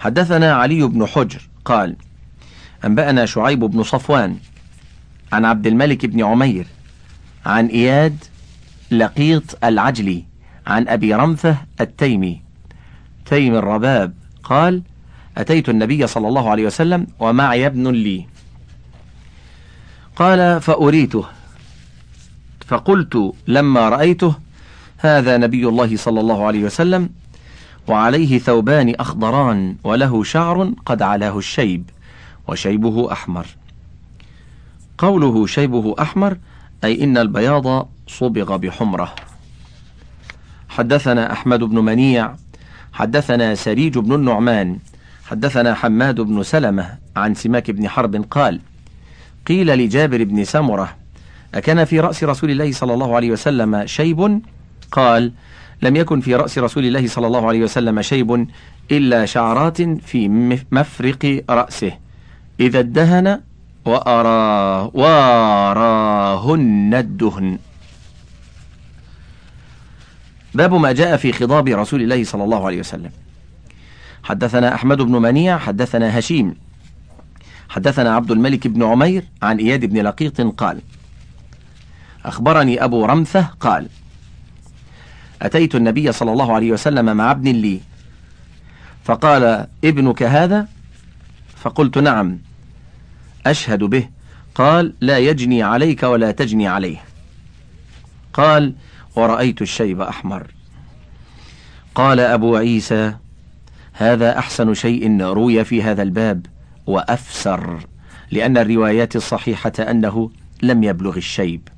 حدثنا 0.00 0.52
علي 0.52 0.82
بن 0.82 1.06
حجر 1.06 1.48
قال 1.64 1.96
أنبأنا 2.84 3.26
شعيب 3.26 3.60
بن 3.60 3.82
صفوان 3.82 4.36
عن 5.32 5.44
عبد 5.44 5.66
الملك 5.66 6.06
بن 6.06 6.24
عمير 6.24 6.66
عن 7.46 7.66
إياد 7.66 8.24
لقيط 8.90 9.64
العجلي 9.64 10.24
عن 10.66 10.88
أبي 10.88 11.14
رمثة 11.14 11.56
التيمي. 11.80 12.42
تيم 13.26 13.54
الرباب 13.54 14.14
قال 14.42 14.82
أتيت 15.36 15.68
النبي 15.68 16.06
صلى 16.06 16.28
الله 16.28 16.50
عليه 16.50 16.66
وسلم 16.66 17.06
ومعي 17.20 17.66
ابن 17.66 17.88
لي. 17.90 18.26
قال 20.16 20.60
فأريته. 20.60 21.24
فقلت 22.66 23.32
لما 23.46 23.88
رأيته 23.88 24.34
هذا 24.98 25.36
نبي 25.36 25.68
الله 25.68 25.96
صلى 25.96 26.20
الله 26.20 26.46
عليه 26.46 26.64
وسلم 26.64 27.10
وعليه 27.88 28.38
ثوبان 28.38 28.94
أخضران 29.00 29.76
وله 29.84 30.24
شعر 30.24 30.72
قد 30.86 31.02
علاه 31.02 31.38
الشيب 31.38 31.90
وشيبه 32.48 33.12
أحمر. 33.12 33.46
قوله 34.98 35.46
شيبه 35.46 35.94
أحمر 36.00 36.38
أي 36.84 37.04
إن 37.04 37.18
البياض 37.18 37.88
صبغ 38.08 38.56
بحمرة. 38.56 39.14
حدثنا 40.68 41.32
أحمد 41.32 41.58
بن 41.58 41.78
منيع 41.78 42.34
حدثنا 42.92 43.54
سريج 43.54 43.98
بن 43.98 44.14
النعمان 44.14 44.78
حدثنا 45.26 45.74
حماد 45.74 46.20
بن 46.20 46.42
سلمة 46.42 46.98
عن 47.16 47.34
سماك 47.34 47.70
بن 47.70 47.88
حرب 47.88 48.24
قال 48.30 48.60
قيل 49.46 49.78
لجابر 49.78 50.24
بن 50.24 50.44
سمرة 50.44 50.96
أكان 51.54 51.84
في 51.84 52.00
رأس 52.00 52.24
رسول 52.24 52.50
الله 52.50 52.72
صلى 52.72 52.94
الله 52.94 53.16
عليه 53.16 53.30
وسلم 53.30 53.86
شيب؟ 53.86 54.42
قال 54.94 55.32
لم 55.82 55.96
يكن 55.96 56.20
في 56.20 56.34
رأس 56.34 56.58
رسول 56.58 56.84
الله 56.84 57.06
صلى 57.06 57.26
الله 57.26 57.48
عليه 57.48 57.62
وسلم 57.62 58.02
شيب 58.02 58.46
إلا 58.90 59.26
شعرات 59.26 59.82
في 59.82 60.28
مفرق 60.72 61.44
رأسه. 61.50 61.92
إذا 62.60 62.78
ادهن 62.78 63.40
وأراه 63.84 64.90
وأراهن 64.94 66.54
الدهن. 66.94 67.58
باب 70.54 70.74
ما 70.74 70.92
جاء 70.92 71.16
في 71.16 71.32
خضاب 71.32 71.68
رسول 71.68 72.02
الله 72.02 72.24
صلى 72.24 72.44
الله 72.44 72.66
عليه 72.66 72.80
وسلم. 72.80 73.10
حدثنا 74.22 74.74
أحمد 74.74 74.98
بن 74.98 75.12
منيع 75.12 75.58
حدثنا 75.58 76.18
هشيم. 76.18 76.54
حدثنا 77.68 78.14
عبد 78.14 78.30
الملك 78.30 78.66
بن 78.66 78.82
عمير 78.82 79.24
عن 79.42 79.58
إياد 79.58 79.84
بن 79.84 80.02
لقيط 80.02 80.40
قال 80.40 80.80
أخبرني 82.24 82.84
أبو 82.84 83.04
رمثة 83.04 83.48
قال 83.60 83.88
أتيت 85.42 85.74
النبي 85.74 86.12
صلى 86.12 86.32
الله 86.32 86.54
عليه 86.54 86.72
وسلم 86.72 87.16
مع 87.16 87.30
ابن 87.30 87.48
لي. 87.48 87.80
فقال 89.04 89.66
ابنك 89.84 90.22
هذا؟ 90.22 90.68
فقلت 91.56 91.98
نعم. 91.98 92.38
أشهد 93.46 93.84
به. 93.84 94.08
قال 94.54 94.94
لا 95.00 95.18
يجني 95.18 95.62
عليك 95.62 96.02
ولا 96.02 96.30
تجني 96.30 96.68
عليه. 96.68 96.96
قال 98.32 98.74
ورأيت 99.16 99.62
الشيب 99.62 100.00
أحمر. 100.00 100.46
قال 101.94 102.20
أبو 102.20 102.56
عيسى 102.56 103.14
هذا 103.92 104.38
أحسن 104.38 104.74
شيء 104.74 105.22
روي 105.22 105.64
في 105.64 105.82
هذا 105.82 106.02
الباب 106.02 106.46
وأفسر 106.86 107.78
لأن 108.30 108.58
الروايات 108.58 109.16
الصحيحة 109.16 109.72
أنه 109.78 110.30
لم 110.62 110.84
يبلغ 110.84 111.16
الشيب. 111.16 111.68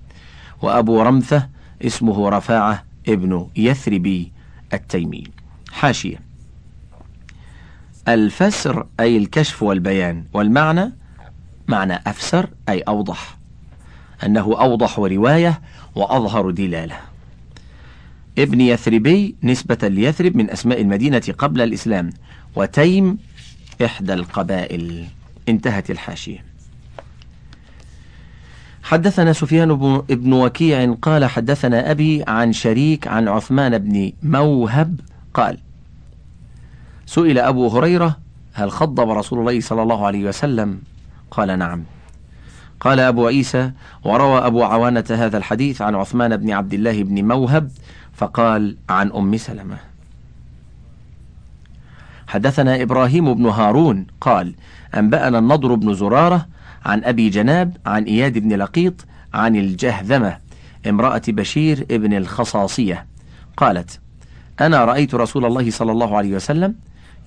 وأبو 0.62 1.02
رمثة 1.02 1.48
اسمه 1.82 2.28
رفاعة 2.28 2.85
ابن 3.08 3.48
يثربي 3.56 4.32
التيمي. 4.72 5.24
حاشية. 5.72 6.20
الفسر 8.08 8.86
أي 9.00 9.16
الكشف 9.16 9.62
والبيان 9.62 10.24
والمعنى 10.32 10.92
معنى 11.68 11.94
أفسر 12.06 12.50
أي 12.68 12.80
أوضح. 12.80 13.36
أنه 14.24 14.60
أوضح 14.60 14.98
رواية 14.98 15.60
وأظهر 15.94 16.50
دلالة. 16.50 16.96
ابن 18.38 18.60
يثربي 18.60 19.34
نسبة 19.42 19.88
ليثرب 19.88 20.36
من 20.36 20.50
أسماء 20.50 20.80
المدينة 20.80 21.22
قبل 21.38 21.60
الإسلام 21.60 22.10
وتيم 22.56 23.18
إحدى 23.84 24.14
القبائل. 24.14 25.06
انتهت 25.48 25.90
الحاشية. 25.90 26.44
حدثنا 28.86 29.32
سفيان 29.32 29.74
بن 30.08 30.32
وكيع 30.32 30.94
قال 31.02 31.24
حدثنا 31.24 31.90
أبي 31.90 32.24
عن 32.28 32.52
شريك 32.52 33.08
عن 33.08 33.28
عثمان 33.28 33.78
بن 33.78 34.12
موهب 34.22 35.00
قال 35.34 35.58
سئل 37.06 37.38
أبو 37.38 37.68
هريرة 37.68 38.16
هل 38.52 38.70
خضب 38.70 39.10
رسول 39.10 39.38
الله 39.38 39.60
صلى 39.60 39.82
الله 39.82 40.06
عليه 40.06 40.28
وسلم؟ 40.28 40.78
قال 41.30 41.58
نعم. 41.58 41.84
قال 42.80 43.00
أبو 43.00 43.26
عيسى 43.26 43.70
وروى 44.04 44.38
أبو 44.46 44.62
عوانة 44.62 45.04
هذا 45.10 45.38
الحديث 45.38 45.82
عن 45.82 45.94
عثمان 45.94 46.36
بن 46.36 46.50
عبد 46.50 46.74
الله 46.74 47.02
بن 47.02 47.24
موهب 47.24 47.70
فقال 48.12 48.76
عن 48.88 49.12
أم 49.12 49.36
سلمة. 49.36 49.76
حدثنا 52.26 52.82
إبراهيم 52.82 53.34
بن 53.34 53.46
هارون 53.46 54.06
قال 54.20 54.54
أنبأنا 54.94 55.38
النضر 55.38 55.74
بن 55.74 55.94
زرارة 55.94 56.46
عن 56.86 57.04
أبي 57.04 57.30
جناب 57.30 57.76
عن 57.86 58.04
إياد 58.04 58.38
بن 58.38 58.52
لقيط 58.52 59.04
عن 59.34 59.56
الجهذمة 59.56 60.38
امرأة 60.86 61.22
بشير 61.28 61.86
ابن 61.90 62.16
الخصاصية. 62.16 63.06
قالت 63.56 64.00
أنا 64.60 64.84
رأيت 64.84 65.14
رسول 65.14 65.44
الله 65.44 65.70
صلى 65.70 65.92
الله 65.92 66.16
عليه 66.16 66.34
وسلم 66.34 66.74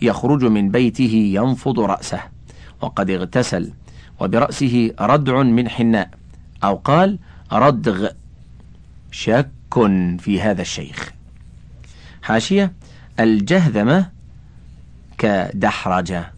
يخرج 0.02 0.46
من 0.46 0.72
بيته 0.72 1.32
ينفض 1.36 1.80
رأسه 1.80 2.22
وقد 2.82 3.10
اغتسل 3.10 3.72
وبرأسه 4.20 4.92
ردع 5.00 5.44
من 5.44 5.70
حناء 5.70 6.10
أو 6.64 6.76
قال 6.76 7.20
ردغ. 7.54 8.08
شك 9.12 9.50
في 10.20 10.42
هذا 10.42 10.62
الشيخ. 10.62 11.12
حاشية 12.22 12.74
الجهذمة 13.20 14.10
كدحرجة. 15.18 16.32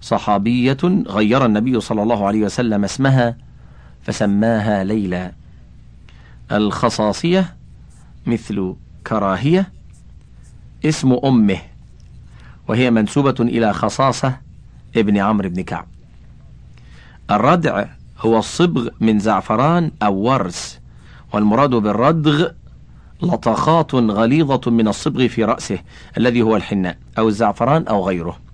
صحابية 0.00 0.76
غير 1.06 1.46
النبي 1.46 1.80
صلى 1.80 2.02
الله 2.02 2.26
عليه 2.26 2.42
وسلم 2.42 2.84
اسمها 2.84 3.36
فسماها 4.02 4.84
ليلى. 4.84 5.32
الخصاصية 6.52 7.56
مثل 8.26 8.74
كراهية 9.06 9.72
اسم 10.84 11.18
أمه 11.24 11.58
وهي 12.68 12.90
منسوبة 12.90 13.34
إلى 13.40 13.72
خصاصة 13.72 14.40
ابن 14.96 15.18
عمرو 15.18 15.48
بن 15.48 15.62
كعب. 15.62 15.86
الردع 17.30 17.84
هو 18.18 18.38
الصبغ 18.38 18.88
من 19.00 19.18
زعفران 19.18 19.90
أو 20.02 20.14
ورس 20.14 20.80
والمراد 21.32 21.70
بالردغ 21.70 22.48
لطخات 23.22 23.94
غليظة 23.94 24.70
من 24.70 24.88
الصبغ 24.88 25.28
في 25.28 25.44
رأسه 25.44 25.78
الذي 26.16 26.42
هو 26.42 26.56
الحناء 26.56 26.98
أو 27.18 27.28
الزعفران 27.28 27.86
أو 27.86 28.08
غيره. 28.08 28.47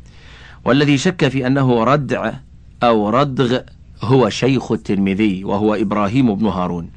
والذي 0.64 0.98
شك 0.98 1.28
في 1.28 1.46
أنه 1.46 1.84
ردع 1.84 2.32
أو 2.82 3.08
ردغ 3.08 3.58
هو 4.02 4.28
شيخ 4.28 4.72
الترمذي 4.72 5.44
وهو 5.44 5.74
إبراهيم 5.74 6.34
بن 6.34 6.46
هارون. 6.46 6.90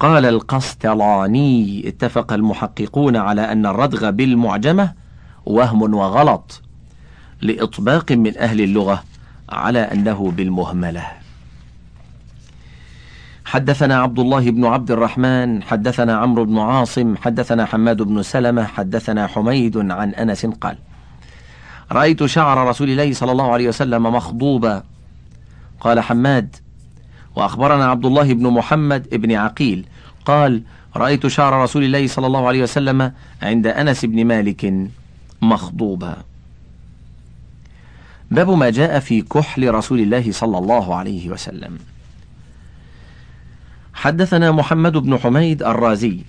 قال 0.00 0.24
القسطلاني 0.24 1.88
اتفق 1.88 2.32
المحققون 2.32 3.16
على 3.16 3.52
أن 3.52 3.66
الردغ 3.66 4.10
بالمعجمة 4.10 4.92
وهم 5.46 5.94
وغلط 5.94 6.62
لإطباق 7.42 8.12
من 8.12 8.38
أهل 8.38 8.60
اللغة 8.60 9.04
على 9.48 9.78
أنه 9.78 10.30
بالمهملة. 10.30 11.06
حدثنا 13.44 13.98
عبد 13.98 14.18
الله 14.18 14.50
بن 14.50 14.64
عبد 14.64 14.90
الرحمن 14.90 15.62
حدثنا 15.62 16.16
عمرو 16.16 16.44
بن 16.44 16.58
عاصم 16.58 17.16
حدثنا 17.16 17.64
حماد 17.64 18.02
بن 18.02 18.22
سلمة 18.22 18.64
حدثنا 18.64 19.26
حميد 19.26 19.76
عن 19.76 20.10
أنس 20.10 20.46
قال 20.46 20.76
رأيت 21.94 22.24
شعر 22.24 22.68
رسول 22.68 22.90
الله 22.90 23.12
صلى 23.12 23.32
الله 23.32 23.52
عليه 23.52 23.68
وسلم 23.68 24.02
مخضوبا. 24.02 24.82
قال 25.80 26.00
حماد 26.00 26.56
وأخبرنا 27.36 27.84
عبد 27.84 28.06
الله 28.06 28.34
بن 28.34 28.46
محمد 28.50 29.08
بن 29.14 29.32
عقيل 29.32 29.86
قال 30.24 30.62
رأيت 30.96 31.26
شعر 31.26 31.62
رسول 31.62 31.84
الله 31.84 32.06
صلى 32.06 32.26
الله 32.26 32.48
عليه 32.48 32.62
وسلم 32.62 33.12
عند 33.42 33.66
أنس 33.66 34.04
بن 34.04 34.24
مالك 34.24 34.90
مخضوبا. 35.42 36.16
باب 38.30 38.50
ما 38.50 38.70
جاء 38.70 39.00
في 39.00 39.22
كحل 39.22 39.74
رسول 39.74 40.00
الله 40.00 40.32
صلى 40.32 40.58
الله 40.58 40.94
عليه 40.94 41.28
وسلم. 41.28 41.78
حدثنا 43.94 44.50
محمد 44.50 44.92
بن 44.92 45.18
حميد 45.18 45.62
الرازي 45.62 46.20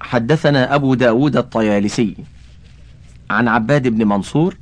حدثنا 0.00 0.74
أبو 0.74 0.94
داود 0.94 1.36
الطيالسي 1.36 2.16
عن 3.32 3.48
عباد 3.48 3.88
بن 3.88 4.08
منصور 4.08 4.56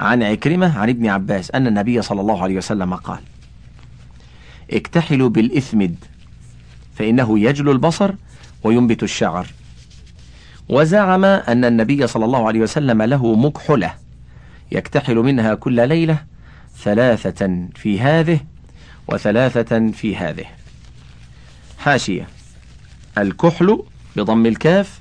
عن 0.00 0.22
عكرمة 0.22 0.78
عن 0.78 0.88
ابن 0.88 1.06
عباس 1.06 1.50
أن 1.50 1.66
النبي 1.66 2.02
صلى 2.02 2.20
الله 2.20 2.42
عليه 2.42 2.56
وسلم 2.56 2.94
قال 2.94 3.20
اكتحلوا 4.70 5.28
بالإثمد 5.28 5.96
فإنه 6.94 7.38
يجلو 7.38 7.72
البصر 7.72 8.14
وينبت 8.64 9.02
الشعر. 9.02 9.46
وزعم 10.68 11.24
أن 11.24 11.64
النبي 11.64 12.06
صلى 12.06 12.24
الله 12.24 12.46
عليه 12.46 12.60
وسلم 12.60 13.02
له 13.02 13.34
مكحلة 13.34 13.94
يكتحل 14.72 15.16
منها 15.16 15.54
كل 15.54 15.88
ليلة 15.88 16.18
ثلاثة 16.82 17.68
في 17.74 18.00
هذه 18.00 18.40
وثلاثة 19.08 19.90
في 19.90 20.16
هذه. 20.16 20.44
حاشية 21.78 22.28
الكحل 23.18 23.82
بضم 24.16 24.46
الكاف 24.46 25.00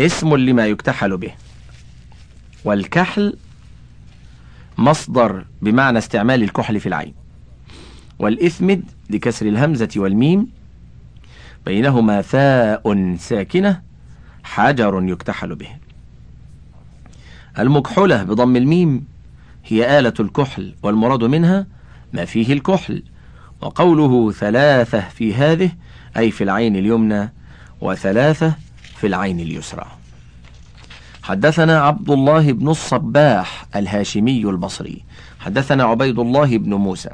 اسم 0.00 0.36
لما 0.36 0.66
يكتحل 0.66 1.16
به. 1.16 1.39
والكحل 2.64 3.36
مصدر 4.78 5.44
بمعنى 5.62 5.98
استعمال 5.98 6.42
الكحل 6.42 6.80
في 6.80 6.86
العين. 6.86 7.14
والإثمد 8.18 8.82
لكسر 9.10 9.46
الهمزة 9.46 9.88
والميم 9.96 10.48
بينهما 11.66 12.22
ثاء 12.22 13.14
ساكنة 13.16 13.82
حجر 14.44 15.02
يكتحل 15.02 15.54
به. 15.54 15.68
المكحلة 17.58 18.22
بضم 18.22 18.56
الميم 18.56 19.04
هي 19.66 19.98
آلة 19.98 20.14
الكحل 20.20 20.74
والمراد 20.82 21.24
منها 21.24 21.66
ما 22.12 22.24
فيه 22.24 22.52
الكحل 22.52 23.02
وقوله 23.60 24.32
ثلاثة 24.32 25.00
في 25.00 25.34
هذه 25.34 25.70
أي 26.16 26.30
في 26.30 26.44
العين 26.44 26.76
اليمنى 26.76 27.32
وثلاثة 27.80 28.54
في 28.96 29.06
العين 29.06 29.40
اليسرى. 29.40 29.86
حدثنا 31.22 31.80
عبد 31.80 32.10
الله 32.10 32.52
بن 32.52 32.68
الصباح 32.68 33.66
الهاشمي 33.76 34.44
البصري. 34.44 35.04
حدثنا 35.38 35.84
عبيد 35.84 36.18
الله 36.18 36.58
بن 36.58 36.74
موسى. 36.74 37.10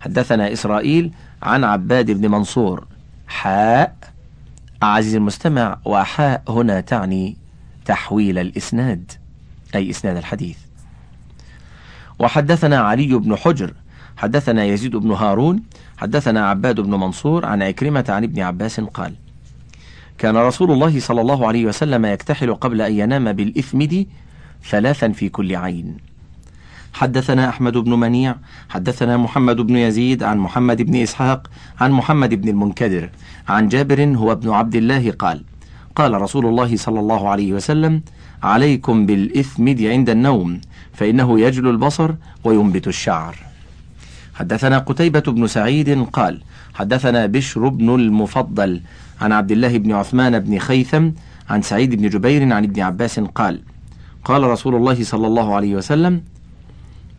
حدثنا 0.00 0.52
إسرائيل 0.52 1.12
عن 1.42 1.64
عباد 1.64 2.10
بن 2.10 2.30
منصور. 2.30 2.86
حاء. 3.26 3.96
عزيز 4.82 5.14
المستمع 5.14 5.78
وحاء 5.84 6.42
هنا 6.48 6.80
تعني 6.80 7.36
تحويل 7.84 8.38
الإسناد 8.38 9.12
أي 9.74 9.90
إسناد 9.90 10.16
الحديث. 10.16 10.58
وحدثنا 12.18 12.78
علي 12.78 13.06
بن 13.06 13.36
حجر. 13.36 13.74
حدثنا 14.16 14.64
يزيد 14.64 14.96
بن 14.96 15.10
هارون. 15.10 15.62
حدثنا 15.96 16.48
عباد 16.50 16.80
بن 16.80 16.90
منصور 16.90 17.46
عن 17.46 17.62
عكرمة 17.62 18.04
عن 18.08 18.24
ابن 18.24 18.40
عباس 18.42 18.80
قال 18.80 19.14
كان 20.18 20.36
رسول 20.36 20.70
الله 20.70 21.00
صلى 21.00 21.20
الله 21.20 21.46
عليه 21.46 21.66
وسلم 21.66 22.06
يكتحل 22.06 22.54
قبل 22.54 22.82
أن 22.82 22.92
ينام 22.92 23.32
بالإثمد 23.32 24.06
ثلاثا 24.70 25.08
في 25.08 25.28
كل 25.28 25.56
عين. 25.56 25.96
حدثنا 26.94 27.48
أحمد 27.48 27.76
بن 27.76 27.92
منيع 27.94 28.34
حدثنا 28.68 29.16
محمد 29.16 29.56
بن 29.56 29.76
يزيد 29.76 30.22
عن 30.22 30.38
محمد 30.38 30.82
بن 30.82 30.96
إسحاق 30.96 31.50
عن 31.80 31.90
محمد 31.90 32.34
بن 32.34 32.48
المنكدر 32.48 33.10
عن 33.48 33.68
جابر 33.68 34.04
هو 34.16 34.32
ابن 34.32 34.50
عبد 34.50 34.74
الله 34.74 35.10
قال 35.10 35.44
قال 35.96 36.22
رسول 36.22 36.46
الله 36.46 36.76
صلى 36.76 37.00
الله 37.00 37.28
عليه 37.28 37.52
وسلم 37.52 38.02
عليكم 38.42 39.06
بالإثمد 39.06 39.82
عند 39.82 40.10
النوم 40.10 40.60
فإنه 40.92 41.40
يجلو 41.40 41.70
البصر 41.70 42.14
وينبت 42.44 42.88
الشعر. 42.88 43.36
حدثنا 44.34 44.78
قتيبة 44.78 45.20
بن 45.20 45.46
سعيد 45.46 46.04
قال 46.04 46.42
حدثنا 46.74 47.26
بشر 47.26 47.68
بن 47.68 47.94
المفضل 47.94 48.80
عن 49.20 49.32
عبد 49.32 49.52
الله 49.52 49.78
بن 49.78 49.92
عثمان 49.92 50.38
بن 50.38 50.58
خيثم 50.58 51.10
عن 51.50 51.62
سعيد 51.62 51.94
بن 51.94 52.08
جبير 52.08 52.52
عن 52.52 52.64
ابن 52.64 52.80
عباس 52.80 53.20
قال 53.20 53.60
قال 54.24 54.44
رسول 54.44 54.74
الله 54.74 55.04
صلى 55.04 55.26
الله 55.26 55.54
عليه 55.54 55.74
وسلم 55.74 56.22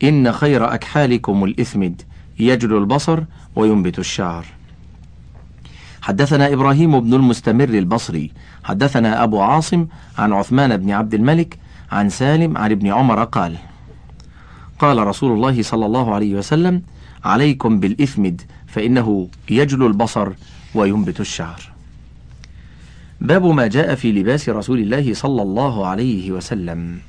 إن 0.03 0.31
خير 0.31 0.73
أكحالكم 0.73 1.43
الإثمد 1.43 2.01
يجلو 2.39 2.77
البصر 2.77 3.23
وينبت 3.55 3.99
الشعر. 3.99 4.45
حدثنا 6.01 6.53
إبراهيم 6.53 6.99
بن 6.99 7.13
المستمر 7.13 7.69
البصري 7.69 8.31
حدثنا 8.63 9.23
أبو 9.23 9.41
عاصم 9.41 9.87
عن 10.17 10.33
عثمان 10.33 10.77
بن 10.77 10.91
عبد 10.91 11.13
الملك 11.13 11.57
عن 11.91 12.09
سالم 12.09 12.57
عن 12.57 12.71
ابن 12.71 12.87
عمر 12.87 13.23
قال 13.23 13.57
قال 14.79 15.07
رسول 15.07 15.31
الله 15.31 15.61
صلى 15.61 15.85
الله 15.85 16.13
عليه 16.15 16.35
وسلم 16.35 16.81
عليكم 17.23 17.79
بالإثمد 17.79 18.41
فإنه 18.67 19.27
يجلو 19.49 19.87
البصر 19.87 20.29
وينبت 20.75 21.19
الشعر. 21.19 21.74
باب 23.21 23.45
ما 23.45 23.67
جاء 23.67 23.95
في 23.95 24.11
لباس 24.11 24.49
رسول 24.49 24.79
الله 24.79 25.13
صلى 25.13 25.41
الله 25.41 25.87
عليه 25.87 26.31
وسلم. 26.31 26.99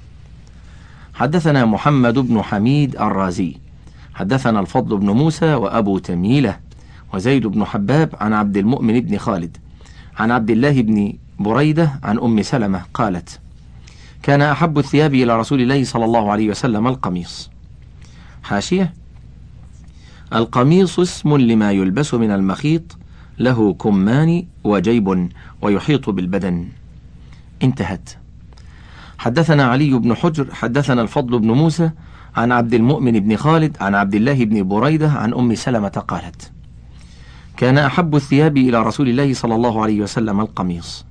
حدثنا 1.14 1.64
محمد 1.64 2.18
بن 2.18 2.42
حميد 2.42 2.96
الرازي 2.96 3.56
حدثنا 4.14 4.60
الفضل 4.60 4.96
بن 4.96 5.10
موسى 5.10 5.54
وأبو 5.54 5.98
تميلة 5.98 6.58
وزيد 7.14 7.46
بن 7.46 7.64
حباب 7.64 8.14
عن 8.20 8.32
عبد 8.32 8.56
المؤمن 8.56 9.00
بن 9.00 9.18
خالد 9.18 9.56
عن 10.16 10.30
عبد 10.30 10.50
الله 10.50 10.82
بن 10.82 11.12
بريدة 11.38 12.00
عن 12.02 12.18
أم 12.18 12.42
سلمة 12.42 12.82
قالت 12.94 13.40
كان 14.22 14.42
أحب 14.42 14.78
الثياب 14.78 15.14
إلى 15.14 15.38
رسول 15.40 15.60
الله 15.60 15.84
صلى 15.84 16.04
الله 16.04 16.30
عليه 16.32 16.50
وسلم 16.50 16.86
القميص. 16.86 17.50
حاشية 18.42 18.92
القميص 20.32 20.98
اسم 20.98 21.36
لما 21.36 21.72
يلبس 21.72 22.14
من 22.14 22.30
المخيط 22.30 22.98
له 23.38 23.74
كمان 23.74 24.44
وجيب 24.64 25.28
ويحيط 25.62 26.10
بالبدن. 26.10 26.68
انتهت. 27.62 28.10
حدثنا 29.18 29.64
علي 29.64 29.90
بن 29.90 30.14
حجر 30.14 30.54
حدثنا 30.54 31.02
الفضل 31.02 31.38
بن 31.38 31.50
موسى 31.50 31.90
عن 32.36 32.52
عبد 32.52 32.74
المؤمن 32.74 33.12
بن 33.20 33.36
خالد 33.36 33.76
عن 33.80 33.94
عبد 33.94 34.14
الله 34.14 34.44
بن 34.44 34.68
بريدة 34.68 35.10
عن 35.10 35.34
أم 35.34 35.54
سلمة 35.54 35.88
قالت 35.88 36.52
كان 37.56 37.78
أحب 37.78 38.16
الثياب 38.16 38.56
إلى 38.56 38.82
رسول 38.82 39.08
الله 39.08 39.34
صلى 39.34 39.54
الله 39.54 39.82
عليه 39.82 40.00
وسلم 40.00 40.40
القميص. 40.40 41.04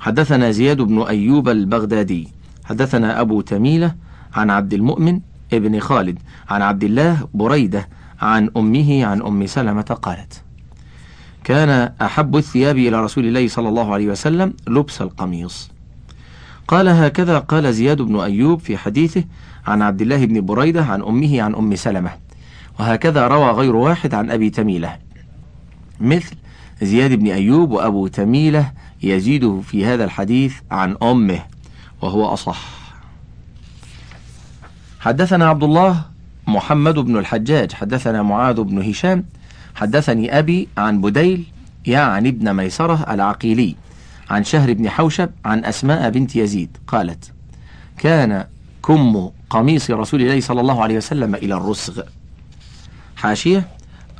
حدثنا 0.00 0.50
زياد 0.50 0.80
بن 0.80 1.02
أيوب 1.02 1.48
البغدادي. 1.48 2.28
حدثنا 2.64 3.20
أبو 3.20 3.40
تميلة 3.40 3.94
عن 4.34 4.50
عبد 4.50 4.74
المؤمن 4.74 5.20
ابن 5.52 5.80
خالد 5.80 6.18
عن 6.48 6.62
عبد 6.62 6.84
الله 6.84 7.28
بريدة 7.34 7.88
عن 8.20 8.50
أمه 8.56 9.04
عن 9.06 9.22
أم 9.22 9.46
سلمة 9.46 9.82
قالت 9.82 10.42
كان 11.48 11.92
أحب 12.02 12.36
الثياب 12.36 12.76
إلى 12.76 13.04
رسول 13.04 13.26
الله 13.26 13.48
صلى 13.48 13.68
الله 13.68 13.92
عليه 13.92 14.06
وسلم 14.06 14.54
لبس 14.66 15.02
القميص. 15.02 15.70
قال 16.68 16.88
هكذا 16.88 17.38
قال 17.38 17.74
زياد 17.74 18.02
بن 18.02 18.20
أيوب 18.20 18.60
في 18.60 18.76
حديثه 18.76 19.24
عن 19.66 19.82
عبد 19.82 20.00
الله 20.02 20.26
بن 20.26 20.40
بريدة 20.40 20.84
عن 20.84 21.02
أمه 21.02 21.42
عن 21.42 21.54
أم 21.54 21.76
سلمة. 21.76 22.10
وهكذا 22.80 23.28
روى 23.28 23.50
غير 23.50 23.76
واحد 23.76 24.14
عن 24.14 24.30
أبي 24.30 24.50
تميلة. 24.50 24.96
مثل 26.00 26.36
زياد 26.82 27.12
بن 27.12 27.26
أيوب 27.26 27.70
وأبو 27.70 28.06
تميلة 28.06 28.72
يزيد 29.02 29.60
في 29.60 29.86
هذا 29.86 30.04
الحديث 30.04 30.54
عن 30.70 30.96
أمه 31.02 31.40
وهو 32.02 32.26
أصح. 32.26 32.60
حدثنا 35.00 35.48
عبد 35.48 35.62
الله 35.62 36.04
محمد 36.46 36.98
بن 36.98 37.16
الحجاج 37.16 37.72
حدثنا 37.72 38.22
معاذ 38.22 38.62
بن 38.62 38.82
هشام 38.82 39.24
حدثني 39.78 40.38
أبي 40.38 40.68
عن 40.78 41.00
بديل 41.00 41.44
يعني 41.86 42.28
ابن 42.28 42.52
ميسرة 42.54 43.06
العقيلي 43.14 43.76
عن 44.30 44.44
شهر 44.44 44.72
بن 44.72 44.90
حوشب 44.90 45.30
عن 45.44 45.64
أسماء 45.64 46.10
بنت 46.10 46.36
يزيد 46.36 46.76
قالت 46.86 47.32
كان 47.98 48.46
كم 48.84 49.30
قميص 49.50 49.90
رسول 49.90 50.22
الله 50.22 50.40
صلى 50.40 50.60
الله 50.60 50.82
عليه 50.82 50.96
وسلم 50.96 51.34
إلى 51.34 51.54
الرسغ. 51.54 52.02
حاشية 53.16 53.68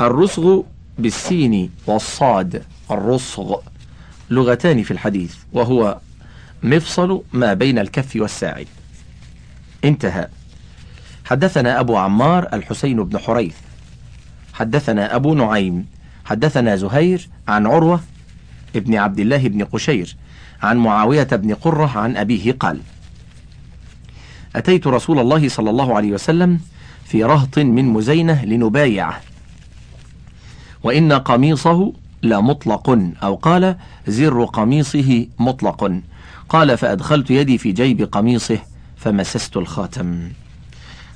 الرسغ 0.00 0.62
بالسين 0.98 1.70
والصاد 1.86 2.62
الرسغ. 2.90 3.56
لغتان 4.30 4.82
في 4.82 4.90
الحديث 4.90 5.34
وهو 5.52 5.98
مفصل 6.62 7.22
ما 7.32 7.54
بين 7.54 7.78
الكف 7.78 8.16
والساعد. 8.16 8.66
انتهى. 9.84 10.28
حدثنا 11.24 11.80
أبو 11.80 11.96
عمار 11.96 12.48
الحسين 12.52 13.04
بن 13.04 13.18
حريث. 13.18 13.54
حدثنا 14.58 15.16
أبو 15.16 15.34
نعيم 15.34 15.86
حدثنا 16.24 16.76
زهير 16.76 17.28
عن 17.48 17.66
عروة 17.66 18.00
ابن 18.76 18.94
عبد 18.94 19.20
الله 19.20 19.48
بن 19.48 19.64
قشير 19.64 20.16
عن 20.62 20.76
معاوية 20.76 21.22
بن 21.22 21.54
قرة 21.54 21.98
عن 21.98 22.16
أبيه 22.16 22.52
قال 22.52 22.80
أتيت 24.56 24.86
رسول 24.86 25.18
الله 25.18 25.48
صلى 25.48 25.70
الله 25.70 25.96
عليه 25.96 26.12
وسلم 26.12 26.60
في 27.04 27.24
رهط 27.24 27.58
من 27.58 27.84
مزينة 27.84 28.44
لنبايعه 28.44 29.20
وإن 30.82 31.12
قميصه 31.12 31.92
لمطلق 32.22 32.98
أو 33.22 33.34
قال 33.34 33.76
زر 34.08 34.44
قميصه 34.44 35.26
مطلق. 35.38 36.00
قال 36.48 36.78
فأدخلت 36.78 37.30
يدي 37.30 37.58
في 37.58 37.72
جيب 37.72 38.02
قميصه 38.02 38.58
فمسست 38.96 39.56
الخاتم. 39.56 40.28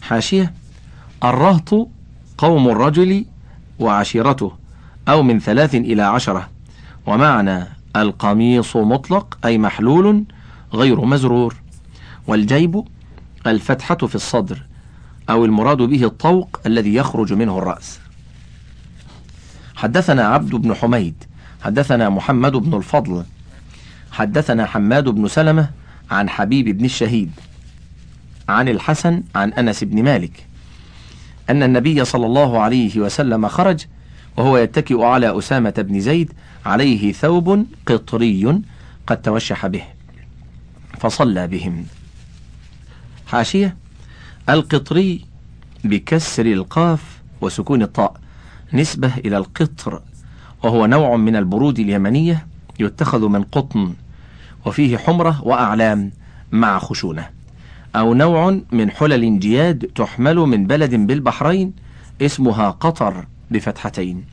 حاشية 0.03 0.53
الرهط 1.25 1.89
قوم 2.39 2.69
الرجل 2.69 3.25
وعشيرته 3.79 4.53
أو 5.09 5.23
من 5.23 5.41
ثلاث 5.41 5.75
إلى 5.75 6.03
عشرة. 6.03 6.49
ومعنى 7.07 7.65
القميص 7.97 8.77
مطلق 8.77 9.39
أي 9.45 9.59
محلول 9.59 10.25
غير 10.75 11.05
مزرور. 11.05 11.57
والجيب 12.27 12.85
الفتحة 13.47 13.97
في 13.97 14.15
الصدر 14.15 14.63
أو 15.31 15.45
المراد 15.45 15.77
به 15.77 16.05
الطوق 16.05 16.61
الذي 16.67 16.95
يخرج 16.95 17.33
منه 17.33 17.59
الرأس. 17.59 17.99
حدثنا 19.75 20.27
عبد 20.27 20.55
بن 20.55 20.75
حميد 20.75 21.15
حدثنا 21.63 22.09
محمد 22.09 22.53
بن 22.53 22.75
الفضل 22.75 23.25
حدثنا 24.13 24.67
حماد 24.67 25.05
بن 25.05 25.29
سلمة 25.29 25.71
عن 26.11 26.29
حبيب 26.29 26.79
بن 26.79 26.85
الشهيد 26.85 27.31
عن 28.49 28.69
الحسن 28.69 29.23
عن 29.35 29.53
أنس 29.53 29.85
بن 29.85 30.03
مالك. 30.03 30.47
أن 31.53 31.63
النبي 31.63 32.05
صلى 32.05 32.27
الله 32.27 32.61
عليه 32.61 33.01
وسلم 33.01 33.49
خرج 33.49 33.87
وهو 34.37 34.57
يتكئ 34.57 35.03
على 35.03 35.39
أسامة 35.39 35.75
بن 35.79 36.01
زيد 36.01 36.33
عليه 36.67 37.13
ثوب 37.13 37.67
قطري 37.87 38.63
قد 39.07 39.23
توشح 39.23 39.67
به 39.67 39.83
فصلى 40.99 41.47
بهم. 41.47 41.87
حاشية 43.27 43.77
القطري 44.49 45.25
بكسر 45.85 46.47
القاف 46.47 47.23
وسكون 47.41 47.83
الطاء 47.83 48.15
نسبة 48.73 49.13
إلى 49.17 49.37
القطر 49.37 50.03
وهو 50.63 50.87
نوع 50.87 51.17
من 51.17 51.37
البرود 51.37 51.79
اليمنية 51.79 52.47
يتخذ 52.81 53.29
من 53.29 53.43
قطن 53.43 53.95
وفيه 54.67 54.97
حمرة 54.97 55.43
وأعلام 55.45 56.13
مع 56.53 56.79
خشونة. 56.79 57.42
أو 57.97 58.15
نوع 58.15 58.61
من 58.73 58.91
حلل 58.91 59.39
جياد 59.39 59.91
تحمل 59.95 60.37
من 60.37 60.67
بلد 60.67 60.95
بالبحرين 60.95 61.73
اسمها 62.23 62.71
قطر 62.71 63.27
بفتحتين. 63.51 64.25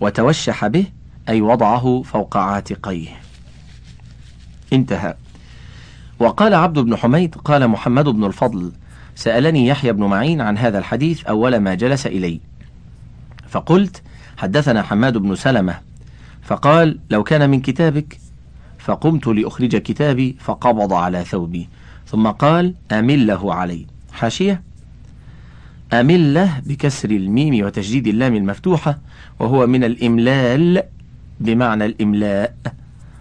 وتوشح 0.00 0.66
به 0.66 0.84
أي 1.28 1.40
وضعه 1.40 2.02
فوق 2.02 2.36
عاتقيه. 2.36 3.08
انتهى. 4.72 5.14
وقال 6.18 6.54
عبد 6.54 6.78
بن 6.78 6.96
حميد 6.96 7.34
قال 7.34 7.68
محمد 7.68 8.04
بن 8.04 8.24
الفضل 8.24 8.72
سألني 9.14 9.66
يحيى 9.66 9.92
بن 9.92 10.04
معين 10.04 10.40
عن 10.40 10.58
هذا 10.58 10.78
الحديث 10.78 11.24
أول 11.24 11.56
ما 11.56 11.74
جلس 11.74 12.06
إلي. 12.06 12.40
فقلت 13.48 14.02
حدثنا 14.36 14.82
حماد 14.82 15.18
بن 15.18 15.34
سلمة. 15.34 15.80
فقال 16.42 16.98
لو 17.10 17.22
كان 17.22 17.50
من 17.50 17.60
كتابك 17.60 18.18
فقمت 18.78 19.26
لأخرج 19.26 19.76
كتابي 19.76 20.36
فقبض 20.40 20.92
على 20.92 21.24
ثوبي. 21.24 21.68
ثم 22.10 22.26
قال 22.28 22.74
أمله 22.92 23.54
علي. 23.54 23.86
حاشية. 24.12 24.62
أمله 25.92 26.60
بكسر 26.66 27.10
الميم 27.10 27.66
وتشديد 27.66 28.06
اللام 28.06 28.34
المفتوحة 28.34 28.98
وهو 29.38 29.66
من 29.66 29.84
الإملال 29.84 30.82
بمعنى 31.40 31.86
الإملاء 31.86 32.54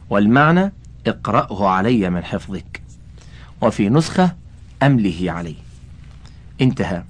والمعنى 0.09 0.71
اقرأه 1.07 1.69
علي 1.69 2.09
من 2.09 2.23
حفظك. 2.23 2.81
وفي 3.61 3.89
نسخة 3.89 4.35
أمله 4.83 5.31
علي. 5.31 5.55
انتهى. 6.61 7.03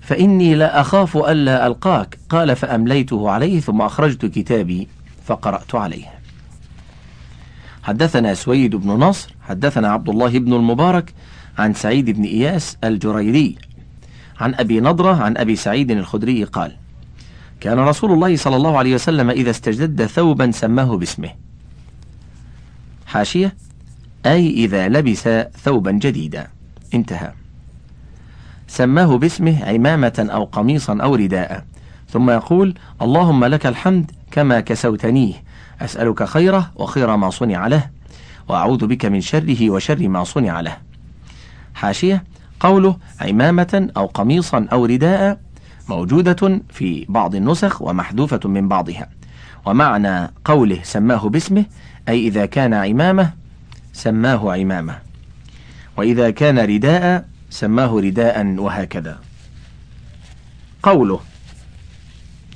فإني 0.00 0.54
لا 0.54 0.80
أخاف 0.80 1.16
ألا 1.16 1.66
ألقاك. 1.66 2.18
قال 2.28 2.56
فأمليته 2.56 3.30
عليه 3.30 3.60
ثم 3.60 3.82
أخرجت 3.82 4.26
كتابي 4.26 4.88
فقرأت 5.24 5.74
عليه. 5.74 6.12
حدثنا 7.82 8.34
سويد 8.34 8.76
بن 8.76 8.90
نصر 8.90 9.34
حدثنا 9.52 9.88
عبد 9.88 10.08
الله 10.08 10.38
بن 10.38 10.52
المبارك 10.52 11.14
عن 11.58 11.74
سعيد 11.74 12.10
بن 12.10 12.24
إياس 12.24 12.76
الجريري 12.84 13.56
عن 14.40 14.54
أبي 14.54 14.80
نضرة 14.80 15.22
عن 15.22 15.36
أبي 15.36 15.56
سعيد 15.56 15.90
الخدري 15.90 16.44
قال 16.44 16.76
كان 17.60 17.78
رسول 17.78 18.12
الله 18.12 18.36
صلى 18.36 18.56
الله 18.56 18.78
عليه 18.78 18.94
وسلم 18.94 19.30
إذا 19.30 19.50
استجد 19.50 20.06
ثوبا 20.06 20.50
سماه 20.50 20.96
باسمه. 20.96 21.30
حاشية 23.06 23.54
أي 24.26 24.50
إذا 24.50 24.88
لبس 24.88 25.28
ثوبا 25.64 25.90
جديدا. 25.90 26.48
انتهى. 26.94 27.32
سماه 28.68 29.18
باسمه 29.18 29.64
عمامة 29.64 30.28
أو 30.32 30.44
قميصا 30.44 30.98
أو 31.02 31.14
رداء. 31.14 31.64
ثم 32.08 32.30
يقول 32.30 32.74
اللهم 33.02 33.44
لك 33.44 33.66
الحمد 33.66 34.10
كما 34.30 34.60
كسوتنيه. 34.60 35.34
أسألك 35.80 36.24
خيره 36.24 36.70
وخير 36.76 37.16
ما 37.16 37.30
صنع 37.30 37.66
له. 37.66 37.90
وأعوذ 38.48 38.86
بك 38.86 39.04
من 39.06 39.20
شره 39.20 39.70
وشر 39.70 40.08
ما 40.08 40.24
صنع 40.24 40.60
له. 40.60 40.76
حاشية 41.74 42.24
قوله 42.60 42.96
عمامة 43.20 43.90
أو 43.96 44.06
قميصا 44.06 44.66
أو 44.72 44.84
رداء 44.84 45.40
موجودة 45.88 46.60
في 46.70 47.06
بعض 47.08 47.34
النسخ 47.34 47.82
ومحذوفة 47.82 48.40
من 48.44 48.68
بعضها. 48.68 49.08
ومعنى 49.66 50.30
قوله 50.44 50.78
سماه 50.82 51.28
باسمه 51.28 51.64
أي 52.08 52.26
إذا 52.26 52.46
كان 52.46 52.74
عمامة 52.74 53.32
سماه 53.92 54.52
عمامة. 54.52 54.98
وإذا 55.96 56.30
كان 56.30 56.58
رداء 56.58 57.28
سماه 57.50 58.00
رداء 58.00 58.46
وهكذا. 58.58 59.18
قوله 60.82 61.20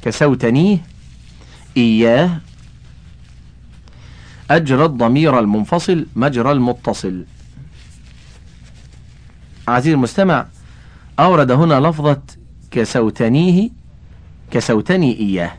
كسوتنيه 0.02 0.78
إياه 1.76 2.40
أجرى 4.50 4.84
الضمير 4.84 5.38
المنفصل 5.38 6.06
مجرى 6.16 6.52
المتصل. 6.52 7.24
عزيزي 9.68 9.94
المستمع 9.94 10.46
أورد 11.18 11.50
هنا 11.50 11.80
لفظة 11.88 12.22
كسوتنيه 12.70 13.70
كسوتني 14.50 15.20
إياه. 15.20 15.52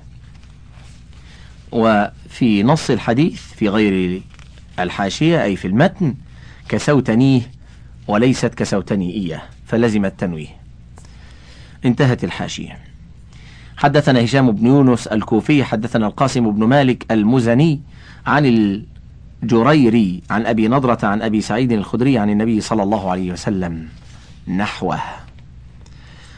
وفي 1.71 2.63
نص 2.63 2.89
الحديث 2.89 3.41
في 3.41 3.69
غير 3.69 4.21
الحاشية 4.79 5.43
أي 5.43 5.55
في 5.55 5.67
المتن 5.67 6.15
كسوتنيه 6.69 7.41
وليست 8.07 8.53
كسوتني 8.53 9.13
إياه 9.13 9.41
فلزم 9.65 10.05
التنويه. 10.05 10.47
انتهت 11.85 12.23
الحاشية. 12.23 12.79
حدثنا 13.77 14.23
هشام 14.23 14.51
بن 14.51 14.67
يونس 14.67 15.07
الكوفي 15.07 15.63
حدثنا 15.63 16.07
القاسم 16.07 16.51
بن 16.51 16.63
مالك 16.63 17.11
المزني 17.11 17.81
عن 18.27 18.45
الجريري 19.43 20.21
عن 20.29 20.45
أبي 20.45 20.67
نضرة 20.67 20.97
عن 21.03 21.21
أبي 21.21 21.41
سعيد 21.41 21.71
الخدري 21.71 22.17
عن 22.17 22.29
النبي 22.29 22.61
صلى 22.61 22.83
الله 22.83 23.11
عليه 23.11 23.31
وسلم. 23.31 23.87
نحوه. 24.47 24.99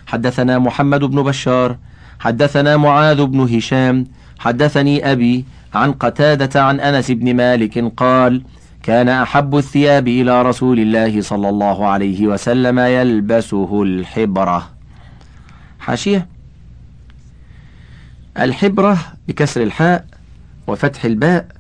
حدثنا 0.08 0.60
محمد 0.60 1.04
بن 1.04 1.24
بشار 1.24 1.78
حدثنا 2.20 2.78
معاذ 2.78 3.26
بن 3.26 3.40
هشام 3.40 4.06
حدثني 4.40 5.12
أبي 5.12 5.46
عن 5.74 5.92
قتادة 5.92 6.64
عن 6.64 6.80
أنس 6.80 7.12
بن 7.12 7.34
مالك 7.36 7.94
قال 7.98 8.42
كان 8.84 9.10
أحب 9.10 9.58
الثياب 9.58 10.08
إلى 10.08 10.42
رسول 10.42 10.80
الله 10.80 11.22
صلى 11.22 11.50
الله 11.50 11.88
عليه 11.88 12.28
وسلم 12.28 12.80
يلبسه 12.80 13.84
الحبرة. 13.84 14.70
حاشية. 15.80 16.28
الحبرة 18.40 18.98
بكسر 19.28 19.64
الحاء 19.64 20.06
وفتح 20.68 21.06
الباء. 21.06 21.59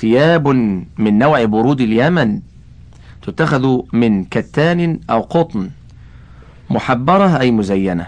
ثياب 0.00 0.48
من 0.98 1.18
نوع 1.18 1.44
برود 1.44 1.80
اليمن 1.80 2.40
تتخذ 3.22 3.80
من 3.92 4.24
كتان 4.24 5.00
أو 5.10 5.20
قطن 5.20 5.70
محبرة 6.70 7.40
أي 7.40 7.50
مزينة 7.50 8.06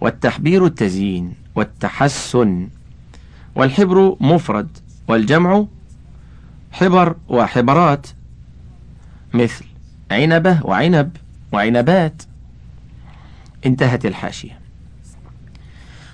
والتحبير 0.00 0.66
التزيين 0.66 1.34
والتحسن 1.54 2.68
والحبر 3.54 4.16
مفرد 4.20 4.68
والجمع 5.08 5.64
حبر 6.72 7.16
وحبرات 7.28 8.06
مثل 9.34 9.64
عنبة 10.10 10.66
وعنب 10.66 11.16
وعنبات. 11.52 12.22
انتهت 13.66 14.06
الحاشية. 14.06 14.58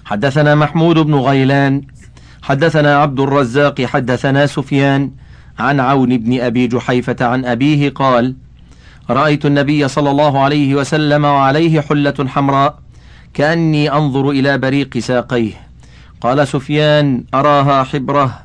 حدثنا 0.05 0.55
محمود 0.55 0.99
بن 0.99 1.15
غيلان 1.15 1.83
حدثنا 2.43 2.97
عبد 2.97 3.21
الرزاق 3.21 3.83
حدثنا 3.83 4.47
سفيان 4.47 5.11
عن 5.59 5.81
عون 5.81 6.19
بن 6.19 6.41
أبي 6.41 6.67
جحيفة 6.67 7.17
عن 7.21 7.45
أبيه 7.45 7.91
قال 7.91 8.35
رأيت 9.11 9.47
النبي 9.47 9.89
صلى 9.89 10.11
الله 10.11 10.39
عليه 10.39 10.75
وسلم 10.75 11.25
وعليه 11.25 11.81
حلة 11.81 12.27
حمراء 12.29 12.79
كأني 13.35 13.93
أنظر 13.93 14.31
إلى 14.31 14.59
بريق 14.59 14.99
ساقيه. 14.99 15.53
قال 16.21 16.49
سفيان 16.49 17.25
أراها 17.35 17.85
حبرة. 17.85 18.43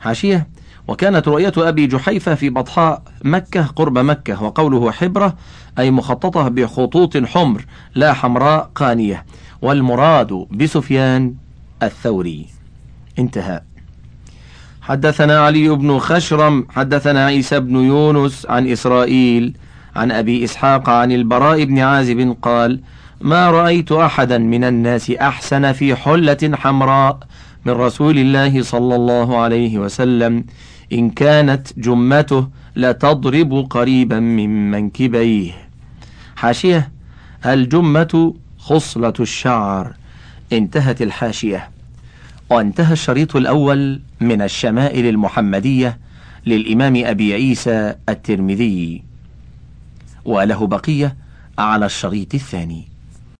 حاشية 0.00 0.48
وكانت 0.88 1.28
رؤية 1.28 1.52
أبي 1.56 1.86
جحيفة 1.86 2.34
في 2.34 2.50
بطحاء 2.50 3.02
مكة 3.24 3.66
قرب 3.66 3.98
مكة 3.98 4.42
وقوله 4.42 4.90
حبرة 4.90 5.36
أي 5.78 5.90
مخططة 5.90 6.48
بخطوط 6.48 7.16
حمر 7.16 7.64
لا 7.94 8.12
حمراء 8.12 8.70
قانية. 8.74 9.24
والمراد 9.62 10.46
بسفيان 10.50 11.34
الثوري. 11.82 12.46
انتهى. 13.18 13.60
حدثنا 14.82 15.40
علي 15.40 15.68
بن 15.68 15.98
خشرم 15.98 16.66
حدثنا 16.70 17.26
عيسى 17.26 17.60
بن 17.60 17.76
يونس 17.76 18.46
عن 18.46 18.68
إسرائيل 18.68 19.56
عن 19.96 20.12
أبي 20.12 20.44
إسحاق 20.44 20.88
عن 20.88 21.12
البراء 21.12 21.64
بن 21.64 21.78
عازب 21.78 22.36
قال 22.42 22.80
ما 23.20 23.50
رأيت 23.50 23.92
أحدا 23.92 24.38
من 24.38 24.64
الناس 24.64 25.10
أحسن 25.10 25.72
في 25.72 25.96
حلة 25.96 26.52
حمراء 26.54 27.18
من 27.64 27.72
رسول 27.72 28.18
الله 28.18 28.62
صلى 28.62 28.96
الله 28.96 29.38
عليه 29.38 29.78
وسلم. 29.78 30.44
إن 30.92 31.10
كانت 31.10 31.78
جمته 31.78 32.48
لتضرب 32.76 33.66
قريبا 33.70 34.20
من 34.20 34.70
منكبيه. 34.70 35.52
حاشية 36.36 36.92
الجمة 37.46 38.34
خصلة 38.58 39.14
الشعر. 39.20 39.92
انتهت 40.52 41.02
الحاشية. 41.02 41.70
وانتهى 42.50 42.92
الشريط 42.92 43.36
الأول 43.36 44.00
من 44.20 44.42
الشمائل 44.42 45.06
المحمدية 45.06 45.98
للإمام 46.46 47.02
أبي 47.04 47.34
عيسى 47.34 47.94
الترمذي. 48.08 49.02
وله 50.24 50.66
بقية 50.66 51.16
على 51.58 51.86
الشريط 51.86 52.34
الثاني. 52.34 52.95